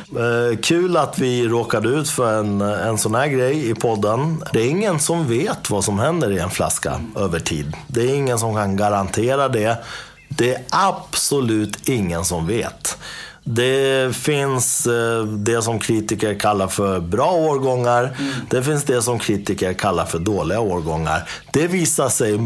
Eh, 0.09 0.59
Kul 0.62 0.97
att 0.97 1.19
vi 1.19 1.49
råkade 1.49 1.88
ut 1.88 2.11
för 2.11 2.38
en, 2.41 2.61
en 2.61 2.99
sån 2.99 3.14
här 3.14 3.27
grej 3.27 3.71
i 3.71 3.75
podden. 3.75 4.45
Det 4.53 4.61
är 4.61 4.67
ingen 4.67 5.01
som 5.01 5.29
vet 5.29 5.71
vad 5.71 5.85
som 5.85 5.99
händer 5.99 6.31
i 6.33 6.38
en 6.38 6.51
flaska 6.51 7.01
över 7.17 7.41
tid. 7.41 7.75
Det 7.87 8.01
är 8.01 8.14
ingen 8.14 8.38
som 8.38 8.55
kan 8.55 8.77
garantera 8.77 9.49
det. 9.49 9.77
Det 10.29 10.55
är 10.55 10.62
absolut 10.71 11.88
ingen 11.88 12.25
som 12.25 12.47
vet. 12.47 12.99
Det 13.51 14.17
finns 14.17 14.87
eh, 14.87 15.23
det 15.25 15.63
som 15.63 15.79
kritiker 15.79 16.39
kallar 16.39 16.69
för 16.69 17.01
bra 17.01 17.33
årgångar. 17.33 18.17
Det 18.51 18.63
finns 18.63 18.85
det 18.85 19.03
som 19.03 19.19
kritiker 19.19 19.73
kallar 19.73 20.05
för 20.05 20.19
dåliga 20.19 20.61
årgångar. 20.61 21.29
Det 21.53 21.67
visar 21.67 22.09
sig 22.09 22.39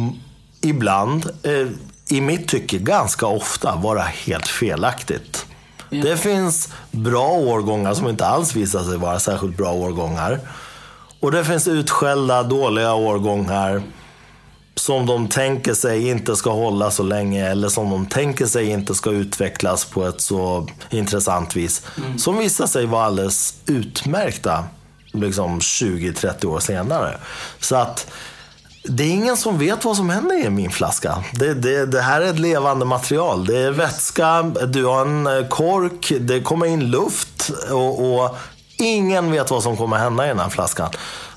ibland, 0.60 1.30
eh, 1.42 1.68
i 2.08 2.20
mitt 2.20 2.48
tycke 2.48 2.78
ganska 2.78 3.26
ofta, 3.26 3.76
vara 3.76 4.02
helt 4.02 4.48
felaktigt. 4.48 5.46
Det 5.90 6.16
finns 6.16 6.68
bra 6.90 7.28
årgångar 7.28 7.94
som 7.94 8.08
inte 8.08 8.26
alls 8.26 8.56
visar 8.56 8.82
sig 8.82 8.98
vara 8.98 9.20
särskilt 9.20 9.56
bra 9.56 9.72
årgångar. 9.72 10.40
Och 11.20 11.32
det 11.32 11.44
finns 11.44 11.68
utskällda, 11.68 12.42
dåliga 12.42 12.94
årgångar 12.94 13.82
som 14.74 15.06
de 15.06 15.28
tänker 15.28 15.74
sig 15.74 16.08
inte 16.08 16.36
ska 16.36 16.50
hålla 16.50 16.90
så 16.90 17.02
länge 17.02 17.50
eller 17.50 17.68
som 17.68 17.90
de 17.90 18.06
tänker 18.06 18.46
sig 18.46 18.70
inte 18.70 18.94
ska 18.94 19.10
utvecklas 19.10 19.84
på 19.84 20.04
ett 20.04 20.20
så 20.20 20.68
intressant 20.90 21.56
vis. 21.56 21.82
Som 22.18 22.38
visar 22.38 22.66
sig 22.66 22.86
vara 22.86 23.04
alldeles 23.04 23.54
utmärkta 23.66 24.64
liksom 25.12 25.60
20-30 25.60 26.44
år 26.46 26.60
senare. 26.60 27.18
Så 27.60 27.76
att 27.76 28.06
det 28.84 29.02
är 29.02 29.10
ingen 29.10 29.36
som 29.36 29.58
vet 29.58 29.84
vad 29.84 29.96
som 29.96 30.10
händer 30.10 30.46
i 30.46 30.50
min 30.50 30.70
flaska. 30.70 31.24
Det, 31.32 31.54
det, 31.54 31.86
det, 31.86 32.00
här 32.00 32.20
är 32.20 32.26
ett 32.26 32.38
levande 32.38 32.84
material. 32.84 33.46
Det 33.46 33.58
är 33.58 33.70
vätska, 33.70 34.42
du 34.42 34.84
har 34.84 35.06
en 35.06 35.26
eh, 35.26 35.48
kork, 35.48 36.12
det 36.20 36.40
kommer 36.40 36.66
in 36.66 36.90
luft 36.90 37.50
och, 37.70 38.14
och 38.14 38.36
ingen 38.76 39.32
vet 39.32 39.50
vad 39.50 39.62
som 39.62 39.76
kommer 39.76 39.96
hända 39.96 40.24
i 40.24 40.28
den 40.28 40.38
här 40.38 40.48
flaskan. 40.48 40.90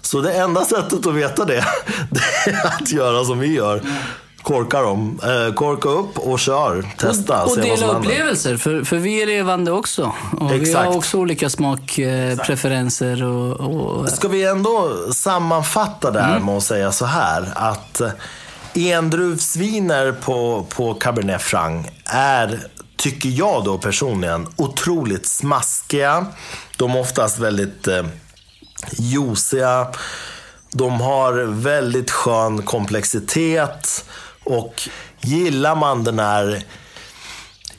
Så 0.06 0.22
det 0.22 0.34
enda 0.34 0.66
sättet 0.66 1.08
att 1.08 1.14
veta 1.14 1.46
det, 1.46 1.66
det 2.10 2.52
är 2.52 2.66
att 2.66 2.92
göra 2.92 3.26
som 3.26 3.40
vi 3.40 3.54
gör 3.54 3.82
korka 4.46 4.82
dem. 4.82 5.20
Eh, 5.24 5.54
korka 5.54 5.90
upp 5.90 6.20
och 6.20 6.40
kör. 6.40 6.86
Testa. 6.98 7.44
Och, 7.44 7.52
och 7.52 7.58
dela 7.58 7.88
upplevelser, 7.88 8.58
för, 8.58 8.84
för 8.84 8.98
vi 8.98 9.22
är 9.22 9.26
levande 9.26 9.72
också. 9.72 10.14
Och 10.40 10.52
Exakt. 10.52 10.70
Vi 10.70 10.74
har 10.74 10.98
också 10.98 11.18
olika 11.18 11.50
smakpreferenser. 11.50 13.24
Och, 13.24 13.60
och... 13.60 14.10
Ska 14.10 14.28
vi 14.28 14.46
ändå 14.46 14.92
sammanfatta 15.12 16.12
det 16.12 16.22
här 16.22 16.36
mm. 16.36 16.46
med 16.46 16.58
att 16.58 16.64
säga 16.64 16.92
så 16.92 17.06
här. 17.06 17.52
Att 17.56 18.02
eh, 18.02 18.10
endruvsviner 18.74 20.12
på, 20.12 20.66
på 20.70 20.94
Cabernet 20.94 21.42
Franc 21.42 21.88
är, 22.06 22.60
tycker 22.96 23.30
jag 23.30 23.64
då 23.64 23.78
personligen, 23.78 24.48
otroligt 24.56 25.26
smaskiga. 25.26 26.26
De 26.78 26.92
är 26.92 27.00
oftast 27.00 27.40
väldigt 27.40 27.88
eh, 27.88 28.04
juiciga. 28.92 29.88
De 30.72 31.02
har 31.02 31.34
väldigt 31.44 32.12
skön 32.12 32.62
komplexitet. 32.62 34.06
Och 34.44 34.82
gillar 35.22 35.76
man 35.76 36.04
den 36.04 36.20
här 36.20 36.64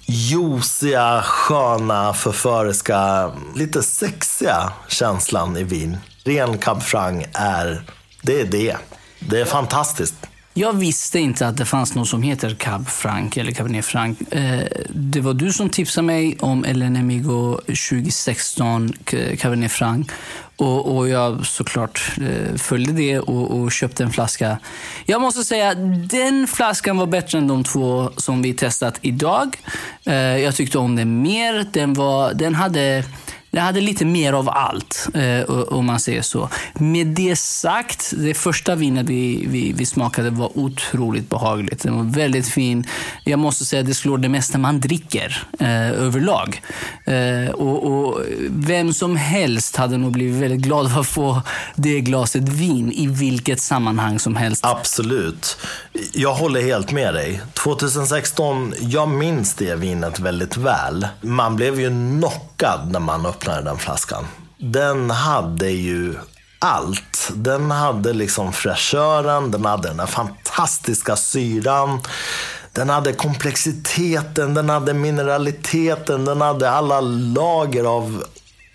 juiciga, 0.07 1.23
sköna, 1.23 2.15
förföriska, 2.15 3.33
lite 3.55 3.83
sexiga 3.83 4.73
känslan 4.89 5.57
i 5.57 5.63
vin. 5.63 5.97
Ren 6.25 6.59
Cab 6.59 6.83
Franc 6.83 7.27
är, 7.33 7.83
det 8.23 8.41
är 8.41 8.45
det. 8.45 8.77
Det 9.19 9.41
är 9.41 9.45
fantastiskt. 9.45 10.26
Jag 10.59 10.73
visste 10.73 11.19
inte 11.19 11.49
att 11.49 11.57
det 11.57 11.65
fanns 11.65 11.95
något 11.95 12.09
som 12.09 12.23
heter 12.23 12.55
Cab 12.55 12.89
Franc 12.89 13.31
eller 13.37 13.53
Cabernet 13.53 13.85
Franc. 13.85 14.17
Eh, 14.31 14.61
det 14.89 15.21
var 15.21 15.35
du 15.35 15.53
som 15.53 15.71
tipsade 15.71 16.07
mig 16.07 16.37
om 16.41 16.65
El 16.65 16.83
Enemigo 16.83 17.61
2016 17.67 18.93
Cabernet 19.39 19.73
Franc. 19.73 20.07
Och, 20.57 20.97
och 20.97 21.09
jag 21.09 21.47
såklart 21.47 22.13
eh, 22.21 22.57
följde 22.57 22.93
det 22.93 23.19
och, 23.19 23.61
och, 23.61 23.73
köpte 23.73 24.05
en 24.05 24.13
flaska. 24.13 24.59
Jag 25.07 25.21
måste 25.21 25.45
säga, 25.45 25.75
den 26.11 26.47
flaskan 26.47 26.97
var 26.97 27.07
bättre 27.07 27.39
än 27.39 27.49
de 27.49 27.65
två 27.65 28.11
som 28.17 28.43
vi 28.43 28.55
testat 28.55 28.99
idag. 29.03 29.57
Eh, 30.05 30.15
jag 30.15 30.55
tyckte 30.55 30.79
om 30.79 30.97
den 30.97 31.23
mer. 31.23 31.67
Den, 31.73 31.95
var, 31.95 32.35
den 32.35 32.55
hade 32.55 33.05
det 33.57 33.63
hade 33.63 33.81
lite 33.81 34.05
mer 34.05 34.33
av 34.33 34.49
allt, 34.49 35.09
eh, 35.15 35.51
om 35.51 35.87
man 35.87 36.01
säger 36.01 36.23
så. 36.23 36.49
Med 36.75 37.07
det 37.07 37.37
sagt, 37.37 38.13
det 38.17 38.35
första 38.35 38.75
vinet 38.75 39.07
vi, 39.07 39.47
vi, 39.49 39.73
vi 39.73 39.87
smakade 39.87 40.31
var 40.31 40.59
otroligt 40.59 41.31
behagligt. 41.31 41.83
Den 41.83 41.97
var 41.97 42.05
väldigt 42.05 42.49
fin. 42.49 42.87
Jag 43.25 43.39
måste 43.39 43.65
säga 43.65 43.81
att 43.81 43.87
det 43.87 43.95
slår 43.95 44.19
det 44.19 44.29
mesta 44.29 44.59
man 44.59 44.81
dricker 44.81 45.47
eh, 45.61 45.91
överlag. 45.91 46.63
Eh, 47.05 47.51
och, 47.51 47.85
och, 47.85 48.21
Vem 48.49 48.93
som 48.93 49.17
helst 49.17 49.77
hade 49.77 49.97
nog 49.97 50.13
blivit 50.13 50.43
väldigt 50.43 50.61
glad 50.61 50.93
för 50.93 51.01
att 51.01 51.07
få 51.07 51.43
det 51.75 52.01
glaset 52.01 52.49
vin 52.49 52.93
i 52.93 53.07
vilket 53.07 53.61
sammanhang 53.61 54.19
som 54.19 54.37
helst. 54.37 54.67
Absolut. 54.67 55.59
Jag 56.13 56.35
håller 56.35 56.63
helt 56.63 56.93
med 56.93 57.15
dig. 57.15 57.41
2016, 57.53 58.75
jag 58.81 59.09
minns 59.09 59.55
det 59.55 59.75
vinet 59.75 60.21
väldigt 60.21 60.57
väl. 60.57 61.07
Man 61.21 61.57
blev 61.57 61.81
ju 61.81 61.89
knockad 61.89 62.91
när 62.91 63.01
man 63.01 63.27
öppnade 63.27 63.46
öppnade 63.47 63.71
den 63.71 63.79
flaskan. 63.79 64.25
Den 64.59 65.11
hade 65.11 65.71
ju 65.71 66.15
allt. 66.59 67.31
Den 67.35 67.71
hade 67.71 68.13
liksom 68.13 68.53
fräschören, 68.53 69.51
den 69.51 69.65
hade 69.65 69.89
den 69.89 70.01
här 70.01 70.07
fantastiska 70.07 71.17
syran. 71.17 72.01
Den 72.73 72.89
hade 72.89 73.13
komplexiteten, 73.13 74.55
den 74.55 74.69
hade 74.69 74.95
mineraliteten, 74.95 76.25
den 76.25 76.41
hade 76.41 76.71
alla 76.71 77.01
lager 77.01 77.85
av 77.85 78.25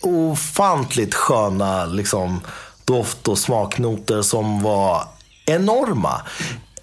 ofantligt 0.01 1.13
sköna 1.13 1.85
liksom, 1.85 2.41
doft 2.85 3.27
och 3.27 3.37
smaknoter 3.37 4.21
som 4.21 4.63
var 4.63 5.03
enorma. 5.45 6.21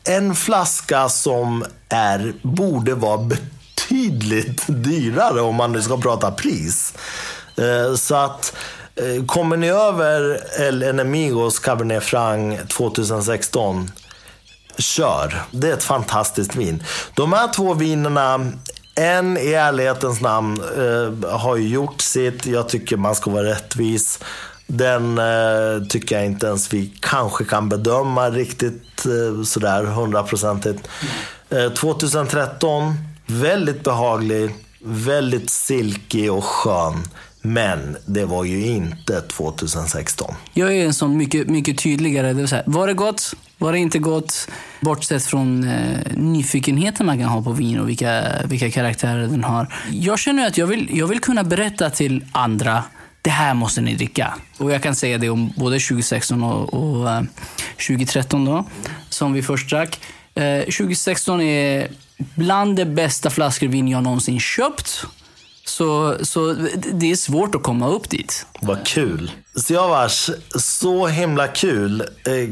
En 0.04 0.34
flaska 0.34 1.08
som 1.08 1.64
är, 1.88 2.34
borde 2.42 2.94
vara 2.94 3.18
betydligt 3.18 4.64
dyrare 4.66 5.40
om 5.40 5.54
man 5.54 5.72
nu 5.72 5.82
ska 5.82 5.96
prata 5.96 6.30
pris. 6.30 6.94
Eh, 7.58 7.94
så 7.94 8.14
att 8.14 8.56
eh, 8.96 9.24
kommer 9.26 9.56
ni 9.56 9.68
över 9.68 10.40
El 10.60 10.82
Enemigos 10.82 11.58
Cabernet 11.58 12.04
Franc 12.04 12.58
2016 12.68 13.90
Kör. 14.78 15.42
Det 15.50 15.68
är 15.68 15.72
ett 15.72 15.84
fantastiskt 15.84 16.56
vin. 16.56 16.82
De 17.14 17.32
här 17.32 17.52
två 17.52 17.74
vinerna, 17.74 18.52
en 18.94 19.38
i 19.38 19.52
ärlighetens 19.52 20.20
namn 20.20 20.60
eh, 20.60 21.30
har 21.30 21.56
ju 21.56 21.68
gjort 21.68 22.00
sitt. 22.00 22.46
Jag 22.46 22.68
tycker 22.68 22.96
man 22.96 23.14
ska 23.14 23.30
vara 23.30 23.44
rättvis. 23.44 24.18
Den 24.66 25.18
eh, 25.18 25.86
tycker 25.88 26.16
jag 26.16 26.26
inte 26.26 26.46
ens 26.46 26.72
vi 26.72 26.92
kanske 27.00 27.44
kan 27.44 27.68
bedöma 27.68 28.30
riktigt 28.30 29.06
eh, 29.06 29.42
sådär 29.42 29.84
hundraprocentigt. 29.84 30.88
Eh, 31.50 31.72
2013, 31.72 32.94
väldigt 33.26 33.84
behaglig, 33.84 34.54
väldigt 34.84 35.50
silkig 35.50 36.32
och 36.32 36.44
skön. 36.44 37.04
Men 37.42 37.96
det 38.06 38.24
var 38.24 38.44
ju 38.44 38.66
inte 38.66 39.20
2016. 39.20 40.34
Jag 40.52 40.76
är 40.76 40.84
en 40.84 40.94
sån 40.94 41.16
mycket, 41.16 41.48
mycket 41.48 41.78
tydligare. 41.78 42.32
Det 42.32 42.50
här, 42.50 42.62
var 42.66 42.86
det 42.86 42.94
gott? 42.94 43.34
Var 43.58 43.72
det 43.72 43.78
inte 43.78 43.98
gott? 43.98 44.48
Bortsett 44.80 45.24
från 45.24 45.68
eh, 45.68 45.98
nyfikenheten 46.14 47.06
man 47.06 47.18
kan 47.18 47.28
ha 47.28 47.42
på 47.42 47.52
vin 47.52 47.80
och 47.80 47.88
vilka, 47.88 48.24
vilka 48.44 48.70
karaktärer 48.70 49.26
den 49.26 49.44
har. 49.44 49.74
Jag 49.90 50.18
känner 50.18 50.46
att 50.46 50.58
jag 50.58 50.66
vill, 50.66 50.98
jag 50.98 51.06
vill 51.06 51.20
kunna 51.20 51.44
berätta 51.44 51.90
till 51.90 52.24
andra 52.32 52.84
det 53.22 53.30
här 53.30 53.54
måste 53.54 53.80
ni 53.80 53.94
dricka. 53.94 54.34
Och 54.58 54.72
jag 54.72 54.82
kan 54.82 54.94
säga 54.94 55.18
det 55.18 55.30
om 55.30 55.52
både 55.56 55.78
2016 55.78 56.42
och, 56.42 56.74
och 56.74 57.10
eh, 57.10 57.22
2013 57.86 58.44
då, 58.44 58.64
som 59.08 59.32
vi 59.32 59.42
först 59.42 59.70
drack. 59.70 60.00
Eh, 60.34 60.60
2016 60.60 61.40
är 61.40 61.88
bland 62.34 62.76
de 62.76 62.84
bästa 62.84 63.30
flaskor 63.30 63.66
vin 63.66 63.88
jag 63.88 64.02
någonsin 64.02 64.40
köpt. 64.40 65.06
Så, 65.68 66.16
så 66.22 66.56
det 66.92 67.10
är 67.10 67.16
svårt 67.16 67.54
att 67.54 67.62
komma 67.62 67.88
upp 67.88 68.10
dit. 68.10 68.46
Vad 68.60 68.86
kul. 68.86 69.30
Siavash, 69.56 70.30
så 70.56 71.06
himla 71.06 71.48
kul. 71.48 72.00
Eh, 72.00 72.48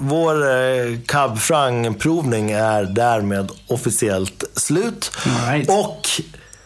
vår 0.00 0.50
eh, 0.50 0.98
Cab 1.06 1.38
Franc-provning 1.38 2.50
är 2.50 2.84
därmed 2.84 3.50
officiellt 3.66 4.44
slut. 4.54 5.10
Right. 5.50 5.70
Och 5.70 6.08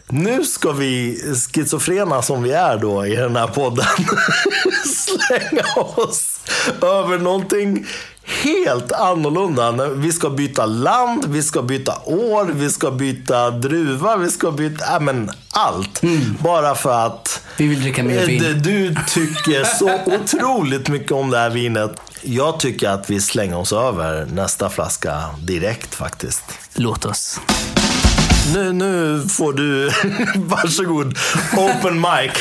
nu 0.09 0.44
ska 0.44 0.72
vi, 0.72 1.18
schizofrena 1.55 2.22
som 2.22 2.42
vi 2.42 2.53
är 2.53 2.78
då 2.78 3.07
i 3.07 3.16
den 3.16 3.36
här 3.36 3.46
podden, 3.46 3.86
slänga 4.86 5.64
oss 5.76 6.40
över 6.82 7.18
någonting 7.18 7.86
helt 8.25 8.93
annorlunda. 8.93 9.89
Vi 9.89 10.12
ska 10.12 10.31
byta 10.31 10.66
land, 10.66 11.25
vi 11.29 11.43
ska 11.43 11.62
byta 11.62 11.93
år, 12.05 12.45
vi 12.55 12.70
ska 12.70 12.91
byta 12.91 13.51
druva, 13.51 14.16
vi 14.16 14.31
ska 14.31 14.51
byta, 14.51 14.95
äh, 14.95 15.01
men 15.01 15.31
allt. 15.51 16.03
Mm. 16.03 16.37
Bara 16.41 16.75
för 16.75 17.07
att 17.07 17.43
vi 17.57 17.66
vill 17.66 17.81
dricka 17.81 18.03
mer 18.03 18.27
vin. 18.27 18.43
Du, 18.43 18.55
du 18.55 18.95
tycker 19.09 19.64
så 19.79 20.01
otroligt 20.07 20.89
mycket 20.89 21.12
om 21.12 21.31
det 21.31 21.39
här 21.39 21.51
vinet. 21.51 21.93
Jag 22.23 22.61
tycker 22.61 22.89
att 22.89 23.11
vi 23.11 23.20
slänger 23.20 23.59
oss 23.59 23.73
över 23.73 24.27
nästa 24.27 24.70
flaska 24.70 25.23
direkt 25.39 25.95
faktiskt. 25.95 26.45
Låt 26.75 27.05
oss. 27.05 27.41
Nu, 28.51 28.72
nu 28.72 29.22
får 29.28 29.53
du, 29.53 29.90
varsågod, 30.36 31.18
open 31.57 32.01
mic. 32.01 32.32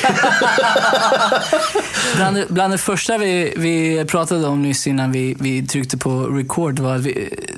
bland, 2.16 2.46
bland 2.50 2.74
det 2.74 2.78
första 2.78 3.18
vi, 3.18 3.54
vi 3.58 4.06
pratade 4.06 4.48
om 4.48 4.62
nyss 4.62 4.88
innan 4.88 5.12
vi, 5.12 5.36
vi 5.40 5.68
tryckte 5.68 5.98
på 5.98 6.24
record 6.24 6.80
var 6.80 6.96
att 6.96 7.02
vi, 7.02 7.24
eh, 7.24 7.56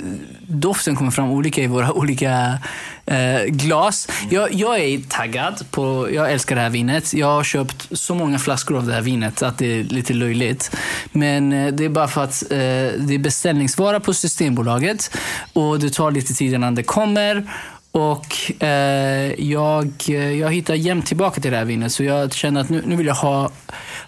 doften 0.48 0.96
kommer 0.96 1.12
fram 1.12 1.30
olika 1.32 1.62
i 1.62 1.68
våra 1.68 1.94
olika 1.94 2.60
eh, 3.06 3.44
glas. 3.46 4.08
Jag, 4.30 4.54
jag 4.54 4.80
är 4.80 5.02
taggad. 5.10 5.66
på, 5.72 6.10
Jag 6.14 6.32
älskar 6.32 6.56
det 6.56 6.62
här 6.62 6.70
vinet. 6.70 7.14
Jag 7.14 7.28
har 7.28 7.44
köpt 7.44 7.88
så 7.92 8.16
många 8.16 8.40
flaskor 8.40 8.78
av 8.78 8.88
det 8.88 8.94
här 8.94 9.02
vinet 9.02 9.42
att 9.42 9.58
det 9.58 9.80
är 9.80 9.84
lite 9.84 10.14
löjligt. 10.14 10.76
Men 11.12 11.54
eh, 11.54 11.74
det 11.74 11.86
är 11.86 11.90
bara 11.90 12.08
för 12.08 12.24
att 12.24 12.44
eh, 12.52 12.58
det 12.98 13.14
är 13.14 13.20
beställningsvara 13.20 14.00
på 14.00 14.14
Systembolaget 14.14 15.18
och 15.54 15.80
det 15.80 15.90
tar 15.90 16.12
lite 16.12 16.34
tid 16.34 16.54
innan 16.54 16.76
det 16.76 16.84
kommer. 16.84 17.48
Och 17.94 18.64
eh, 18.64 19.42
jag, 19.44 19.94
jag 20.40 20.54
hittar 20.54 20.74
jämt 20.74 21.06
tillbaka 21.06 21.42
till 21.42 21.52
det 21.52 21.58
här 21.58 21.66
vinet, 21.66 21.92
så 21.92 22.04
jag 22.04 22.34
känner 22.34 22.62
att 22.62 22.70
nu, 22.70 22.84
nu 22.86 22.96
vill 22.96 23.08
jag 23.08 23.16
ha, 23.16 23.52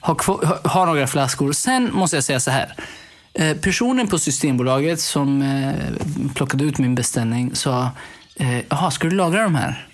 ha, 0.01 0.17
ha, 0.25 0.69
ha 0.69 0.85
några 0.85 1.07
flaskor. 1.07 1.51
Sen 1.51 1.89
måste 1.93 2.17
jag 2.17 2.23
säga 2.23 2.39
så 2.39 2.51
här. 2.51 2.75
Eh, 3.33 3.57
personen 3.57 4.07
på 4.07 4.19
Systembolaget 4.19 4.99
som 4.99 5.41
eh, 5.41 5.73
plockade 6.35 6.63
ut 6.63 6.77
min 6.77 6.95
beställning 6.95 7.55
sa, 7.55 7.89
eh, 8.35 8.59
jaha, 8.69 8.91
ska 8.91 9.07
du 9.07 9.15
lagra 9.15 9.43
de 9.43 9.55
här? 9.55 9.87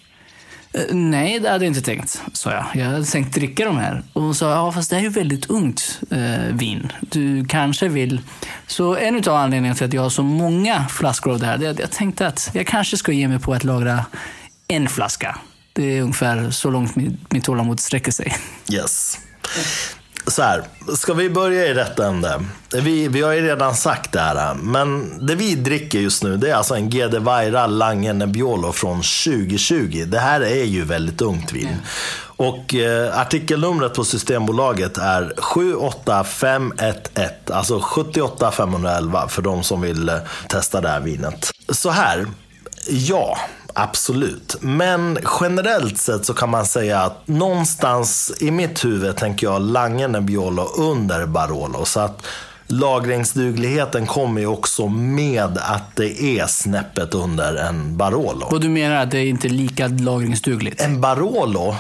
Eh, 0.74 0.96
nej, 0.96 1.40
det 1.40 1.50
hade 1.50 1.66
jag 1.66 1.70
inte 1.70 1.82
tänkt, 1.82 2.22
sa 2.34 2.52
jag. 2.52 2.66
Jag 2.74 2.86
hade 2.86 3.06
tänkt 3.06 3.36
dricka 3.36 3.66
de 3.66 3.78
här. 3.78 4.04
Och 4.14 4.22
hon 4.22 4.36
sa, 4.36 4.52
ja 4.52 4.72
fast 4.72 4.90
det 4.90 4.96
här 4.96 5.04
är 5.04 5.04
ju 5.04 5.10
väldigt 5.10 5.50
ungt 5.50 6.00
eh, 6.10 6.54
vin. 6.54 6.92
Du 7.02 7.46
kanske 7.46 7.88
vill... 7.88 8.22
Så 8.68 8.96
en 8.96 9.16
av 9.16 9.36
anledningarna 9.36 9.76
till 9.76 9.86
att 9.86 9.94
jag 9.94 10.02
har 10.02 10.10
så 10.10 10.24
många 10.24 10.88
flaskor 10.88 11.32
av 11.32 11.40
det 11.40 11.46
här, 11.46 11.58
det 11.58 11.66
är 11.66 11.72
att 11.72 11.80
jag 11.80 11.92
tänkte 11.92 12.28
att 12.28 12.50
jag 12.54 12.68
kanske 12.68 12.98
ska 12.98 13.12
ge 13.12 13.28
mig 13.28 13.40
på 13.40 13.54
att 13.54 13.64
lagra 13.64 14.06
en 14.68 14.88
flaska. 14.88 15.38
Det 15.74 15.98
är 15.98 16.02
ungefär 16.02 16.52
så 16.52 16.70
långt 16.70 16.96
mitt, 16.96 17.32
mitt 17.34 17.44
tålamod 17.44 17.80
sträcker 17.80 18.12
sig. 18.12 18.34
Yes. 18.72 19.20
Så 20.28 20.42
här, 20.42 20.64
ska 20.96 21.14
vi 21.14 21.30
börja 21.30 21.68
i 21.68 21.74
rätt 21.74 22.00
ände? 22.00 22.42
Vi, 22.74 23.08
vi 23.08 23.22
har 23.22 23.34
ju 23.34 23.42
redan 23.42 23.76
sagt 23.76 24.12
det 24.12 24.20
här, 24.20 24.54
men 24.54 25.20
det 25.28 25.36
vi 25.36 25.56
dricker 25.56 26.00
just 26.00 26.24
nu 26.24 26.38
det 26.38 26.50
är 26.50 26.56
alltså 26.56 26.76
en 26.76 26.90
GD 26.90 27.16
Vaira 27.16 27.68
Lange 27.68 28.14
Nebbiolo 28.14 28.72
från 28.72 28.98
2020. 28.98 30.04
Det 30.08 30.20
här 30.20 30.42
är 30.42 30.64
ju 30.64 30.84
väldigt 30.86 31.22
ungt 31.22 31.54
vin. 31.54 31.78
Och 32.42 32.76
eh, 32.76 33.20
artikelnumret 33.20 33.94
på 33.94 34.04
Systembolaget 34.04 34.98
är 34.98 35.34
78511, 35.38 36.94
alltså 37.52 37.80
78511 37.80 39.28
för 39.28 39.42
de 39.42 39.64
som 39.64 39.82
vill 39.82 40.10
eh, 40.10 40.16
testa 40.48 40.82
det 40.82 40.90
här 40.90 41.00
vinet. 41.00 41.52
Så 41.70 41.90
här, 41.90 42.26
ja. 42.90 43.38
Absolut. 43.74 44.56
Men 44.62 45.18
generellt 45.42 45.98
sett 45.98 46.26
så 46.26 46.34
kan 46.34 46.50
man 46.50 46.66
säga 46.66 47.00
att 47.00 47.28
någonstans 47.28 48.32
i 48.40 48.52
mitt 48.52 48.86
huvud 48.86 49.16
tänker 49.16 49.48
jag 49.48 49.62
Lange 49.62 50.08
Nebbiolo 50.08 50.68
under 50.78 51.26
Barolo. 51.26 51.86
Så 51.86 52.00
att 52.00 52.26
lagringsdugligheten 52.68 54.08
kommer 54.08 54.42
ju 54.42 54.48
också 54.48 54.88
med 54.88 55.58
att 55.58 55.96
det 55.96 56.40
är 56.40 56.48
snäppet 56.48 57.14
under 57.14 57.56
en 57.56 57.98
Barolo. 57.98 58.46
Och 58.46 58.60
du 58.60 58.70
menar 58.70 58.96
att 58.96 59.12
det 59.12 59.20
är 59.20 59.26
inte 59.26 59.48
lika 59.48 59.88
lagringsdugligt? 59.88 60.82
En 60.82 61.02
Barolo 61.02 61.76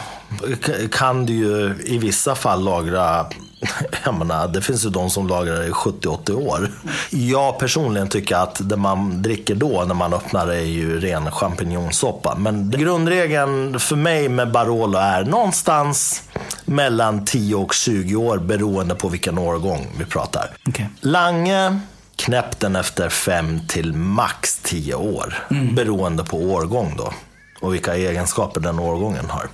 kan 0.91 1.25
du 1.25 1.33
ju 1.33 1.75
i 1.85 1.97
vissa 1.97 2.35
fall 2.35 2.63
lagra 2.63 3.25
jag 4.05 4.13
menar, 4.13 4.47
det 4.47 4.61
finns 4.61 4.85
ju 4.85 4.89
de 4.89 5.09
som 5.09 5.27
lagrar 5.27 5.63
i 5.63 5.69
70-80 5.69 6.31
år. 6.31 6.71
Jag 7.09 7.59
personligen 7.59 8.09
tycker 8.09 8.35
att 8.35 8.69
det 8.69 8.77
man 8.77 9.21
dricker 9.21 9.55
då 9.55 9.83
när 9.87 9.95
man 9.95 10.13
öppnar 10.13 10.47
det 10.47 10.55
är 10.55 10.65
ju 10.65 10.99
ren 10.99 11.31
champinjonsoppa. 11.31 12.35
Men 12.35 12.71
grundregeln 12.71 13.79
för 13.79 13.95
mig 13.95 14.29
med 14.29 14.51
Barolo 14.51 14.97
är 14.97 15.23
någonstans 15.23 16.23
mellan 16.65 17.25
10 17.25 17.55
och 17.55 17.73
20 17.73 18.15
år 18.15 18.37
beroende 18.37 18.95
på 18.95 19.09
vilken 19.09 19.37
årgång 19.37 19.87
vi 19.97 20.05
pratar. 20.05 20.49
Okej. 20.67 20.89
Lange 20.99 21.79
knäppt 22.15 22.59
den 22.59 22.75
efter 22.75 23.09
5 23.09 23.59
till 23.67 23.93
max 23.93 24.59
10 24.63 24.95
år. 24.95 25.47
Beroende 25.75 26.23
på 26.23 26.37
årgång 26.37 26.95
då. 26.97 27.13
Och 27.61 27.73
vilka 27.73 27.95
egenskaper 27.95 28.61
den 28.61 28.79
årgången 28.79 29.29
har. 29.29 29.47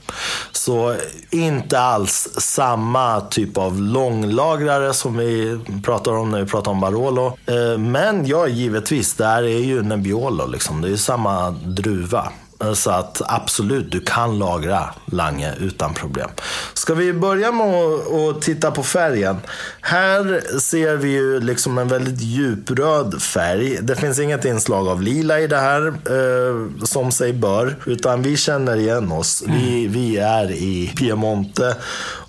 Så 0.51 0.95
inte 1.30 1.80
alls 1.80 2.28
samma 2.38 3.22
typ 3.22 3.58
av 3.58 3.82
långlagrare 3.82 4.93
som 4.93 5.18
vi 5.18 5.60
pratar 5.84 6.12
om 6.12 6.32
när 6.32 6.41
vi 6.41 6.45
pratar 6.45 6.72
om 6.72 6.80
Barolo. 6.80 7.38
Eh, 7.45 7.78
men 7.78 8.28
ja, 8.28 8.47
givetvis, 8.47 9.14
det 9.14 9.26
här 9.26 9.43
är 9.43 9.60
ju 9.60 9.82
Nebbiolo. 9.82 10.47
Liksom. 10.47 10.82
Det 10.82 10.88
är 10.88 10.91
ju 10.91 10.97
samma 10.97 11.49
druva. 11.51 12.32
Så 12.76 12.91
att 12.91 13.22
absolut, 13.26 13.91
du 13.91 13.99
kan 13.99 14.39
lagra 14.39 14.89
Lange 15.05 15.53
utan 15.60 15.93
problem. 15.93 16.30
Ska 16.74 16.93
vi 16.93 17.14
börja 17.14 17.51
med 17.51 17.66
att 17.76 18.41
titta 18.41 18.72
på 18.72 18.84
färgen? 18.84 19.38
Här 19.82 20.41
ser 20.60 20.95
vi 20.95 21.10
ju 21.10 21.39
liksom 21.39 21.78
en 21.78 21.88
väldigt 21.88 22.22
djupröd 22.22 23.22
färg. 23.22 23.78
Det 23.82 23.95
finns 23.95 24.20
inget 24.20 24.45
inslag 24.45 24.88
av 24.88 25.01
lila 25.01 25.39
i 25.39 25.47
det 25.47 25.58
här, 25.58 25.88
eh, 25.88 26.86
som 26.86 27.12
sig 27.12 27.34
bör. 27.34 27.76
Utan 27.86 28.22
vi 28.22 28.38
känner 28.38 28.76
igen 28.78 29.12
oss. 29.12 29.43
Vi, 29.47 29.88
vi 29.88 30.18
är 30.18 30.51
i 30.51 30.93
Piemonte. 30.97 31.76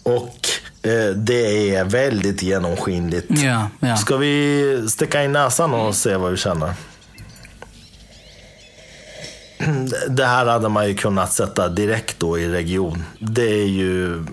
Och 0.02 0.48
eh, 0.82 1.14
det 1.16 1.74
är 1.74 1.84
väldigt 1.84 2.42
genomskinligt. 2.42 3.26
Ja, 3.28 3.68
ja. 3.80 3.96
Ska 3.96 4.16
vi 4.16 4.84
sticka 4.88 5.24
in 5.24 5.32
näsan 5.32 5.74
och 5.74 5.94
se 5.94 6.16
vad 6.16 6.30
vi 6.30 6.36
känner? 6.36 6.74
Det 10.08 10.24
här 10.24 10.46
hade 10.46 10.68
man 10.68 10.88
ju 10.88 10.94
kunnat 10.94 11.32
sätta 11.32 11.68
direkt 11.68 12.20
då 12.20 12.38
i 12.38 12.48
region. 12.48 13.04
Det 13.18 13.62
är 13.62 13.66
ju 13.66 14.24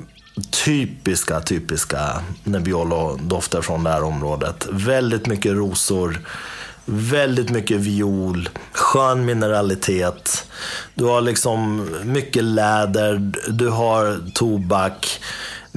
typiska, 0.65 1.41
typiska 1.41 2.21
Nebbiolo-dofter 2.43 3.61
från 3.61 3.83
det 3.83 3.89
här 3.89 4.03
området. 4.03 4.67
Väldigt 4.71 5.27
mycket 5.27 5.51
rosor, 5.51 6.19
väldigt 6.85 7.49
mycket 7.49 7.77
viol, 7.77 8.49
skön 8.71 9.25
mineralitet. 9.25 10.47
Du 10.93 11.03
har 11.03 11.21
liksom 11.21 11.89
mycket 12.03 12.43
läder, 12.43 13.31
du 13.49 13.69
har 13.69 14.31
tobak. 14.33 15.19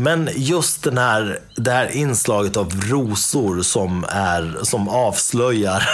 Men 0.01 0.29
just 0.37 0.83
den 0.83 0.99
här, 0.99 1.39
det 1.57 1.71
här 1.71 1.97
inslaget 1.97 2.57
av 2.57 2.73
rosor 2.91 3.63
som, 3.63 4.05
är, 4.09 4.57
som 4.63 4.89
avslöjar 4.89 5.89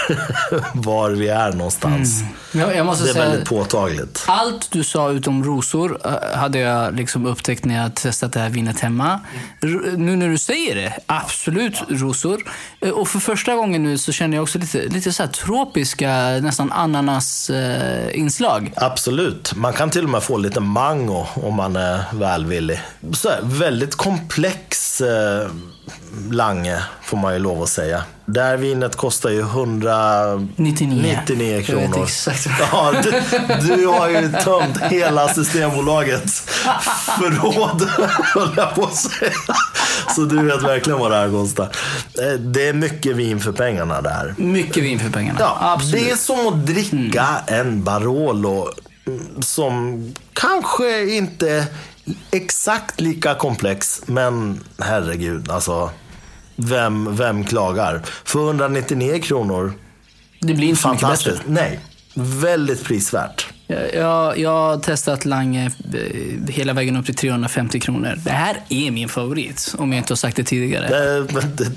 var 0.83 1.11
vi 1.11 1.29
är 1.29 1.53
någonstans. 1.53 2.21
Jag, 2.53 2.77
jag 2.77 2.87
måste 2.87 3.05
Det 3.05 3.11
är 3.11 3.15
säga, 3.15 3.29
väldigt 3.29 3.49
påtagligt. 3.49 4.25
allt 4.27 4.71
du 4.71 4.85
sa 4.85 5.11
utom 5.11 5.45
rosor 5.45 5.99
eh, 6.05 6.39
hade 6.39 6.59
jag 6.59 6.95
liksom 6.97 7.27
upptäckt 7.27 7.65
när 7.65 7.83
jag 7.83 7.95
testat 7.95 8.33
det 8.33 8.41
här 8.41 8.49
vinet 8.49 8.81
hemma. 8.81 9.21
R- 9.63 9.95
nu 9.97 10.17
när 10.17 10.29
du 10.29 10.39
säger 10.39 10.75
det, 10.75 10.99
absolut 11.07 11.83
rosor. 11.89 12.43
Eh, 12.81 12.91
Och 12.91 13.09
för 13.09 13.19
första 13.19 13.55
gången 13.55 13.83
nu 13.83 13.99
så 13.99 14.13
känner 14.13 14.37
jag 14.37 14.43
också 14.43 14.59
lite, 14.59 14.83
lite 14.83 15.13
så 15.13 15.27
tropiska, 15.27 16.09
nästan 16.43 16.73
ananas-inslag. 16.73 18.73
Absolut. 18.77 19.55
Man 19.55 19.73
kan 19.73 19.91
till 19.91 20.05
och 20.05 20.11
med 20.11 20.23
få 20.23 20.37
lite 20.37 20.61
mango 20.61 21.27
om 21.35 21.55
man 21.55 21.77
är 21.77 22.05
välvillig. 22.13 22.81
Så 23.13 23.29
här, 23.29 23.39
väldigt 23.43 23.94
komplex 23.95 25.01
eh, 25.01 25.49
Lange, 26.31 26.83
får 27.03 27.17
man 27.17 27.33
ju 27.33 27.39
lov 27.39 27.63
att 27.63 27.69
säga. 27.69 28.05
Det 28.27 28.41
här 28.43 28.57
vinet 28.57 28.97
kostar 28.97 29.31
ju 29.31 29.41
199 29.41 30.49
99. 30.57 31.51
Jag 31.51 31.57
vet 31.57 31.67
kronor. 31.67 32.03
exakt. 32.05 32.47
Ja, 32.73 32.95
du, 33.03 33.11
du 33.77 33.87
har 33.87 34.09
ju 34.09 34.33
tömt 34.33 34.79
hela 34.83 35.29
Systembolagets 35.29 36.41
förråd, 37.19 37.83
höll 38.35 38.51
jag 38.57 38.75
på 38.75 38.85
att 38.85 38.97
säga. 38.97 39.33
Så 40.15 40.21
du 40.21 40.45
vet 40.45 40.63
verkligen 40.63 40.99
vad 40.99 41.11
det 41.11 41.17
här 41.17 41.31
kostar. 41.31 41.65
Eh, 42.23 42.33
Det 42.39 42.69
är 42.69 42.73
mycket 42.73 43.17
vin 43.17 43.41
för 43.41 43.53
pengarna 43.53 44.01
det 44.03 44.11
här. 44.11 44.35
Mycket 44.39 44.83
vin 44.85 44.99
för 44.99 45.11
pengarna. 45.11 45.39
Ja, 45.41 45.57
absolut. 45.61 45.93
det 46.05 46.11
är 46.11 46.17
som 46.17 46.47
att 46.47 46.67
dricka 46.67 47.27
en 47.47 47.85
Barolo 47.85 48.69
mm, 49.07 49.43
som 49.43 50.05
kanske 50.33 51.15
inte 51.15 51.67
exakt 52.31 53.01
lika 53.01 53.35
komplex, 53.35 54.03
men 54.07 54.61
herregud, 54.79 55.51
alltså. 55.51 55.91
Vem, 56.57 57.17
vem 57.17 57.45
klagar? 57.45 58.03
För 58.25 58.47
199 58.47 59.21
kronor, 59.23 59.73
det 60.41 60.55
blir 60.55 60.69
inte 60.69 60.83
så 60.83 60.89
mycket 60.89 61.01
bättre. 61.09 61.31
fantastiskt. 61.31 61.43
Nej, 61.47 61.81
väldigt 62.15 62.85
prisvärt. 62.85 63.47
Jag, 63.67 64.39
jag, 64.39 64.51
har 64.51 64.77
testat 64.77 65.25
Lange 65.25 65.71
eh, 65.95 66.49
hela 66.49 66.73
vägen 66.73 66.97
upp 66.97 67.07
till 67.07 67.15
350 67.15 67.81
kronor. 67.81 68.19
Det 68.25 68.31
här 68.31 68.57
är 68.69 68.91
min 68.91 69.09
favorit, 69.09 69.75
om 69.79 69.93
jag 69.93 69.99
inte 69.99 70.13
har 70.13 70.17
sagt 70.17 70.37
det 70.37 70.45
tidigare. 70.45 70.89
Det, 70.89 71.41
det, 71.41 71.71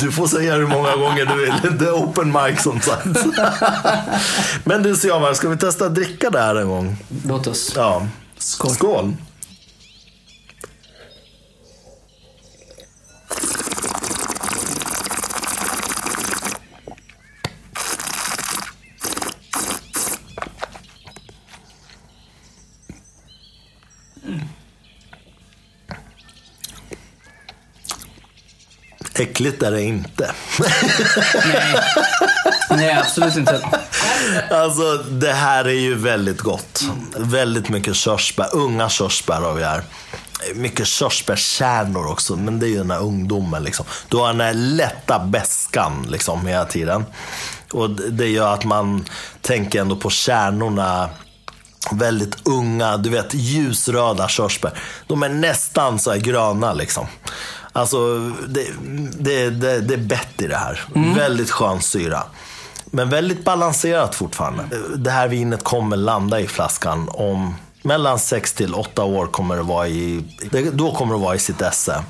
du 0.00 0.12
får 0.12 0.26
säga 0.26 0.54
hur 0.54 0.66
många 0.66 0.96
gånger 0.96 1.26
du 1.26 1.36
vill. 1.36 1.78
Det 1.78 1.84
är 1.84 1.92
open 1.92 2.32
mic 2.32 2.62
som 2.62 2.80
sagt. 2.80 3.06
Men 4.64 4.82
du 4.82 4.96
Siamar, 4.96 5.34
ska 5.34 5.48
vi 5.48 5.56
testa 5.56 5.86
att 5.86 5.94
dricka 5.94 6.30
det 6.30 6.38
här 6.38 6.56
en 6.56 6.68
gång? 6.68 6.96
Låt 7.26 7.46
oss. 7.46 7.72
Ja. 7.76 8.06
Skål. 8.38 8.70
Skål. 8.70 9.14
Äckligt 29.18 29.62
är 29.62 29.70
det 29.70 29.82
inte. 29.82 30.30
Nej. 31.44 31.74
Nej, 32.70 32.92
absolut 32.92 33.36
inte. 33.36 33.68
Alltså, 34.50 34.96
det 34.96 35.32
här 35.32 35.64
är 35.64 35.80
ju 35.80 35.94
väldigt 35.94 36.40
gott. 36.40 36.84
Väldigt 37.16 37.68
mycket 37.68 37.96
körsbär. 37.96 38.48
Unga 38.52 38.88
körsbär 38.88 39.40
har 39.40 39.54
vi 39.54 39.64
här. 39.64 39.82
Mycket 40.54 40.86
körsbärskärnor 40.86 42.06
också, 42.06 42.36
men 42.36 42.58
det 42.58 42.66
är 42.66 42.68
ju 42.68 42.78
den 42.78 42.90
här 42.90 43.00
ungdomen. 43.02 43.62
Liksom. 43.62 43.86
Du 44.08 44.16
har 44.16 44.26
den 44.26 44.40
här 44.40 44.54
lätta 44.54 45.18
beskan 45.18 46.06
liksom, 46.10 46.46
hela 46.46 46.64
tiden. 46.64 47.04
Och 47.72 47.90
det 47.90 48.28
gör 48.28 48.54
att 48.54 48.64
man 48.64 49.04
tänker 49.40 49.80
ändå 49.80 49.96
på 49.96 50.10
kärnorna. 50.10 51.08
Väldigt 51.92 52.48
unga, 52.48 52.96
du 52.96 53.10
vet 53.10 53.34
ljusröda 53.34 54.28
körsbär. 54.28 54.72
De 55.06 55.22
är 55.22 55.28
nästan 55.28 55.98
så 55.98 56.10
här 56.10 56.18
gröna 56.18 56.72
liksom. 56.72 57.06
Alltså, 57.72 58.18
det, 58.48 58.66
det, 59.18 59.50
det, 59.50 59.80
det 59.80 59.94
är 59.94 59.98
bett 59.98 60.42
i 60.42 60.46
det 60.46 60.56
här. 60.56 60.84
Väldigt 61.16 61.50
skön 61.50 61.80
syra. 61.82 62.22
Men 62.84 63.10
väldigt 63.10 63.44
balanserat 63.44 64.14
fortfarande. 64.14 64.64
Det 64.96 65.10
här 65.10 65.28
vinet 65.28 65.64
kommer 65.64 65.96
landa 65.96 66.40
i 66.40 66.46
flaskan 66.46 67.08
om 67.12 67.54
Mellan 67.86 68.18
6 68.18 68.52
till 68.52 68.74
8 68.74 69.04
år 69.04 69.26
kommer 69.26 69.56
det 69.56 69.62
vara 69.62 69.88
i, 69.88 70.24
då 70.72 70.94
kommer 70.94 71.14
det 71.14 71.20
vara 71.20 71.34
i 71.34 71.38
sitt 71.38 71.60
esse. 71.62 72.04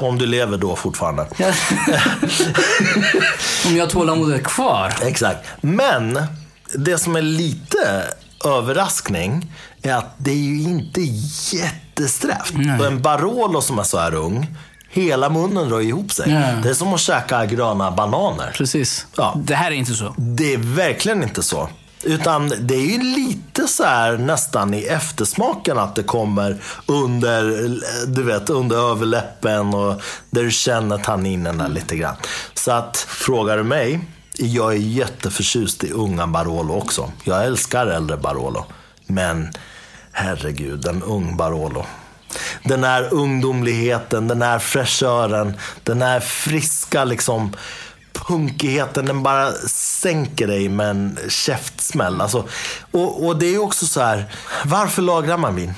Om 0.00 0.18
du 0.18 0.26
lever 0.26 0.58
då 0.58 0.76
fortfarande. 0.76 1.22
Om 3.66 3.76
jag 3.76 3.84
har 3.84 3.90
tålamodet 3.90 4.44
kvar. 4.44 4.92
Exakt. 5.02 5.46
Men 5.60 6.22
det 6.74 6.98
som 6.98 7.16
är 7.16 7.22
lite 7.22 8.04
överraskning 8.44 9.52
är 9.82 9.94
att 9.94 10.14
det 10.18 10.30
är 10.30 10.34
ju 10.34 10.62
inte 10.62 11.00
jättesträvt. 11.56 12.52
Och 12.80 12.86
en 12.86 13.02
Barolo 13.02 13.60
som 13.60 13.78
är 13.78 13.82
så 13.82 13.98
här 13.98 14.14
ung, 14.14 14.56
hela 14.90 15.30
munnen 15.30 15.68
drar 15.68 15.80
ihop 15.80 16.12
sig. 16.12 16.32
Ja. 16.32 16.40
Det 16.62 16.68
är 16.70 16.74
som 16.74 16.94
att 16.94 17.00
käka 17.00 17.46
gröna 17.46 17.90
bananer. 17.90 18.50
Precis. 18.54 19.06
Ja. 19.16 19.34
Det 19.44 19.54
här 19.54 19.70
är 19.70 19.74
inte 19.74 19.94
så. 19.94 20.14
Det 20.16 20.54
är 20.54 20.58
verkligen 20.58 21.22
inte 21.22 21.42
så. 21.42 21.68
Utan 22.02 22.52
det 22.60 22.74
är 22.74 22.86
ju 22.86 22.98
lite 22.98 23.68
så 23.68 23.84
här 23.84 24.18
nästan 24.18 24.74
i 24.74 24.82
eftersmaken 24.82 25.78
att 25.78 25.94
det 25.94 26.02
kommer 26.02 26.56
under, 26.86 27.42
du 28.06 28.22
vet, 28.22 28.50
under 28.50 28.76
överläppen 28.76 29.74
och 29.74 30.02
där 30.30 30.42
du 30.42 30.50
känner 30.50 30.98
tanninerna 30.98 31.68
lite 31.68 31.96
grann. 31.96 32.16
Så 32.54 32.72
att, 32.72 32.96
frågar 32.96 33.56
du 33.56 33.62
mig, 33.62 34.00
jag 34.36 34.72
är 34.72 34.78
jätteförtjust 34.78 35.84
i 35.84 35.92
unga 35.92 36.26
Barolo 36.26 36.74
också. 36.74 37.12
Jag 37.24 37.44
älskar 37.44 37.86
äldre 37.86 38.16
Barolo. 38.16 38.64
Men 39.06 39.50
herregud, 40.12 40.86
en 40.86 41.02
ung 41.02 41.36
Barolo. 41.36 41.86
Den 42.64 42.84
här 42.84 43.14
ungdomligheten, 43.14 44.28
den 44.28 44.42
här 44.42 44.58
fräschören, 44.58 45.56
den 45.82 46.02
här 46.02 46.20
friska 46.20 47.04
liksom 47.04 47.52
punkigheten, 48.26 49.06
den 49.06 49.22
bara 49.22 49.52
sänker 50.02 50.46
dig 50.46 50.68
med 50.68 50.90
en 50.90 51.18
käftsmäll. 51.28 52.20
Alltså, 52.20 52.44
och, 52.90 53.26
och 53.26 53.38
det 53.38 53.46
är 53.46 53.50
ju 53.50 53.58
också 53.58 53.86
så 53.86 54.00
här, 54.00 54.32
varför 54.64 55.02
lagrar 55.02 55.36
man 55.36 55.54
vin? 55.54 55.74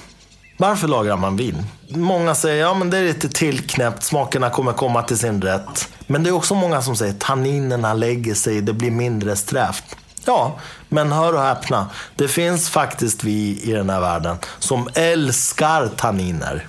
Varför 0.56 0.88
lagrar 0.88 1.16
man 1.16 1.36
vin? 1.36 1.66
Många 1.88 2.34
säger, 2.34 2.60
ja 2.60 2.74
men 2.74 2.90
det 2.90 2.98
är 2.98 3.04
lite 3.04 3.28
tillknäppt, 3.28 4.02
smakerna 4.02 4.50
kommer 4.50 4.72
komma 4.72 5.02
till 5.02 5.18
sin 5.18 5.42
rätt. 5.42 5.88
Men 6.06 6.22
det 6.22 6.30
är 6.30 6.34
också 6.34 6.54
många 6.54 6.82
som 6.82 6.96
säger, 6.96 7.12
tanninerna 7.12 7.94
lägger 7.94 8.34
sig, 8.34 8.60
det 8.60 8.72
blir 8.72 8.90
mindre 8.90 9.36
strävt. 9.36 9.96
Ja, 10.24 10.58
men 10.88 11.12
hör 11.12 11.32
och 11.32 11.42
häpna. 11.42 11.86
Det 12.16 12.28
finns 12.28 12.70
faktiskt 12.70 13.24
vi 13.24 13.60
i 13.62 13.72
den 13.72 13.90
här 13.90 14.00
världen 14.00 14.36
som 14.58 14.88
älskar 14.94 15.88
tanniner. 15.88 16.66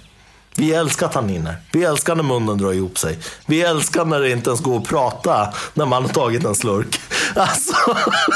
Vi 0.57 0.73
älskar 0.73 1.07
tanniner. 1.07 1.55
Vi 1.71 1.83
älskar 1.83 2.15
när 2.15 2.23
munnen 2.23 2.57
drar 2.57 2.73
ihop 2.73 2.97
sig. 2.97 3.17
Vi 3.45 3.61
älskar 3.61 4.05
när 4.05 4.19
det 4.19 4.31
inte 4.31 4.49
ens 4.49 4.61
går 4.61 4.77
att 4.77 4.87
prata 4.87 5.53
när 5.73 5.85
man 5.85 6.03
har 6.03 6.09
tagit 6.09 6.43
en 6.43 6.55
slurk. 6.55 6.99
Alltså, 7.35 7.73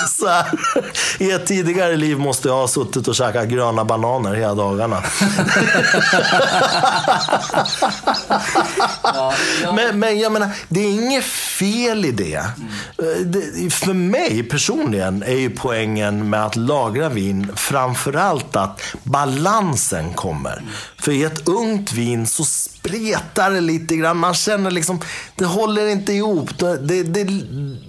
så 0.07 0.27
här. 0.27 0.45
I 1.19 1.31
ett 1.31 1.45
tidigare 1.45 1.95
liv 1.95 2.19
måste 2.19 2.47
jag 2.47 2.55
ha 2.55 2.67
suttit 2.67 3.07
och 3.07 3.15
käkat 3.15 3.47
gröna 3.47 3.85
bananer 3.85 4.33
hela 4.33 4.55
dagarna. 4.55 5.03
Men, 9.75 9.99
men 9.99 10.19
jag 10.19 10.31
menar, 10.31 10.49
det 10.69 10.79
är 10.79 10.91
inget 10.91 11.23
fel 11.23 12.05
i 12.05 12.11
det. 12.11 12.43
det. 13.25 13.73
För 13.73 13.93
mig 13.93 14.43
personligen 14.43 15.23
är 15.23 15.37
ju 15.37 15.49
poängen 15.49 16.29
med 16.29 16.45
att 16.45 16.55
lagra 16.55 17.09
vin 17.09 17.51
framförallt 17.55 18.55
att 18.55 18.81
balansen 19.03 20.13
kommer. 20.13 20.63
För 20.99 21.11
i 21.11 21.23
ett 21.23 21.47
ungt 21.47 21.93
vin 21.93 22.27
så 22.27 22.43
spretar 22.45 23.51
det 23.51 23.61
lite 23.61 23.95
grann. 23.95 24.17
Man 24.17 24.33
känner 24.33 24.71
liksom, 24.71 24.99
det 25.35 25.45
håller 25.45 25.87
inte 25.87 26.13
ihop. 26.13 26.59
Det, 26.59 26.77
det, 26.77 27.03
det, 27.03 27.43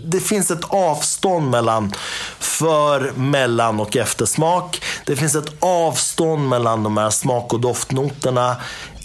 det 0.04 0.20
finns 0.20 0.50
ett 0.50 0.64
avstånd 0.88 1.50
mellan 1.50 1.92
för, 2.38 3.12
mellan 3.16 3.80
och 3.80 3.96
eftersmak. 3.96 4.82
Det 5.06 5.16
finns 5.16 5.34
ett 5.34 5.52
avstånd 5.60 6.48
mellan 6.48 6.82
de 6.82 6.96
här 6.96 7.10
smak 7.10 7.52
och 7.52 7.60
doftnoterna. 7.60 8.56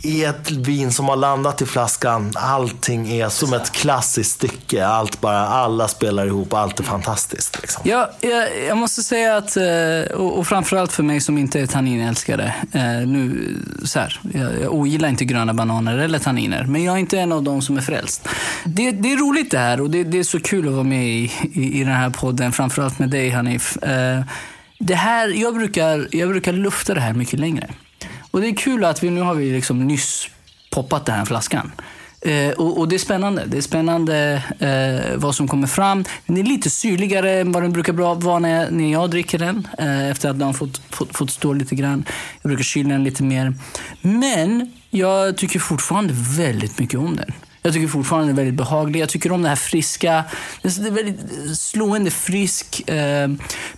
I 0.06 0.24
ett 0.24 0.52
vin 0.52 0.92
som 0.92 1.06
har 1.06 1.16
landat 1.16 1.62
i 1.62 1.66
flaskan, 1.66 2.32
allting 2.36 3.12
är 3.12 3.30
som 3.30 3.54
ett 3.54 3.72
klassiskt 3.72 4.32
stycke. 4.32 4.86
Allt 4.86 5.22
bara, 5.22 5.48
alla 5.48 5.88
spelar 5.88 6.28
ihop, 6.28 6.54
allt 6.54 6.80
är 6.80 6.84
fantastiskt. 6.84 7.62
Liksom. 7.62 7.82
Ja, 7.86 8.12
jag, 8.22 8.66
jag 8.68 8.78
måste 8.78 9.04
säga 9.04 9.38
att, 9.38 9.58
eh, 9.58 10.18
och, 10.18 10.40
och 10.40 10.48
framförallt 10.48 10.94
för 10.94 11.04
mig 11.04 11.22
som 11.22 11.38
inte 11.38 11.60
är 11.60 11.68
tanninälskare. 11.68 12.54
Eh, 12.72 13.08
nu, 13.08 13.56
så 13.84 14.00
här, 14.00 14.20
jag, 14.34 14.62
jag 14.62 14.74
ogillar 14.74 15.10
inte 15.10 15.26
gröna 15.26 15.54
bananer 15.54 15.98
eller 15.98 16.20
tanniner, 16.20 16.64
men 16.64 16.84
jag 16.84 16.96
är 16.96 17.00
inte 17.00 17.20
en 17.20 17.32
av 17.32 17.44
dem 17.44 17.62
som 17.62 17.78
är 17.78 17.82
frälst. 17.82 18.28
Det, 18.66 18.92
det 18.92 19.14
är 19.14 19.18
roligt 19.18 19.52
det 19.52 19.60
här 19.60 19.82
och 19.82 19.90
det, 19.90 20.04
det 20.04 20.20
är 20.20 20.24
så 20.24 20.40
kul 20.40 20.68
att 20.68 20.74
vara 20.74 20.84
med 20.84 21.08
i, 21.08 21.32
i, 21.54 21.82
i 21.82 21.84
den 21.84 21.94
här 21.94 22.10
podden, 22.10 22.52
framförallt 22.52 23.00
med 23.00 23.10
dig 23.10 23.30
Hanif. 23.30 23.78
Eh, 23.78 24.22
det 24.80 24.96
här, 24.96 25.28
jag, 25.28 25.56
brukar, 25.56 26.08
jag 26.12 26.30
brukar 26.30 26.54
lufta 26.54 26.94
det 26.94 27.02
här 27.02 27.14
mycket 27.14 27.40
längre. 27.40 27.70
Och 28.34 28.42
det 28.42 28.48
är 28.48 28.56
kul 28.56 28.86
att 28.86 29.04
vi 29.04 29.10
nu 29.10 29.22
har 29.22 29.36
vi 29.36 29.52
liksom 29.52 29.88
nyss 29.88 30.30
poppat 30.72 31.06
den 31.06 31.16
här 31.16 31.26
flaskan. 31.26 31.72
Eh, 32.22 32.52
och, 32.52 32.78
och 32.80 32.88
det 32.88 32.96
är 32.96 33.00
spännande. 33.00 33.44
Det 33.46 33.58
är 33.58 33.62
spännande 33.62 34.44
eh, 34.60 35.18
vad 35.18 35.36
som 35.36 35.48
kommer 35.48 35.68
fram. 35.68 36.06
Den 36.26 36.38
är 36.38 36.44
lite 36.44 36.70
syrligare 36.70 37.32
än 37.32 37.52
vad 37.52 37.64
den 37.64 37.72
brukar 37.72 37.94
vara 37.94 38.40
när 38.40 38.62
jag, 38.62 38.74
när 38.74 38.92
jag 38.92 39.10
dricker 39.10 39.40
den. 39.40 39.68
Eh, 39.78 40.10
efter 40.10 40.30
att 40.30 40.40
den 40.40 40.46
har 40.46 40.54
fått, 40.54 40.82
fått, 40.90 41.18
fått 41.18 41.32
stå 41.32 41.54
lite 41.54 41.76
grann. 41.76 42.06
Jag 42.42 42.50
brukar 42.50 42.64
kyla 42.64 42.90
den 42.90 43.04
lite 43.04 43.24
mer. 43.24 43.54
Men 44.02 44.72
jag 44.90 45.38
tycker 45.38 45.60
fortfarande 45.60 46.14
väldigt 46.38 46.80
mycket 46.80 47.00
om 47.00 47.16
den. 47.16 47.32
Jag 47.66 47.74
tycker 47.74 47.88
fortfarande 47.88 48.28
den 48.28 48.34
är 48.34 48.42
väldigt 48.42 48.58
behaglig. 48.58 49.00
Jag 49.00 49.10
tycker 49.10 49.32
om 49.32 49.42
det 49.42 49.50
här 49.50 49.56
friska. 49.56 50.24
Det 50.62 50.68
är 50.68 50.92
väldigt 50.92 51.20
slående 51.58 52.12
frisk. 52.12 52.90
Eh, 52.90 53.30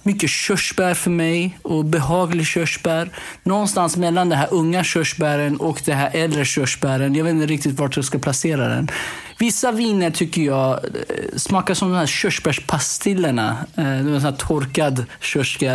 mycket 0.04 0.30
körsbär 0.30 0.94
för 0.94 1.12
mig 1.12 1.58
och 1.62 1.86
behaglig 1.86 2.46
körsbär. 2.46 3.10
Någonstans 3.44 3.98
mellan 3.98 4.30
det 4.30 4.36
här 4.36 4.48
unga 4.52 4.84
körsbären 4.84 5.58
och 5.58 5.82
det 5.86 5.94
här 5.94 6.12
äldre 6.14 6.46
körsbären. 6.46 7.16
Jag 7.16 7.24
vet 7.24 7.34
inte 7.34 7.46
riktigt 7.46 7.80
vart 7.80 7.96
jag 7.96 8.06
ska 8.06 8.20
placera 8.20 8.68
den. 8.68 8.90
Vissa 9.38 9.72
viner 9.72 10.12
tycker 10.12 10.42
jag 10.42 10.74
eh, 10.74 11.38
smakar 11.38 11.74
som 11.74 11.90
de 11.90 11.98
här 11.98 12.06
körsbärspastillerna. 12.06 13.58
Eh, 13.76 13.84
de 13.84 14.20
här 14.20 14.32
torkad 14.32 15.06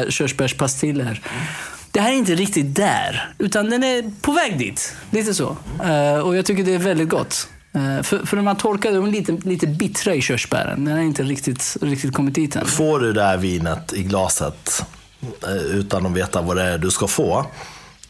körsbärspastiller. 0.08 1.20
Det 1.90 2.00
här 2.00 2.12
är 2.12 2.16
inte 2.16 2.34
riktigt 2.34 2.74
där, 2.74 3.32
utan 3.38 3.70
den 3.70 3.84
är 3.84 4.20
på 4.20 4.32
väg 4.32 4.58
dit. 4.58 4.96
Lite 5.10 5.34
så. 5.34 5.56
Eh, 5.84 6.18
och 6.18 6.36
jag 6.36 6.46
tycker 6.46 6.64
det 6.64 6.74
är 6.74 6.78
väldigt 6.78 7.08
gott. 7.08 7.48
Eh, 7.74 8.02
för, 8.02 8.26
för 8.26 8.36
här 8.36 8.54
torkade, 8.54 8.96
de 8.96 9.06
är 9.06 9.10
lite, 9.10 9.32
lite 9.32 9.66
bittra 9.66 10.14
i 10.14 10.20
körsbären. 10.20 10.84
Den 10.84 10.94
har 10.94 11.02
inte 11.02 11.22
riktigt, 11.22 11.76
riktigt 11.80 12.14
kommit 12.14 12.34
dit 12.34 12.56
än. 12.56 12.66
Får 12.66 13.00
du 13.00 13.12
det 13.12 13.22
här 13.22 13.36
vinet 13.36 13.92
i 13.92 14.02
glaset 14.02 14.84
eh, 15.46 15.56
utan 15.56 16.06
att 16.06 16.12
veta 16.12 16.42
vad 16.42 16.56
det 16.56 16.62
är 16.62 16.78
du 16.78 16.90
ska 16.90 17.06
få. 17.06 17.46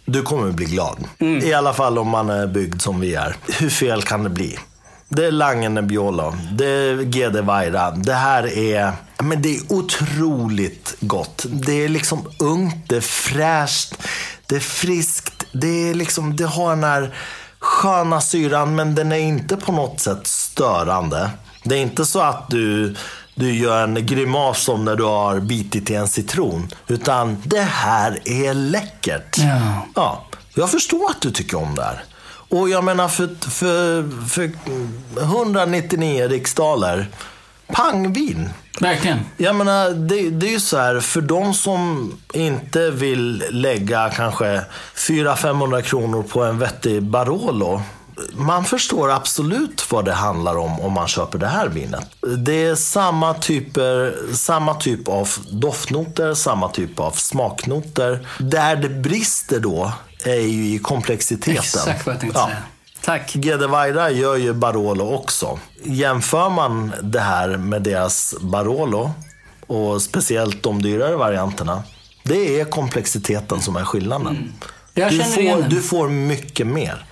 Du 0.04 0.22
kommer 0.22 0.52
bli 0.52 0.64
glad. 0.66 1.04
I 1.18 1.52
alla 1.52 1.72
fall 1.72 1.98
om 1.98 2.08
man 2.08 2.30
är 2.30 2.46
byggd 2.46 2.80
som 2.80 3.00
vi 3.00 3.14
är. 3.14 3.36
Hur 3.58 3.70
fel 3.70 4.02
kan 4.02 4.22
det 4.24 4.30
bli? 4.30 4.58
Det 5.08 5.26
är 5.26 5.30
Langen 5.30 5.74
Nebbiolo. 5.74 6.34
Det 6.52 6.66
är 6.66 6.96
GD 6.96 7.36
Vaira. 7.36 7.90
Det 7.90 8.14
här 8.14 8.58
är, 8.58 8.92
men 9.22 9.42
det 9.42 9.56
är 9.56 9.72
otroligt 9.72 10.96
gott. 11.00 11.46
Det 11.48 11.84
är 11.84 11.88
liksom 11.88 12.28
ungt, 12.38 12.88
det 12.88 12.96
är 12.96 13.00
fräscht, 13.00 13.94
det 14.46 14.56
är 14.56 14.60
friskt. 14.60 15.46
Det, 15.52 15.90
är 15.90 15.94
liksom, 15.94 16.36
det 16.36 16.44
har 16.46 16.70
den 16.70 16.84
här 16.84 17.14
sköna 17.60 18.20
syran, 18.20 18.74
men 18.74 18.94
den 18.94 19.12
är 19.12 19.18
inte 19.18 19.56
på 19.56 19.72
något 19.72 20.00
sätt 20.00 20.26
störande. 20.26 21.30
Det 21.62 21.74
är 21.74 21.82
inte 21.82 22.04
så 22.04 22.20
att 22.20 22.50
du, 22.50 22.94
du 23.34 23.54
gör 23.54 23.84
en 23.84 24.06
grimas 24.06 24.62
som 24.62 24.84
när 24.84 24.96
du 24.96 25.04
har 25.04 25.40
bitit 25.40 25.90
i 25.90 25.94
en 25.94 26.08
citron. 26.08 26.68
Utan 26.88 27.42
det 27.44 27.60
här 27.60 28.18
är 28.24 28.54
läckert. 28.54 29.38
Ja. 29.38 29.86
Ja, 29.94 30.24
jag 30.54 30.70
förstår 30.70 31.10
att 31.10 31.20
du 31.20 31.30
tycker 31.30 31.56
om 31.56 31.74
det 31.74 31.82
här. 31.82 32.04
Och 32.50 32.68
jag 32.70 32.84
menar 32.84 33.08
för, 33.08 33.50
för, 33.50 34.28
för 34.28 34.50
199 35.20 36.28
riksdaler, 36.28 37.08
pangvin. 37.72 38.48
Verkligen. 38.80 39.18
Jag 39.36 39.56
menar, 39.56 39.90
det, 39.90 40.30
det 40.30 40.46
är 40.46 40.50
ju 40.50 40.60
så 40.60 40.76
här, 40.78 41.00
för 41.00 41.20
de 41.20 41.54
som 41.54 42.12
inte 42.34 42.90
vill 42.90 43.44
lägga 43.50 44.10
kanske 44.10 44.60
400-500 44.96 45.82
kronor 45.82 46.22
på 46.22 46.44
en 46.44 46.58
vettig 46.58 47.02
Barolo. 47.02 47.82
Man 48.34 48.64
förstår 48.64 49.10
absolut 49.10 49.86
vad 49.92 50.04
det 50.04 50.12
handlar 50.12 50.56
om 50.58 50.80
om 50.80 50.92
man 50.92 51.08
köper 51.08 51.38
det 51.38 51.46
här 51.46 51.68
vinet. 51.68 52.06
Det 52.38 52.64
är 52.64 52.74
samma, 52.74 53.34
typer, 53.34 54.14
samma 54.34 54.74
typ 54.74 55.08
av 55.08 55.28
doftnoter, 55.50 56.34
samma 56.34 56.68
typ 56.68 57.00
av 57.00 57.10
smaknoter. 57.10 58.26
Där 58.38 58.76
det 58.76 58.88
brister 58.88 59.60
då 59.60 59.92
är 60.24 60.34
ju 60.40 60.74
i 60.74 60.78
komplexiteten. 60.78 61.54
Exakt 61.54 62.06
vad 62.06 62.14
jag 62.14 62.20
tänkte 62.20 62.38
Ja. 62.38 62.46
säga. 62.46 62.58
Tack. 63.04 63.36
Gedevaira 63.36 64.10
gör 64.10 64.36
ju 64.36 64.52
Barolo 64.52 65.14
också. 65.14 65.58
Jämför 65.82 66.50
man 66.50 66.92
det 67.02 67.20
här 67.20 67.48
med 67.48 67.82
deras 67.82 68.34
Barolo 68.40 69.10
och 69.66 70.02
speciellt 70.02 70.62
de 70.62 70.82
dyrare 70.82 71.16
varianterna. 71.16 71.82
Det 72.22 72.60
är 72.60 72.64
komplexiteten 72.64 73.60
som 73.60 73.76
är 73.76 73.84
skillnaden. 73.84 74.36
Mm. 74.36 74.52
Jag 75.00 75.10
Du 75.10 75.16
igen 75.16 75.62
får, 75.62 75.68
du 75.68 75.82
får 75.82 76.08
mycket 76.08 76.66
mer. 76.66 77.04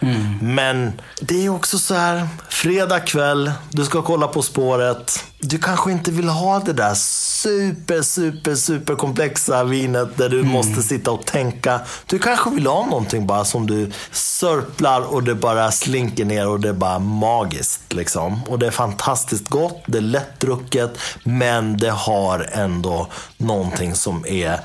Men 0.42 1.00
det 1.20 1.46
är 1.46 1.48
också 1.48 1.78
så 1.78 1.94
här, 1.94 2.28
fredag 2.48 3.00
kväll, 3.00 3.52
du 3.70 3.84
ska 3.84 4.02
kolla 4.02 4.28
På 4.28 4.42
spåret. 4.42 5.24
Du 5.40 5.58
kanske 5.58 5.92
inte 5.92 6.10
vill 6.10 6.28
ha 6.28 6.60
det 6.60 6.72
där 6.72 6.94
super, 6.94 8.02
super, 8.02 8.54
super 8.54 8.94
komplexa 8.94 9.64
vinet 9.64 10.16
där 10.16 10.28
du 10.28 10.42
måste 10.42 10.82
sitta 10.82 11.10
och 11.10 11.26
tänka. 11.26 11.80
Du 12.06 12.18
kanske 12.18 12.50
vill 12.50 12.66
ha 12.66 12.86
någonting 12.86 13.26
bara 13.26 13.44
som 13.44 13.66
du 13.66 13.90
sörplar 14.12 15.00
och 15.00 15.22
det 15.22 15.34
bara 15.34 15.70
slinker 15.70 16.24
ner 16.24 16.48
och 16.48 16.60
det 16.60 16.68
är 16.68 16.72
bara 16.72 16.98
magiskt. 16.98 17.92
Liksom. 17.92 18.40
Och 18.44 18.58
det 18.58 18.66
är 18.66 18.70
fantastiskt 18.70 19.48
gott, 19.48 19.82
det 19.86 19.98
är 19.98 20.02
lättdrucket, 20.02 20.98
men 21.24 21.76
det 21.76 21.90
har 21.90 22.48
ändå 22.52 23.08
någonting 23.36 23.94
som 23.94 24.26
är 24.26 24.60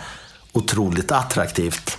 otroligt 0.54 1.12
attraktivt. 1.12 1.98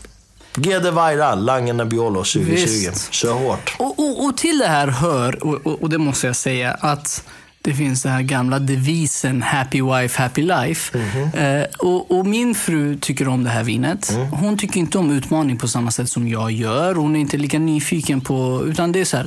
GD 0.56 0.90
Vaira, 0.90 1.34
Langen 1.34 1.76
Nebbiolo 1.76 2.24
2020. 2.24 2.54
Visst. 2.54 3.12
Kör 3.12 3.32
hårt. 3.32 3.76
Och, 3.78 3.98
och, 3.98 4.24
och 4.24 4.36
till 4.36 4.58
det 4.58 4.66
här 4.68 4.88
hör, 4.88 5.44
och, 5.44 5.82
och, 5.82 5.90
det 5.90 5.98
måste 5.98 6.26
jag 6.26 6.36
säga, 6.36 6.70
att 6.72 7.24
det 7.62 7.74
finns 7.74 8.02
den 8.02 8.12
här 8.12 8.22
gamla 8.22 8.58
devisen 8.58 9.42
Happy 9.42 9.82
wife, 9.82 10.22
happy 10.22 10.42
life. 10.42 10.98
eh, 11.34 11.64
och, 11.78 12.18
och 12.18 12.26
min 12.26 12.54
fru 12.54 12.98
tycker 12.98 13.28
om 13.28 13.44
det 13.44 13.50
här 13.50 13.64
vinet. 13.64 14.16
Hon 14.32 14.58
tycker 14.58 14.80
inte 14.80 14.98
om 14.98 15.10
utmaning 15.10 15.58
på 15.58 15.68
samma 15.68 15.90
sätt 15.90 16.10
som 16.10 16.28
jag 16.28 16.50
gör. 16.50 16.94
Hon 16.94 17.16
är 17.16 17.20
inte 17.20 17.36
lika 17.36 17.58
nyfiken 17.58 18.20
på... 18.20 18.62
Utan 18.66 18.92
det 18.92 19.00
är 19.00 19.04
så 19.04 19.16
här, 19.16 19.26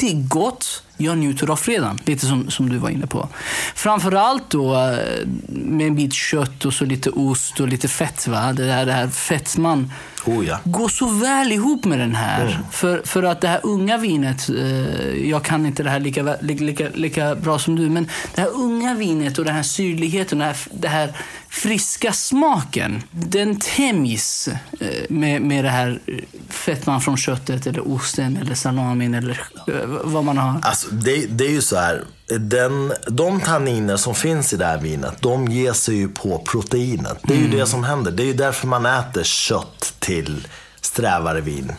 det 0.00 0.10
är 0.10 0.28
gott. 0.28 0.82
Jag 0.96 1.18
njuter 1.18 1.50
av 1.50 1.56
fredagen. 1.56 1.98
Lite 2.04 2.26
som, 2.26 2.50
som 2.50 2.68
du 2.68 2.78
var 2.78 2.90
inne 2.90 3.06
på. 3.06 3.28
Framförallt 3.74 4.50
då 4.50 4.74
eh, 4.74 5.26
med 5.48 5.86
en 5.86 5.94
bit 5.96 6.14
kött 6.14 6.64
och 6.64 6.74
så 6.74 6.84
lite 6.84 7.10
ost 7.10 7.60
och 7.60 7.68
lite 7.68 7.88
fett. 7.88 8.26
Va? 8.28 8.52
Det, 8.52 8.72
här, 8.72 8.86
det 8.86 8.92
här 8.92 9.08
fettman 9.08 9.92
Oh 10.26 10.46
ja. 10.46 10.58
går 10.64 10.88
så 10.88 11.06
väl 11.06 11.52
ihop 11.52 11.84
med 11.84 11.98
den 11.98 12.14
här. 12.14 12.58
För, 12.70 13.02
för 13.04 13.22
att 13.22 13.40
det 13.40 13.48
här 13.48 13.60
unga 13.62 13.98
vinet, 13.98 14.48
eh, 14.48 15.28
jag 15.30 15.44
kan 15.44 15.66
inte 15.66 15.82
det 15.82 15.90
här 15.90 16.00
lika, 16.00 16.36
lika, 16.40 16.88
lika, 16.94 17.34
bra 17.34 17.58
som 17.58 17.76
du, 17.76 17.88
men 17.90 18.08
det 18.34 18.40
här 18.40 18.50
unga 18.54 18.94
vinet 18.94 19.38
och 19.38 19.44
den 19.44 19.54
här 19.54 19.62
syrligheten, 19.62 20.38
det 20.38 20.44
här, 20.44 20.56
det 20.72 20.88
här 20.88 21.16
friska 21.48 22.12
smaken, 22.12 23.02
den 23.10 23.58
tämjs 23.58 24.48
eh, 24.80 24.88
med, 25.08 25.42
med 25.42 25.64
det 25.64 25.70
här 25.70 26.00
eh, 26.06 26.14
fettman 26.48 27.00
från 27.00 27.16
köttet 27.16 27.66
eller 27.66 27.92
osten 27.92 28.36
eller 28.36 28.54
salamin 28.54 29.14
eller 29.14 29.40
eh, 29.68 29.86
vad 29.86 30.24
man 30.24 30.38
har. 30.38 30.60
Alltså, 30.62 30.94
det, 30.94 31.26
det 31.26 31.46
är 31.46 31.50
ju 31.50 31.62
så 31.62 31.76
här. 31.76 32.04
Den, 32.26 32.92
de 33.06 33.40
tanniner 33.40 33.96
som 33.96 34.14
finns 34.14 34.52
i 34.52 34.56
det 34.56 34.64
här 34.64 34.78
vinet, 34.78 35.22
de 35.22 35.48
ger 35.48 35.72
sig 35.72 35.94
ju 35.94 36.08
på 36.08 36.38
proteinet. 36.38 37.18
Det 37.22 37.34
är 37.34 37.38
ju 37.38 37.48
det 37.48 37.66
som 37.66 37.84
händer. 37.84 38.12
Det 38.12 38.22
är 38.22 38.26
ju 38.26 38.32
därför 38.32 38.66
man 38.66 38.86
äter 38.86 39.22
kött 39.22 39.94
till 39.98 40.48
strävare 40.80 41.40
vin. 41.40 41.72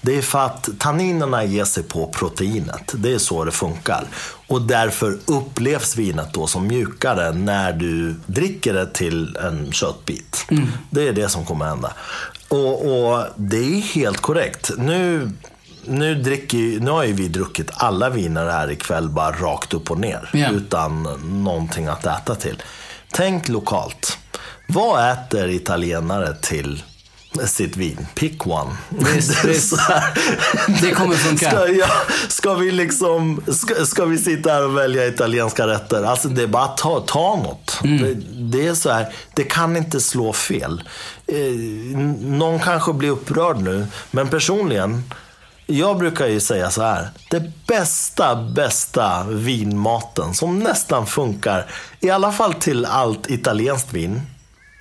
Det 0.00 0.18
är 0.18 0.22
för 0.22 0.38
att 0.38 0.68
tanninerna 0.78 1.44
ger 1.44 1.64
sig 1.64 1.82
på 1.82 2.06
proteinet. 2.06 2.92
Det 2.94 3.14
är 3.14 3.18
så 3.18 3.44
det 3.44 3.52
funkar. 3.52 4.04
Och 4.46 4.62
därför 4.62 5.18
upplevs 5.26 5.96
vinet 5.96 6.32
då 6.32 6.46
som 6.46 6.66
mjukare 6.66 7.32
när 7.32 7.72
du 7.72 8.14
dricker 8.26 8.74
det 8.74 8.86
till 8.86 9.36
en 9.36 9.72
köttbit. 9.72 10.46
Det 10.90 11.08
är 11.08 11.12
det 11.12 11.28
som 11.28 11.44
kommer 11.44 11.64
hända. 11.64 11.92
Och, 12.48 12.86
och 12.86 13.24
det 13.36 13.56
är 13.56 13.80
helt 13.80 14.20
korrekt. 14.20 14.70
Nu 14.78 15.30
nu, 15.86 16.14
dricker, 16.14 16.80
nu 16.80 16.90
har 16.90 17.04
ju 17.04 17.12
vi 17.12 17.28
druckit 17.28 17.70
alla 17.74 18.10
viner 18.10 18.46
här 18.50 18.70
ikväll 18.70 19.08
bara 19.08 19.32
rakt 19.32 19.74
upp 19.74 19.90
och 19.90 19.98
ner. 19.98 20.30
Ja. 20.32 20.50
Utan 20.50 21.02
någonting 21.44 21.86
att 21.86 22.06
äta 22.06 22.34
till. 22.34 22.62
Tänk 23.12 23.48
lokalt. 23.48 24.18
Vad 24.66 25.12
äter 25.12 25.48
italienare 25.48 26.34
till 26.34 26.82
sitt 27.44 27.76
vin? 27.76 28.06
Pick 28.14 28.46
one. 28.46 28.76
Visst, 28.88 29.44
visst. 29.44 29.74
Det 30.82 30.90
kommer 30.90 31.14
funka. 31.14 31.50
Ska, 31.50 31.68
ja, 31.68 31.88
ska 32.28 32.54
vi 32.54 32.70
liksom, 32.70 33.42
ska, 33.48 33.86
ska 33.86 34.04
vi 34.04 34.18
sitta 34.18 34.52
här 34.52 34.64
och 34.64 34.76
välja 34.76 35.06
italienska 35.06 35.66
rätter? 35.66 36.02
Alltså 36.02 36.28
det 36.28 36.42
är 36.42 36.46
bara 36.46 36.64
att 36.64 36.76
ta, 36.76 37.00
ta 37.00 37.36
något. 37.36 37.80
Mm. 37.84 38.02
Det, 38.02 38.14
det 38.58 38.66
är 38.66 38.74
så 38.74 38.90
här, 38.90 39.12
det 39.34 39.44
kan 39.44 39.76
inte 39.76 40.00
slå 40.00 40.32
fel. 40.32 40.82
Eh, 41.26 41.36
någon 42.20 42.60
kanske 42.60 42.92
blir 42.92 43.10
upprörd 43.10 43.58
nu, 43.58 43.86
men 44.10 44.28
personligen, 44.28 45.02
jag 45.66 45.98
brukar 45.98 46.26
ju 46.26 46.40
säga 46.40 46.70
så 46.70 46.82
här. 46.82 47.08
Det 47.30 47.66
bästa, 47.66 48.36
bästa 48.36 49.24
vinmaten 49.28 50.34
som 50.34 50.58
nästan 50.58 51.06
funkar, 51.06 51.66
i 52.00 52.10
alla 52.10 52.32
fall 52.32 52.54
till 52.54 52.84
allt 52.84 53.30
italienskt 53.30 53.92
vin. 53.92 54.22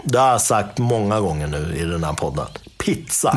Det 0.04 0.18
har 0.20 0.30
jag 0.32 0.42
sagt 0.42 0.78
många 0.78 1.20
gånger 1.20 1.48
nu 1.48 1.76
i 1.78 1.84
den 1.86 2.04
här 2.04 2.14
podden. 2.14 2.46
Pizza. 2.78 3.32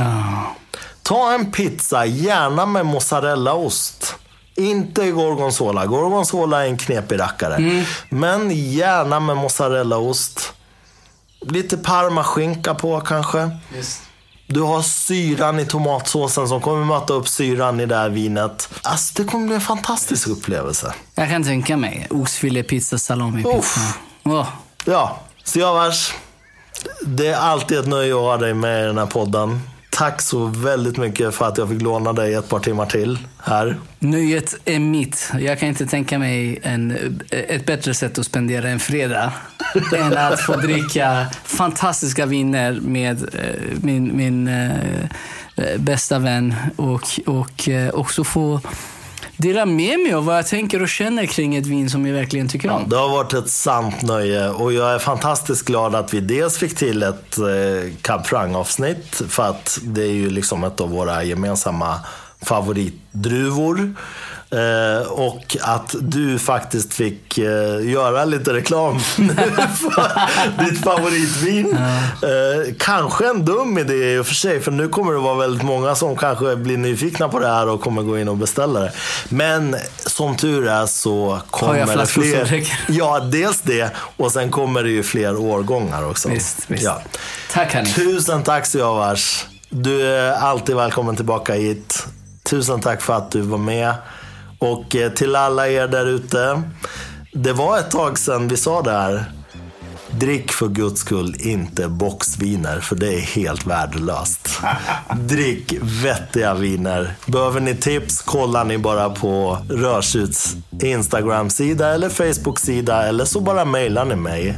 Ta 1.02 1.32
en 1.32 1.50
pizza, 1.52 2.06
gärna 2.06 2.66
med 2.66 2.86
mozzarellaost. 2.86 4.14
Inte 4.54 5.10
gorgonzola. 5.10 5.86
Gorgonzola 5.86 6.64
är 6.64 6.68
en 6.68 6.76
knepig 6.76 7.20
rackare. 7.20 7.84
Men 8.08 8.50
gärna 8.50 9.20
med 9.20 9.36
mozzarellaost. 9.36 10.52
Lite 11.40 11.76
parmaskinka 11.76 12.74
på 12.74 13.00
kanske. 13.00 13.50
Du 14.50 14.60
har 14.60 14.82
syran 14.82 15.60
i 15.60 15.66
tomatsåsen 15.66 16.48
som 16.48 16.60
kommer 16.60 16.84
möta 16.84 17.12
upp 17.12 17.28
syran 17.28 17.80
i 17.80 17.86
det 17.86 17.96
här 17.96 18.08
vinet. 18.08 18.68
Alltså 18.82 19.22
det 19.22 19.28
kommer 19.28 19.46
bli 19.46 19.54
en 19.54 19.60
fantastisk 19.60 20.28
upplevelse. 20.28 20.94
Jag 21.14 21.28
kan 21.28 21.44
tänka 21.44 21.76
mig. 21.76 22.06
Oxfilé, 22.10 22.62
pizza, 22.62 22.98
salami, 22.98 23.42
Uff. 23.44 23.54
pizza. 23.54 23.80
Åh. 24.24 24.48
Ja, 24.84 25.18
Siavash. 25.44 26.12
Det 27.06 27.26
är 27.26 27.36
alltid 27.36 27.78
ett 27.78 27.86
nöje 27.86 28.14
att 28.14 28.20
ha 28.20 28.36
dig 28.36 28.54
med 28.54 28.82
i 28.82 28.86
den 28.86 28.98
här 28.98 29.06
podden. 29.06 29.60
Tack 29.98 30.22
så 30.22 30.46
väldigt 30.46 30.96
mycket 30.96 31.34
för 31.34 31.48
att 31.48 31.58
jag 31.58 31.68
fick 31.68 31.82
låna 31.82 32.12
dig 32.12 32.34
ett 32.34 32.48
par 32.48 32.60
timmar 32.60 32.86
till 32.86 33.18
här. 33.38 33.76
Nöjet 33.98 34.54
är 34.64 34.78
mitt. 34.78 35.32
Jag 35.40 35.58
kan 35.58 35.68
inte 35.68 35.86
tänka 35.86 36.18
mig 36.18 36.58
en, 36.62 36.98
ett 37.30 37.66
bättre 37.66 37.94
sätt 37.94 38.18
att 38.18 38.26
spendera 38.26 38.68
en 38.68 38.80
fredag 38.80 39.32
än 39.96 40.16
att 40.16 40.40
få 40.40 40.56
dricka 40.56 41.26
fantastiska 41.44 42.26
viner 42.26 42.80
med 42.80 43.22
eh, 43.22 43.78
min, 43.82 44.16
min 44.16 44.48
eh, 44.48 44.70
eh, 45.56 45.78
bästa 45.78 46.18
vän 46.18 46.54
och, 46.76 47.20
och 47.26 47.68
också 47.92 48.24
få 48.24 48.60
dela 49.38 49.66
med 49.66 50.00
mig 50.00 50.14
av 50.14 50.24
vad 50.24 50.38
jag 50.38 50.46
tänker 50.46 50.82
och 50.82 50.88
känner 50.88 51.26
kring 51.26 51.56
ett 51.56 51.66
vin 51.66 51.90
som 51.90 52.06
jag 52.06 52.14
verkligen 52.14 52.48
tycker 52.48 52.70
om. 52.70 52.88
Det 52.88 52.96
har 52.96 53.08
varit 53.08 53.32
ett 53.32 53.50
sant 53.50 54.02
nöje 54.02 54.50
och 54.50 54.72
jag 54.72 54.94
är 54.94 54.98
fantastiskt 54.98 55.66
glad 55.66 55.94
att 55.94 56.14
vi 56.14 56.20
dels 56.20 56.58
fick 56.58 56.76
till 56.76 57.02
ett 57.02 57.38
eh, 57.38 57.92
Cab 58.02 58.26
Franc-avsnitt 58.26 59.22
för 59.28 59.42
att 59.42 59.78
det 59.82 60.02
är 60.02 60.12
ju 60.12 60.30
liksom 60.30 60.64
ett 60.64 60.80
av 60.80 60.90
våra 60.90 61.24
gemensamma 61.24 62.00
favoritdruvor. 62.42 63.94
Eh, 64.50 65.08
och 65.08 65.56
att 65.60 65.94
du 66.00 66.38
faktiskt 66.38 66.94
fick 66.94 67.38
eh, 67.38 67.90
göra 67.90 68.24
lite 68.24 68.52
reklam 68.52 69.00
för 69.00 70.64
ditt 70.64 70.84
favoritvin. 70.84 71.76
Eh, 72.22 72.74
kanske 72.78 73.28
en 73.28 73.44
dum 73.44 73.78
idé 73.78 74.14
i 74.14 74.18
och 74.18 74.26
för 74.26 74.34
sig, 74.34 74.60
för 74.60 74.70
nu 74.70 74.88
kommer 74.88 75.12
det 75.12 75.18
vara 75.18 75.34
väldigt 75.34 75.62
många 75.62 75.94
som 75.94 76.16
kanske 76.16 76.56
blir 76.56 76.76
nyfikna 76.76 77.28
på 77.28 77.38
det 77.38 77.46
här 77.46 77.68
och 77.68 77.80
kommer 77.80 78.02
gå 78.02 78.18
in 78.18 78.28
och 78.28 78.36
beställa 78.36 78.80
det. 78.80 78.92
Men 79.28 79.76
som 80.06 80.36
tur 80.36 80.68
är 80.68 80.86
så 80.86 81.40
kommer 81.50 81.96
det 81.96 82.06
fler. 82.06 82.64
Ja, 82.88 83.20
dels 83.20 83.60
det 83.60 83.90
och 84.16 84.32
sen 84.32 84.50
kommer 84.50 84.82
det 84.82 84.90
ju 84.90 85.02
fler 85.02 85.36
årgångar 85.36 86.10
också. 86.10 86.28
Visst, 86.28 86.58
visst. 86.66 86.84
Ja. 86.84 87.02
Tack 87.52 87.74
Hanif. 87.74 87.94
Tusen 87.94 88.42
tack 88.42 88.66
Siavash. 88.66 89.44
Du 89.68 90.06
är 90.06 90.32
alltid 90.32 90.76
välkommen 90.76 91.16
tillbaka 91.16 91.54
hit. 91.54 92.06
Tusen 92.42 92.80
tack 92.80 93.02
för 93.02 93.12
att 93.12 93.30
du 93.30 93.40
var 93.40 93.58
med. 93.58 93.94
Och 94.58 94.96
eh, 94.96 95.12
till 95.12 95.36
alla 95.36 95.68
er 95.68 95.88
där 95.88 96.06
ute. 96.06 96.62
Det 97.32 97.52
var 97.52 97.78
ett 97.78 97.90
tag 97.90 98.18
sedan 98.18 98.48
vi 98.48 98.56
sa 98.56 98.82
det 98.82 98.92
här. 98.92 99.24
Drick 100.10 100.52
för 100.52 100.68
guds 100.68 101.00
skull 101.00 101.36
inte 101.38 101.88
boxviner, 101.88 102.80
för 102.80 102.96
det 102.96 103.14
är 103.14 103.20
helt 103.20 103.66
värdelöst. 103.66 104.60
Drick 105.16 105.74
vettiga 105.82 106.54
viner. 106.54 107.14
Behöver 107.26 107.60
ni 107.60 107.74
tips 107.74 108.22
kollar 108.22 108.64
ni 108.64 108.78
bara 108.78 109.10
på 109.10 109.58
Rörshuts 109.70 110.56
Instagram-sida 110.82 111.94
eller 111.94 112.08
Facebook-sida 112.08 113.08
eller 113.08 113.24
så 113.24 113.40
bara 113.40 113.64
mejlar 113.64 114.04
ni 114.04 114.16
mig 114.16 114.48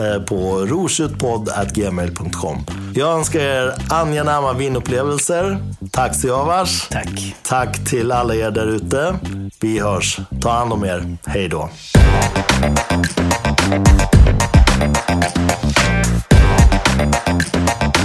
eh, 0.00 0.22
på 0.22 0.66
rorsutpodd.gmail.com. 0.66 2.64
Jag 2.94 3.18
önskar 3.18 3.40
er 3.40 3.74
angenäma 3.90 4.52
vinupplevelser. 4.52 5.58
Tack 5.92 6.14
Siavash. 6.14 6.88
Tack. 6.90 7.36
Tack 7.42 7.84
till 7.84 8.12
alla 8.12 8.34
er 8.34 8.50
där 8.50 8.66
ute. 8.66 9.18
Vi 9.60 9.78
hörs. 9.78 10.18
Ta 10.40 10.50
hand 10.50 10.72
om 10.72 10.84
er. 10.84 11.16
Hej 11.26 11.48
då. 11.48 11.70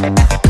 Thank 0.04 0.43